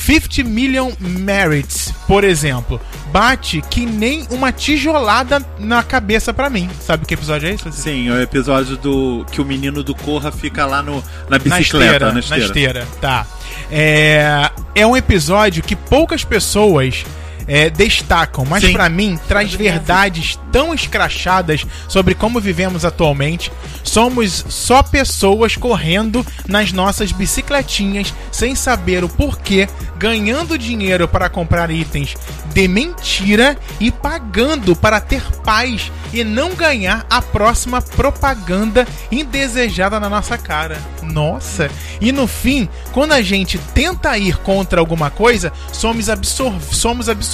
[0.04, 2.80] 50 Million Merits, por exemplo,
[3.12, 6.68] bate que nem uma tijolada na cabeça pra mim.
[6.80, 7.70] Sabe que episódio é esse?
[7.72, 10.96] Sim, é o episódio do que o menino do Corra fica lá no,
[11.28, 12.40] na Na bicicleta, esteira, na esteira.
[12.40, 13.26] na esteira, tá.
[13.70, 17.04] É, é um episódio que poucas pessoas
[17.46, 23.52] é, destacam, mas pra mim traz verdades tão escrachadas sobre como vivemos atualmente.
[23.82, 31.70] Somos só pessoas correndo nas nossas bicicletinhas sem saber o porquê, ganhando dinheiro para comprar
[31.70, 32.16] itens
[32.52, 40.08] de mentira e pagando para ter paz e não ganhar a próxima propaganda indesejada na
[40.08, 40.78] nossa cara.
[41.02, 41.70] Nossa!
[42.00, 47.31] E no fim, quando a gente tenta ir contra alguma coisa, somos, absor somos absorvidos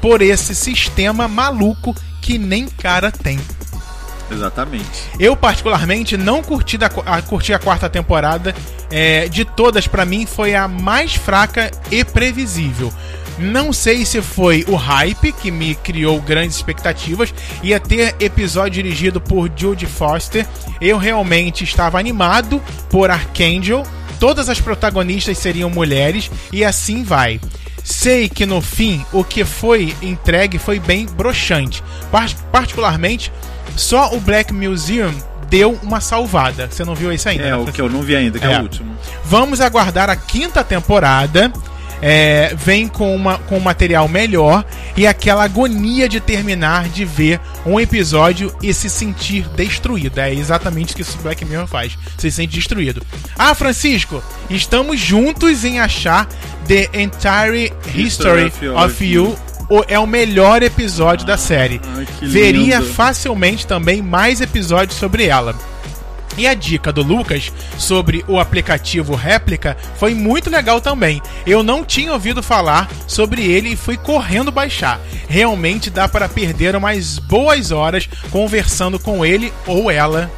[0.00, 3.38] por esse sistema maluco que nem cara tem.
[4.30, 5.04] Exatamente.
[5.18, 8.54] Eu, particularmente, não curti, da, a, curti a quarta temporada.
[8.90, 12.92] É, de todas, pra mim, foi a mais fraca e previsível.
[13.38, 17.34] Não sei se foi o hype que me criou grandes expectativas.
[17.62, 20.46] Ia ter episódio dirigido por Jude Foster.
[20.80, 23.84] Eu realmente estava animado por Archangel.
[24.18, 27.40] Todas as protagonistas seriam mulheres e assim vai.
[27.84, 31.82] Sei que no fim o que foi entregue foi bem broxante.
[32.10, 33.30] Par- particularmente,
[33.76, 35.14] só o Black Museum
[35.48, 36.68] deu uma salvada.
[36.68, 37.44] Você não viu isso ainda?
[37.44, 38.58] É, né, o que eu não vi ainda, que é, É.
[38.58, 38.96] o último.
[39.24, 41.52] Vamos aguardar a quinta temporada.
[42.02, 44.64] É, vem com, uma, com um material melhor
[44.96, 50.18] e aquela agonia de terminar de ver um episódio e se sentir destruído.
[50.18, 51.96] É exatamente o que o Black Mirror faz.
[52.18, 53.02] Se sente destruído.
[53.38, 56.28] Ah, Francisco, estamos juntos em achar
[56.66, 59.36] The Entire History, History of, You
[59.88, 61.80] é o melhor episódio da série.
[61.96, 65.54] Ai, Veria facilmente também mais episódios sobre ela.
[66.36, 71.22] E a dica do Lucas sobre o aplicativo Réplica foi muito legal também.
[71.46, 75.00] Eu não tinha ouvido falar sobre ele e fui correndo baixar.
[75.28, 80.30] Realmente dá para perder umas boas horas conversando com ele ou ela.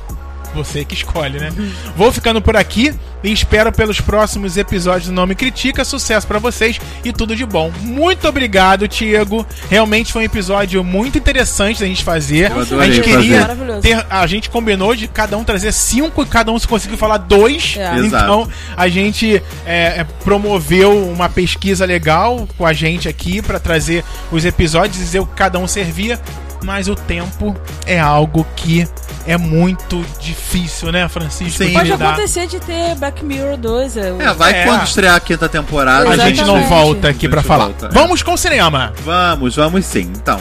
[0.55, 1.51] Você que escolhe, né?
[1.97, 5.85] Vou ficando por aqui e espero pelos próximos episódios do Nome Critica.
[5.85, 7.73] Sucesso pra vocês e tudo de bom.
[7.81, 9.47] Muito obrigado, Tiago.
[9.71, 12.51] Realmente foi um episódio muito interessante da gente fazer.
[12.53, 13.03] A gente fazer.
[13.03, 13.81] queria Maravilhoso.
[13.81, 17.77] ter, a gente combinou de cada um trazer cinco e cada um conseguiu falar dois.
[17.77, 17.99] É.
[17.99, 24.05] Então a gente é, é, promoveu uma pesquisa legal com a gente aqui pra trazer
[24.31, 26.21] os episódios, dizer o que cada um servia.
[26.65, 27.57] Mas o tempo
[27.87, 28.87] é algo que
[29.27, 31.59] é muito difícil, né, Francisco?
[31.63, 31.69] Sim.
[31.69, 32.09] de Pode lidar.
[32.15, 33.97] acontecer de ter Black Mirror 2.
[33.97, 34.65] É, É, vai É.
[34.65, 36.09] quando estrear a quinta temporada.
[36.09, 36.69] A gente não Exatamente.
[36.69, 37.65] volta aqui A pra gente falar.
[37.67, 37.89] volta, é.
[37.91, 38.93] Vamos com o cinema.
[39.05, 40.11] Vamos, vamos sim.
[40.17, 40.41] Então.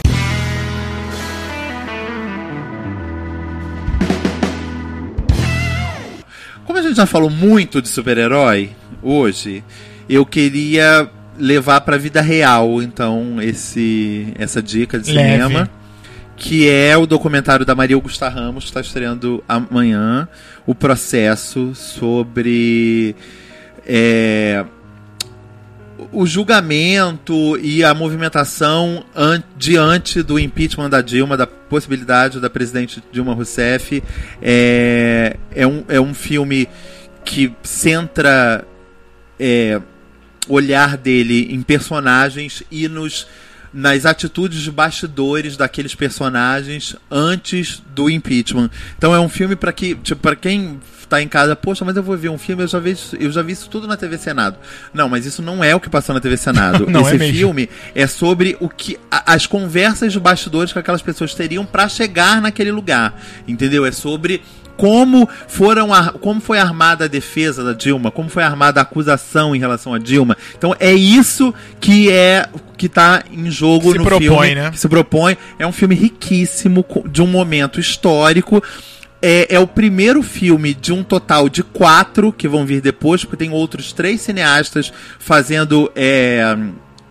[6.65, 8.72] Como a gente já falou muito de super-herói
[9.02, 9.64] hoje,
[10.10, 15.44] eu queria levar pra vida real, então, esse essa dica de Leve.
[15.44, 15.69] cinema.
[16.38, 20.27] Que é o documentário da Maria Augusta Ramos, que está estreando amanhã.
[20.65, 23.15] O processo sobre.
[23.85, 24.64] é,
[26.11, 33.03] o julgamento e a movimentação an- diante do impeachment da Dilma, da possibilidade da presidente
[33.11, 34.01] Dilma Rousseff,
[34.41, 36.69] é, é, um, é um filme
[37.26, 38.64] que centra
[39.39, 39.81] é,
[40.47, 43.27] olhar dele em personagens e nos
[43.80, 48.72] nas atitudes de bastidores daqueles personagens antes do impeachment.
[48.98, 52.02] Então é um filme para que, tipo, para quem tá em casa, poxa, mas eu
[52.02, 54.18] vou ver um filme, eu já vi, isso- eu já vi isso tudo na TV
[54.18, 54.58] Senado.
[54.91, 56.88] Não, mas isso não é o que passou na TV Senado.
[56.90, 57.38] Não é Esse mesmo.
[57.38, 61.88] filme é sobre o que a- as conversas de bastidores que aquelas pessoas teriam para
[61.88, 63.16] chegar naquele lugar,
[63.48, 63.86] entendeu?
[63.86, 64.41] É sobre
[64.78, 69.56] como foram ar- como foi armada a defesa da Dilma, como foi armada a acusação
[69.56, 70.38] em relação a Dilma.
[70.58, 72.48] Então é isso que é
[72.78, 74.72] que tá em jogo Se no propõe, filme, né?
[74.72, 75.36] que se propõe.
[75.58, 78.64] É um filme riquíssimo de um momento histórico.
[79.20, 83.36] É, é o primeiro filme de um total de quatro que vão vir depois, porque
[83.36, 85.91] tem outros três cineastas fazendo.
[85.95, 86.56] é,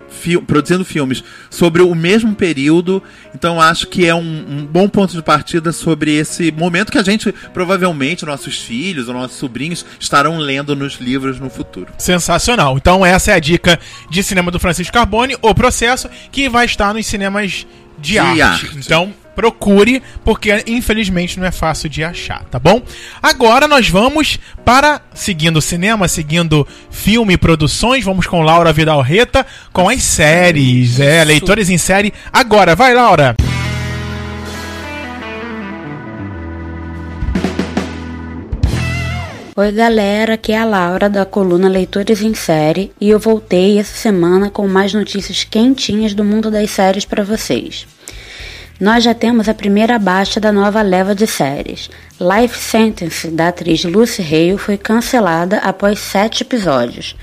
[0.09, 3.03] fi- produzindo filmes sobre o mesmo período.
[3.35, 7.03] Então acho que é um, um bom ponto de partida sobre esse momento que a
[7.03, 11.89] gente, provavelmente, nossos filhos ou nossos sobrinhos estarão lendo nos livros no futuro.
[11.99, 12.77] Sensacional.
[12.77, 13.79] Então essa é a dica
[14.11, 17.67] de cinema do Francisco Carbone, O Processo, que vai estar nos cinemas
[17.99, 18.43] de, De arte.
[18.43, 18.71] arte.
[18.79, 22.83] Então procure, porque infelizmente não é fácil de achar, tá bom?
[23.23, 29.03] Agora nós vamos para, seguindo o cinema, seguindo filme e produções, vamos com Laura Vidal
[29.03, 32.15] Reta, com as séries, é, leitores em série.
[32.33, 33.37] Agora, vai Laura!
[39.59, 43.97] Oi galera, aqui é a Laura da coluna Leitores em Série e eu voltei essa
[43.97, 47.87] semana com mais notícias quentinhas do mundo das séries para vocês.
[48.79, 51.89] Nós já temos a primeira baixa da nova leva de séries.
[52.21, 57.17] Life Sentence, da atriz Lucy Hale, foi cancelada após sete episódios.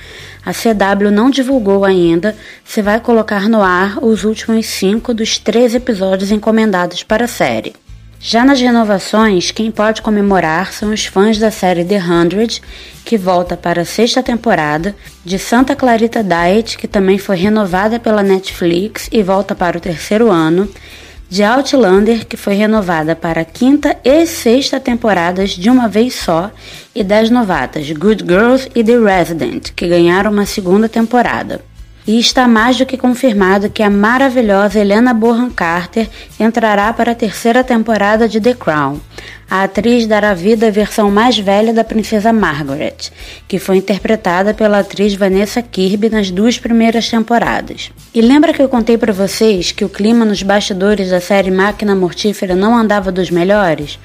[0.43, 2.35] A CW não divulgou ainda
[2.65, 7.75] se vai colocar no ar os últimos cinco dos três episódios encomendados para a série.
[8.19, 12.61] Já nas renovações, quem pode comemorar são os fãs da série The Hundred,
[13.05, 18.23] que volta para a sexta temporada, de Santa Clarita Diet, que também foi renovada pela
[18.23, 20.69] Netflix e volta para o terceiro ano,
[21.29, 26.51] de Outlander, que foi renovada para a quinta e sexta temporadas de uma vez só,
[26.93, 31.61] e das novatas Good Girls e The Resident, que ganharam uma segunda temporada.
[32.05, 37.15] E está mais do que confirmado que a maravilhosa Helena Bonham Carter entrará para a
[37.15, 38.99] terceira temporada de The Crown.
[39.53, 43.11] A atriz dará vida à versão mais velha da princesa Margaret,
[43.47, 47.91] que foi interpretada pela atriz Vanessa Kirby nas duas primeiras temporadas.
[48.15, 51.95] E lembra que eu contei para vocês que o clima nos bastidores da série Máquina
[51.95, 53.99] Mortífera não andava dos melhores?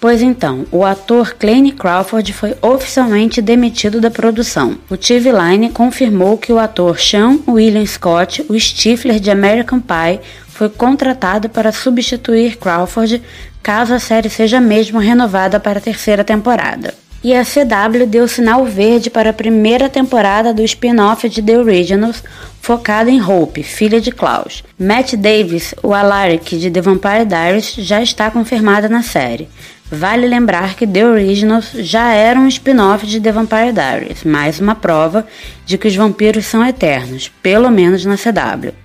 [0.00, 4.78] Pois então, o ator Claney Crawford foi oficialmente demitido da produção.
[4.88, 10.20] O TV Line confirmou que o ator Sean William Scott, o Stifler de American Pie,
[10.54, 13.20] foi contratado para substituir Crawford
[13.60, 16.94] caso a série seja mesmo renovada para a terceira temporada.
[17.24, 22.22] E a CW deu sinal verde para a primeira temporada do spin-off de The Originals,
[22.60, 24.62] focada em Hope, filha de Klaus.
[24.78, 29.48] Matt Davis, o Alaric de The Vampire Diaries, já está confirmada na série.
[29.90, 34.74] Vale lembrar que The Originals já era um spin-off de The Vampire Diaries, mais uma
[34.76, 35.26] prova
[35.66, 38.83] de que os vampiros são eternos, pelo menos na CW.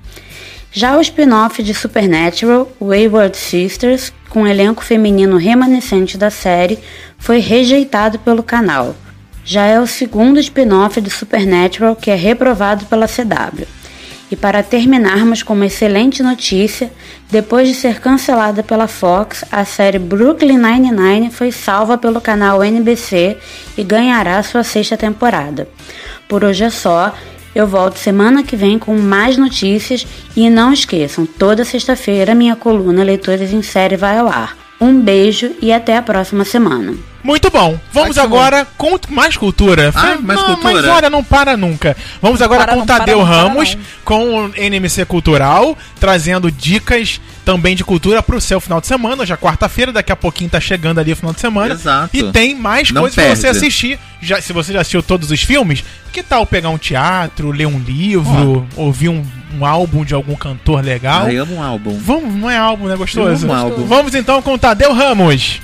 [0.72, 6.78] Já o spin-off de Supernatural, Wayward Sisters, com o elenco feminino remanescente da série,
[7.18, 8.96] foi rejeitado pelo canal.
[9.44, 13.66] Já é o segundo spin-off de Supernatural que é reprovado pela CW.
[14.32, 16.92] E para terminarmos com uma excelente notícia,
[17.32, 23.38] depois de ser cancelada pela Fox, a série Brooklyn Nine-Nine foi salva pelo canal NBC
[23.76, 25.68] e ganhará sua sexta temporada.
[26.28, 27.12] Por hoje é só,
[27.54, 30.06] eu volto semana que vem com mais notícias
[30.36, 34.58] e não esqueçam, toda sexta-feira minha coluna Leitores em Série vai ao ar.
[34.82, 36.94] Um beijo e até a próxima semana.
[37.22, 37.78] Muito bom.
[37.92, 38.24] Vamos Ótimo.
[38.24, 39.92] agora com mais cultura.
[39.94, 40.74] Ah, mais não, cultura?
[40.74, 41.96] Mas olha, não para nunca.
[42.22, 43.82] Vamos agora Para, com o não para, Tadeu para, Ramos, não.
[44.06, 49.24] com o NMC Cultural, trazendo dicas também de cultura pro seu final de semana.
[49.24, 51.74] Hoje é quarta-feira, daqui a pouquinho tá chegando ali o final de semana.
[51.74, 52.16] Exato.
[52.16, 54.00] E tem mais coisas pra você assistir.
[54.22, 57.80] Já, se você já assistiu todos os filmes, que tal pegar um teatro, ler um
[57.80, 59.24] livro, ouvir um,
[59.58, 61.24] um álbum de algum cantor legal?
[61.26, 61.98] Ai, amo um álbum.
[61.98, 62.96] Vamos, não é álbum, né?
[62.96, 63.46] Gostoso?
[63.46, 63.86] Eu amo álbum.
[63.86, 65.62] Vamos então com o Tadeu Ramos.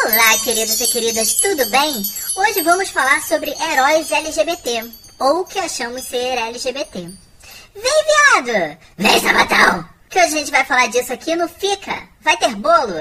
[0.06, 2.02] Olá, queridos e queridas, tudo bem?
[2.38, 7.00] Hoje vamos falar sobre heróis LGBT, ou que achamos ser LGBT.
[7.00, 8.78] Vem, viado!
[8.98, 9.90] Vem, sabatão!
[10.10, 12.08] Que hoje a gente vai falar disso aqui no Fica.
[12.22, 12.94] Vai ter bolo?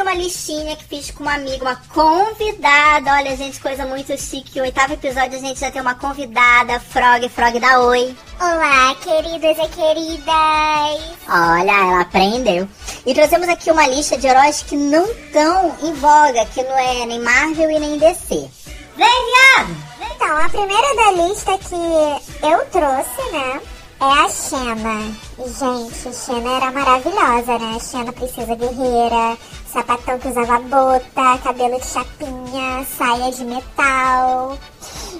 [0.00, 3.12] Uma listinha que fiz com uma amiga, uma convidada.
[3.12, 4.58] Olha, gente, coisa muito chique.
[4.58, 8.16] O oitavo episódio a gente já tem uma convidada, Frog, Frog da Oi.
[8.40, 11.16] Olá, queridos e queridas.
[11.28, 12.66] Olha, ela aprendeu.
[13.04, 17.04] E trouxemos aqui uma lista de heróis que não estão em voga, que não é
[17.04, 18.48] nem Marvel e nem DC.
[18.96, 19.76] Vem, viado!
[20.16, 23.60] Então, a primeira da lista que eu trouxe, né,
[24.00, 25.14] é a Xena.
[25.38, 27.78] Gente, Xena era maravilhosa, né?
[27.78, 29.36] Xena princesa guerreira,
[29.72, 34.58] sapatão que usava bota, cabelo de chapinha, saia de metal.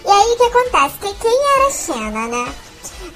[0.04, 0.98] E aí, o que acontece?
[0.98, 2.54] Que quem era a Xena, né?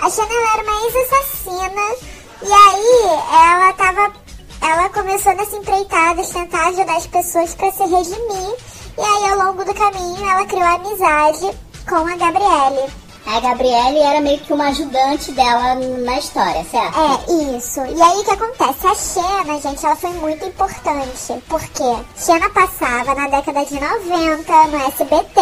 [0.00, 3.04] A Xena era uma ex-assassina e aí
[3.50, 4.12] ela tava...
[4.60, 8.56] Ela começou nessa empreitada de tentar ajudar as pessoas pra se redimir.
[8.96, 13.03] E aí, ao longo do caminho, ela criou amizade com a Gabriele.
[13.26, 16.98] A Gabriele era meio que uma ajudante dela na história, certo?
[16.98, 17.80] É, isso.
[17.80, 18.86] E aí o que acontece?
[18.86, 21.42] A Xena, gente, ela foi muito importante.
[21.48, 21.82] Porque
[22.16, 25.40] Xena passava na década de 90 no SBT.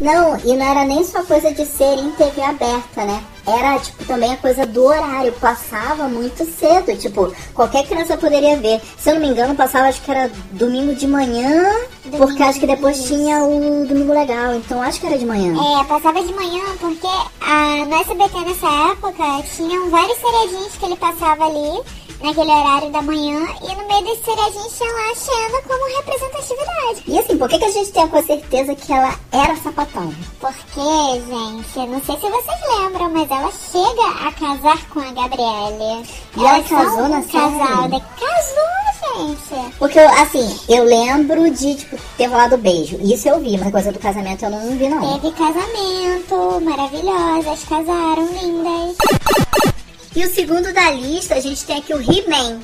[0.00, 3.22] Não, e não era nem só coisa de ser em TV aberta, né?
[3.48, 5.32] Era, tipo, também a coisa do horário.
[5.32, 6.96] Passava muito cedo.
[6.98, 8.80] Tipo, qualquer criança poderia ver.
[8.98, 11.70] Se eu não me engano, passava, acho que era domingo de manhã.
[12.16, 14.54] porque acho que depois tinha o Domingo Legal.
[14.54, 15.54] Então acho que era de manhã.
[15.80, 17.06] É, passava de manhã porque
[17.40, 19.24] a, no SBT nessa época
[19.56, 21.82] tinham vários seriadinhos que ele passava ali.
[22.20, 27.04] Naquele horário da manhã, e no meio desse seriadinho tinha lá a Xena como representatividade.
[27.06, 30.12] E assim, por que, que a gente tem com certeza que ela era sapatão?
[30.40, 36.08] Porque, gente, não sei se vocês lembram, mas ela chega a casar com a Gabriele.
[36.36, 37.20] E ela casou na?
[37.20, 37.30] De...
[37.30, 38.66] Casou,
[39.16, 39.76] gente.
[39.78, 42.98] Porque, assim, eu lembro de, tipo, ter rolado beijo.
[43.00, 45.20] Isso eu vi, mas a coisa do casamento eu não vi, não.
[45.20, 48.96] Teve casamento, maravilhosas, casaram, lindas.
[50.16, 52.60] E o segundo da lista, a gente tem aqui o He-Man.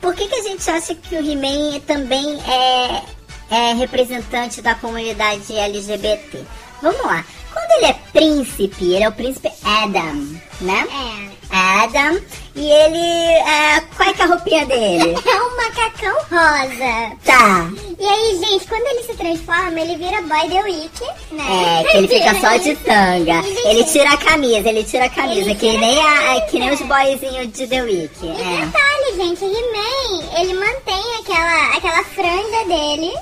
[0.00, 3.02] Por que, que a gente acha que o He-Man também é,
[3.50, 6.44] é representante da comunidade LGBT?
[6.80, 7.24] Vamos lá.
[7.66, 10.26] Quando ele é príncipe, ele é o príncipe Adam,
[10.60, 10.86] né?
[10.90, 11.32] É.
[11.54, 12.18] Adam.
[12.54, 12.98] E ele.
[12.98, 15.14] É, qual é com a roupinha dele?
[15.24, 17.16] É um macacão rosa.
[17.24, 17.70] Tá.
[17.98, 21.02] E aí, gente, quando ele se transforma, ele vira boy The Week,
[21.32, 21.80] né?
[21.80, 23.46] É, que ele fica só de tanga.
[23.46, 26.24] Ele- Ele tira a camisa, ele tira a camisa, Ele que tira nem, a a,
[26.24, 26.46] camisa.
[26.46, 28.10] que nem os boyzinhos de The Week.
[28.22, 28.64] E É.
[28.66, 33.12] detalhe, gente, He-Man, ele mantém aquela, aquela franja dele,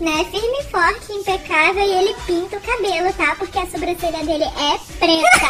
[0.00, 3.34] né, firme e forte, impecável, e ele pinta o cabelo, tá?
[3.36, 5.48] Porque a sobrancelha dele é preta.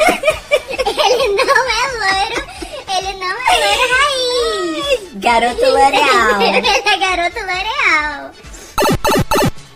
[1.05, 2.41] ele não é loiro,
[2.97, 5.15] ele não é loiro raiz.
[5.15, 6.41] Garoto L'Oreal.
[6.43, 8.31] ele é garoto L'Oreal.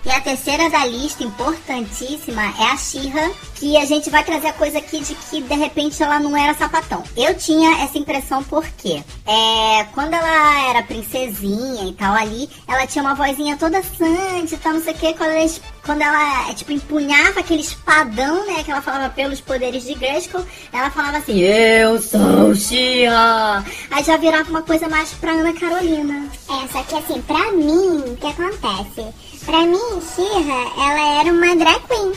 [0.09, 4.52] E a terceira da lista, importantíssima, é a Xirra, que a gente vai trazer a
[4.55, 7.05] coisa aqui de que de repente ela não era sapatão.
[7.14, 13.05] Eu tinha essa impressão porque é, quando ela era princesinha e tal ali, ela tinha
[13.05, 15.51] uma vozinha toda sante e tal, não sei o que, quando ela,
[15.85, 20.43] quando ela é, tipo, empunhava aquele espadão, né, que ela falava pelos poderes de Grayskull,
[20.72, 23.62] ela falava assim, eu sou Xirra.
[23.90, 26.30] Aí já virava uma coisa mais pra Ana Carolina.
[26.48, 29.28] É, só que assim, pra mim, o que acontece?
[29.49, 32.12] Pra mim, Shira, ela era uma drag queen.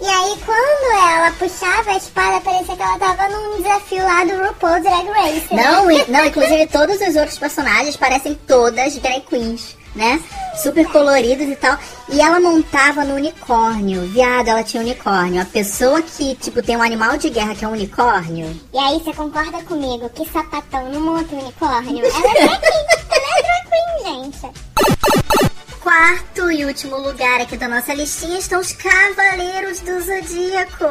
[0.00, 4.46] E aí, quando ela puxava a espada, parecia que ela tava num desafio lá do
[4.46, 5.54] RuPaul Drag Race.
[5.54, 5.62] né?
[5.62, 10.18] Não, e- não, inclusive todos os outros personagens parecem todas drag queens, né?
[10.62, 11.76] Super coloridos e tal.
[12.08, 14.00] E ela montava no unicórnio.
[14.08, 15.42] Viado, ela tinha unicórnio.
[15.42, 18.58] A pessoa que, tipo, tem um animal de guerra que é um unicórnio.
[18.72, 22.06] E aí, você concorda comigo que sapatão não monta unicórnio?
[22.06, 22.86] Ela é drag queen.
[23.10, 25.49] Ela é drag queen, gente.
[25.80, 30.84] Quarto e último lugar aqui da nossa listinha estão os Cavaleiros do Zodíaco.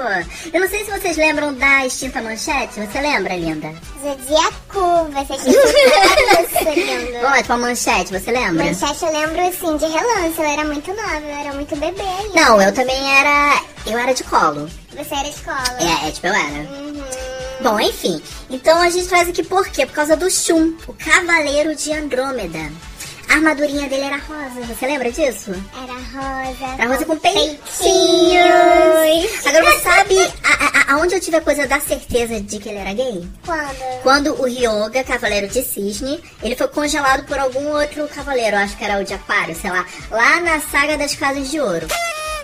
[0.51, 2.79] Eu não sei se vocês lembram da extinta manchete.
[2.79, 3.71] Você lembra, linda?
[4.01, 7.11] Zodíaco, estão lindo.
[7.21, 8.65] Vamos lá, tipo a manchete, você lembra?
[8.65, 12.03] Manchete eu lembro assim de relance, eu era muito nova, eu era muito bebê.
[12.33, 13.61] Não, eu também era.
[13.85, 14.67] Eu era de colo.
[14.91, 15.77] Você era escola.
[15.79, 16.67] É, é tipo, eu era.
[16.67, 17.03] Uhum.
[17.61, 18.21] Bom, enfim.
[18.49, 19.85] Então a gente traz aqui por quê?
[19.85, 22.71] Por causa do Shun, o Cavaleiro de Andrômeda.
[23.29, 25.51] A armadurinha dele era rosa, você lembra disso?
[25.73, 26.65] Era rosa.
[26.81, 27.59] Era rosa com peitinhos.
[27.79, 29.45] peitinhos.
[29.45, 32.79] Agora você sabe a- a- aonde eu tive a coisa da certeza de que ele
[32.79, 33.27] era gay?
[33.45, 34.01] Quando?
[34.03, 38.83] Quando o Ryoga, Cavaleiro de Cisne, ele foi congelado por algum outro cavaleiro, acho que
[38.83, 41.87] era o de Aquário, sei lá, lá na saga das Casas de Ouro.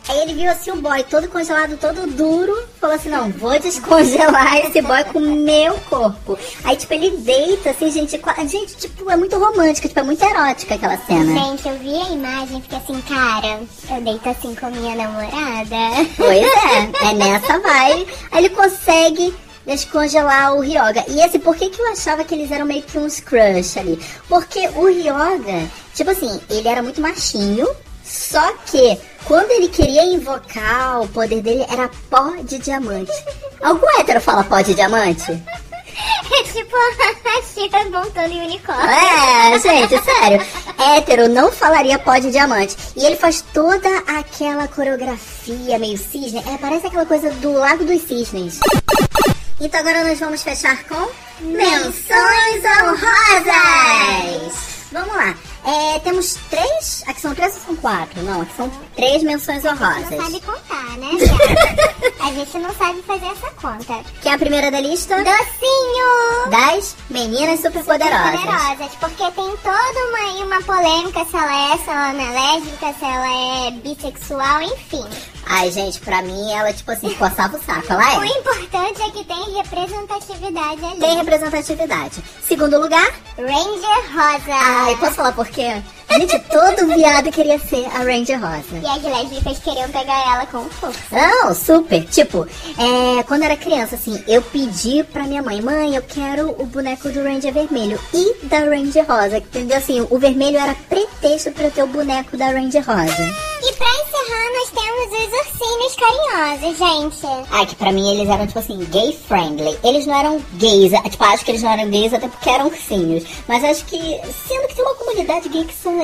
[0.07, 4.57] Aí ele viu assim o boy todo congelado, todo duro, falou assim, não, vou descongelar
[4.65, 6.38] esse boy com o meu corpo.
[6.64, 10.76] Aí, tipo, ele deita, assim, gente, gente, tipo, é muito romântica, tipo, é muito erótica
[10.76, 11.40] aquela cena.
[11.40, 15.76] Gente, eu vi a imagem e fiquei assim, cara, eu deito assim com minha namorada.
[16.15, 18.07] Pois é, é nessa vibe.
[18.32, 19.34] Aí ele consegue
[19.65, 21.03] descongelar o Ryoga.
[21.07, 23.99] E esse, por que, que eu achava que eles eram meio que uns crush ali?
[24.30, 27.68] Porque o Ryoga, tipo assim, ele era muito machinho,
[28.03, 33.12] só que quando ele queria invocar o poder dele era pó de diamante.
[33.62, 35.32] Algum hétero fala pó de diamante?
[35.32, 38.90] É tipo a Shira montando em unicórnio.
[38.90, 40.46] É, gente, sério.
[40.78, 42.76] Hétero não falaria pó de diamante.
[42.96, 46.44] E ele faz toda aquela coreografia meio cisne.
[46.54, 48.60] É, parece aquela coisa do Lago dos Cisnes.
[49.60, 51.08] Então agora nós vamos fechar com
[51.40, 54.54] menções honrosas.
[54.92, 55.36] Vamos lá.
[55.66, 57.04] É, temos três.
[57.08, 58.22] Aqui são três ou são quatro?
[58.22, 59.64] Não, aqui são três menções
[60.12, 61.10] Não sabe contar, né?
[62.20, 64.04] A gente não sabe fazer essa conta.
[64.22, 66.50] Que é a primeira da lista Docinho!
[66.52, 68.42] das meninas superpoderosas.
[68.42, 72.94] Poderosas, porque tem toda uma, uma polêmica se ela é, se ela não é lésbica,
[72.94, 75.06] se ela é bissexual, enfim.
[75.48, 77.86] Ai, gente, pra mim ela, tipo assim, coçava o saco.
[77.94, 78.28] Ela O é.
[78.28, 81.00] importante é que tem representatividade ali.
[81.00, 82.24] Tem representatividade.
[82.48, 83.08] Segundo lugar,
[83.38, 84.54] Ranger Rosa.
[84.54, 85.82] Ai, posso falar por quê?
[86.11, 88.77] Gente, todo viado queria ser a Ranger Rosa.
[88.82, 90.99] E as lésbicas queriam pegar ela com força.
[91.11, 92.06] Não, super.
[92.06, 96.65] Tipo, é, quando era criança, assim, eu pedi pra minha mãe, mãe, eu quero o
[96.65, 99.38] boneco do Ranger Vermelho e da Ranger Rosa.
[99.38, 99.77] Entendeu?
[99.77, 103.34] Assim, o vermelho era pretexto pra eu ter o boneco da Ranger Rosa.
[103.61, 107.48] E pra encerrar, nós temos os ursinhos carinhosos, gente.
[107.52, 109.77] Ah, que pra mim eles eram, tipo assim, gay friendly.
[109.84, 113.23] Eles não eram gays, tipo, acho que eles não eram gays até porque eram ursinhos.
[113.48, 113.98] Mas acho que,
[114.48, 115.95] sendo que tem uma comunidade gay que, são,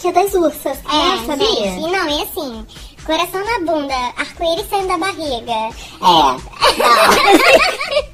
[0.00, 1.46] que é das ursas, É, né, sabia?
[1.48, 2.66] gente, não, e assim,
[3.08, 5.50] coração na bunda, arco-íris saindo da barriga.
[6.02, 6.36] É,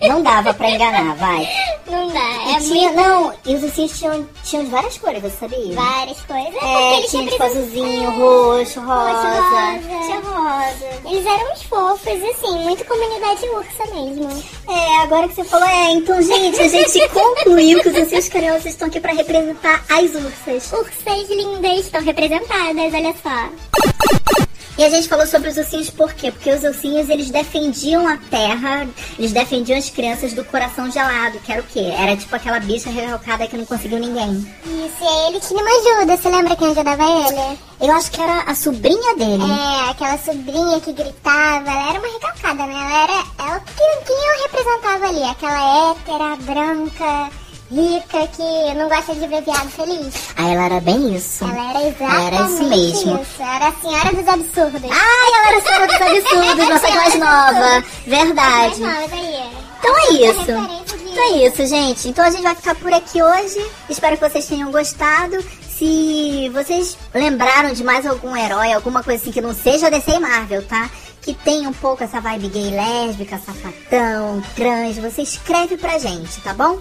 [0.01, 0.09] não.
[0.09, 1.49] não dava pra enganar, vai.
[1.91, 3.03] Não dá, E é tinha, muito...
[3.03, 5.75] não, e os ursinhos tinham, tinham várias cores, você sabia?
[5.75, 9.41] Várias coisas, é, É, tinha tipo azulzinho, roxo, rosa.
[9.41, 9.81] rosa.
[10.07, 11.11] Tinha rosa.
[11.11, 14.45] Eles eram uns fofos, assim, muito comunidade ursa mesmo.
[14.69, 18.66] É, agora que você falou, é, então, gente, a gente concluiu que os ursinhos carinhosos
[18.66, 20.73] estão aqui pra representar as ursas.
[20.73, 24.44] Ursas lindas estão representadas, olha só.
[24.76, 26.32] E a gente falou sobre os ursinhos por quê?
[26.32, 31.52] Porque os ursinhos, eles defendiam a terra, eles defendiam as crianças do coração gelado, que
[31.52, 31.92] era o quê?
[31.96, 34.32] Era tipo aquela bicha recalcada que não conseguiu ninguém.
[34.64, 36.16] Isso, e ele tinha uma ajuda.
[36.16, 37.59] Você lembra quem ajudava ele?
[37.80, 39.44] Eu acho que era a sobrinha dele.
[39.44, 41.70] É, aquela sobrinha que gritava.
[41.70, 42.74] Ela era uma recalcada, né?
[42.74, 43.24] Ela era.
[43.38, 45.22] Ela, quem, quem eu representava ali?
[45.22, 47.30] Aquela hétera, branca,
[47.74, 50.14] rica, que não gosta de ver viado feliz.
[50.36, 51.44] Ah, ela era bem isso.
[51.44, 53.20] Ela era exatamente Era isso mesmo.
[53.22, 53.42] isso.
[53.42, 54.82] Era a senhora dos absurdos.
[54.90, 56.01] Ai, ela era a senhora dos
[56.34, 57.84] absurdos, nossa mais nova.
[58.06, 58.80] Verdade.
[58.80, 59.64] Daí.
[59.78, 60.44] Então é Muita isso.
[60.44, 62.09] de- Então é isso, gente.
[62.09, 63.64] Então a gente vai ficar por aqui hoje.
[63.88, 65.36] Espero que vocês tenham gostado.
[65.76, 70.18] Se vocês lembraram de mais algum herói, alguma coisa assim que não seja DC e
[70.20, 70.88] Marvel, tá?
[71.20, 76.52] Que tem um pouco essa vibe gay lésbica, sapatão, trans, você escreve pra gente, tá
[76.55, 76.78] bom?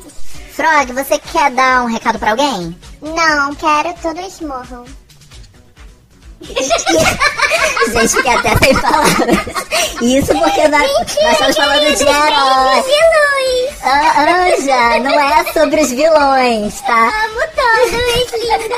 [0.53, 2.77] Frog, você quer dar um recado pra alguém?
[3.01, 4.85] Não, quero todos morram.
[6.43, 9.37] Gente, que até sem palavras.
[10.01, 12.85] Isso porque nós, nós estamos falando de heróis.
[12.85, 13.83] vilões.
[13.83, 17.25] Ah, Anja, não é sobre os vilões, tá?
[17.25, 18.73] Amo todos, lindos.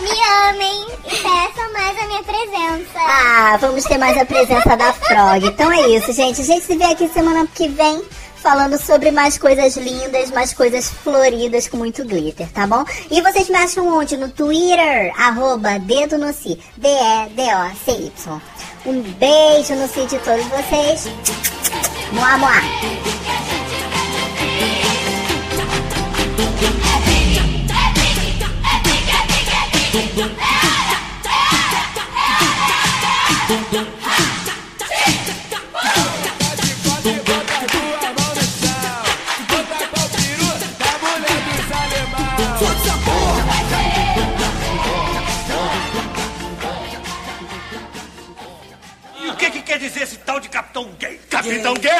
[0.00, 2.98] Me amem e peçam mais a minha presença.
[2.98, 5.46] Ah, vamos ter mais a presença da Frog.
[5.46, 6.40] Então é isso, gente.
[6.42, 8.02] A gente se vê aqui semana que vem
[8.36, 12.84] falando sobre mais coisas lindas, mais coisas floridas com muito glitter, tá bom?
[13.10, 14.16] E vocês me acham onde?
[14.16, 18.40] No Twitter, arroba dedo no si, D-E-D-O-C-Y.
[18.84, 21.08] Um beijo no si de todos vocês.
[22.12, 22.62] Moá, moá.
[49.78, 51.18] Quer dizer esse tal de Capitão Gay?
[51.30, 51.92] Capitão Gay!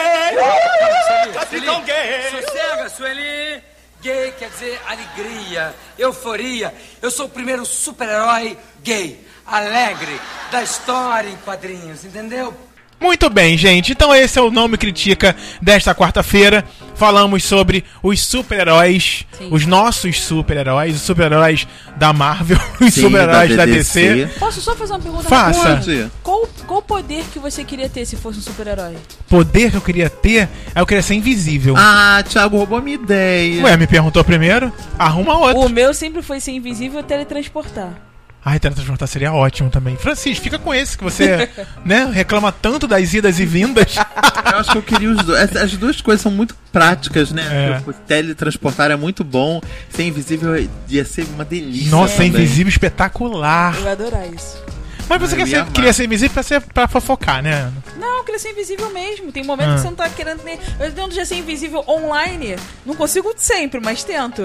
[1.34, 2.30] Capitão Gay!
[2.30, 3.62] Sossega, Sueli!
[4.00, 6.74] Gay quer dizer alegria, euforia.
[7.00, 10.20] Eu sou o primeiro super-herói gay, alegre,
[10.50, 12.54] da história em quadrinhos, entendeu?
[13.00, 13.92] Muito bem, gente.
[13.92, 16.64] Então esse é o Não Me Critica desta quarta-feira.
[16.94, 23.66] Falamos sobre os super-heróis, os nossos super-heróis, os super-heróis da Marvel, os super-heróis da da
[23.66, 24.30] DC.
[24.38, 25.28] Posso só fazer uma pergunta?
[25.28, 26.10] Faça.
[26.22, 28.96] Qual, qual poder que você queria ter se fosse um super-herói?
[29.28, 31.74] Poder que eu queria ter, é eu queria ser invisível.
[31.76, 33.62] Ah, Thiago roubou a minha ideia.
[33.62, 34.72] Ué, me perguntou primeiro?
[34.98, 35.60] Arruma outro.
[35.60, 38.05] O meu sempre foi ser invisível e teletransportar.
[38.48, 39.96] Ai, teletransportar seria ótimo também.
[39.96, 41.50] Francisco, fica com esse que você,
[41.84, 43.96] né, reclama tanto das idas e vindas.
[44.52, 45.40] Eu acho que eu queria os dois.
[45.50, 47.42] As, as duas coisas são muito práticas, né?
[47.84, 47.90] É.
[47.90, 49.60] O teletransportar é muito bom.
[49.90, 50.52] Ser invisível
[50.88, 51.90] ia ser uma delícia.
[51.90, 52.28] Nossa, também.
[52.28, 53.74] invisível espetacular.
[53.76, 54.62] Eu ia adorar isso.
[55.08, 57.70] Mas você quer ser- queria ser invisível pra, ser, pra fofocar, né?
[57.98, 59.32] Não, eu queria ser invisível mesmo.
[59.32, 59.76] Tem momentos Ah.
[59.76, 60.58] que você não tá querendo nem.
[60.78, 62.56] Eu tento já ser invisível online.
[62.86, 64.42] Não consigo sempre, mas tento.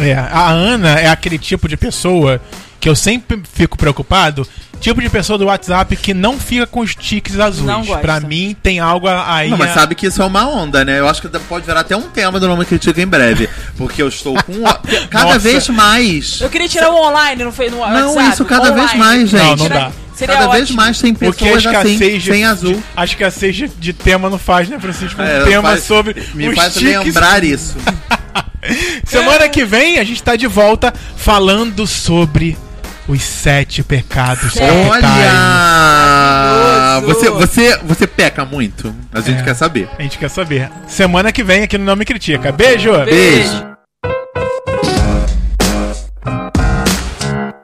[0.00, 2.40] É, a Ana é aquele tipo de pessoa
[2.80, 4.46] que eu sempre fico preocupado.
[4.78, 7.64] Tipo de pessoa do WhatsApp que não fica com os tiques azuis.
[7.66, 8.02] Não gosta.
[8.02, 9.48] Pra mim tem algo aí.
[9.48, 10.98] Não, mas a- sabe que isso é uma onda, né?
[11.00, 13.48] Eu acho que pode virar até um tema do Nome Critica em breve.
[13.78, 14.52] Porque eu estou com.
[15.08, 15.38] Cada Nossa.
[15.38, 16.40] vez mais.
[16.42, 17.84] Eu queria tirar o online no, fe- no Não,
[18.14, 18.32] WhatsApp.
[18.34, 18.98] isso cada vez online.
[18.98, 19.42] mais, gente.
[19.42, 19.90] Não, não dá.
[20.14, 20.76] Seria Cada vez ótimo.
[20.76, 22.74] mais tem Porque pessoas assim, de, sem azul.
[22.74, 25.20] de- a escassez de, de tema não faz, né, Francisco?
[25.20, 26.92] Um É, tema faz- sobre Me os faz tiques.
[27.06, 27.76] lembrar isso.
[29.04, 32.56] Semana que vem a gente tá de volta falando sobre
[33.08, 35.04] os sete pecados capitais.
[35.04, 37.00] Olha!
[37.06, 38.94] Você, você, você peca muito?
[39.12, 39.44] A gente É.
[39.44, 39.88] quer saber.
[39.98, 40.70] A gente quer saber.
[40.88, 42.50] Semana que vem aqui no Não Me Critica.
[42.52, 42.90] Beijo!
[43.04, 43.75] Beijo.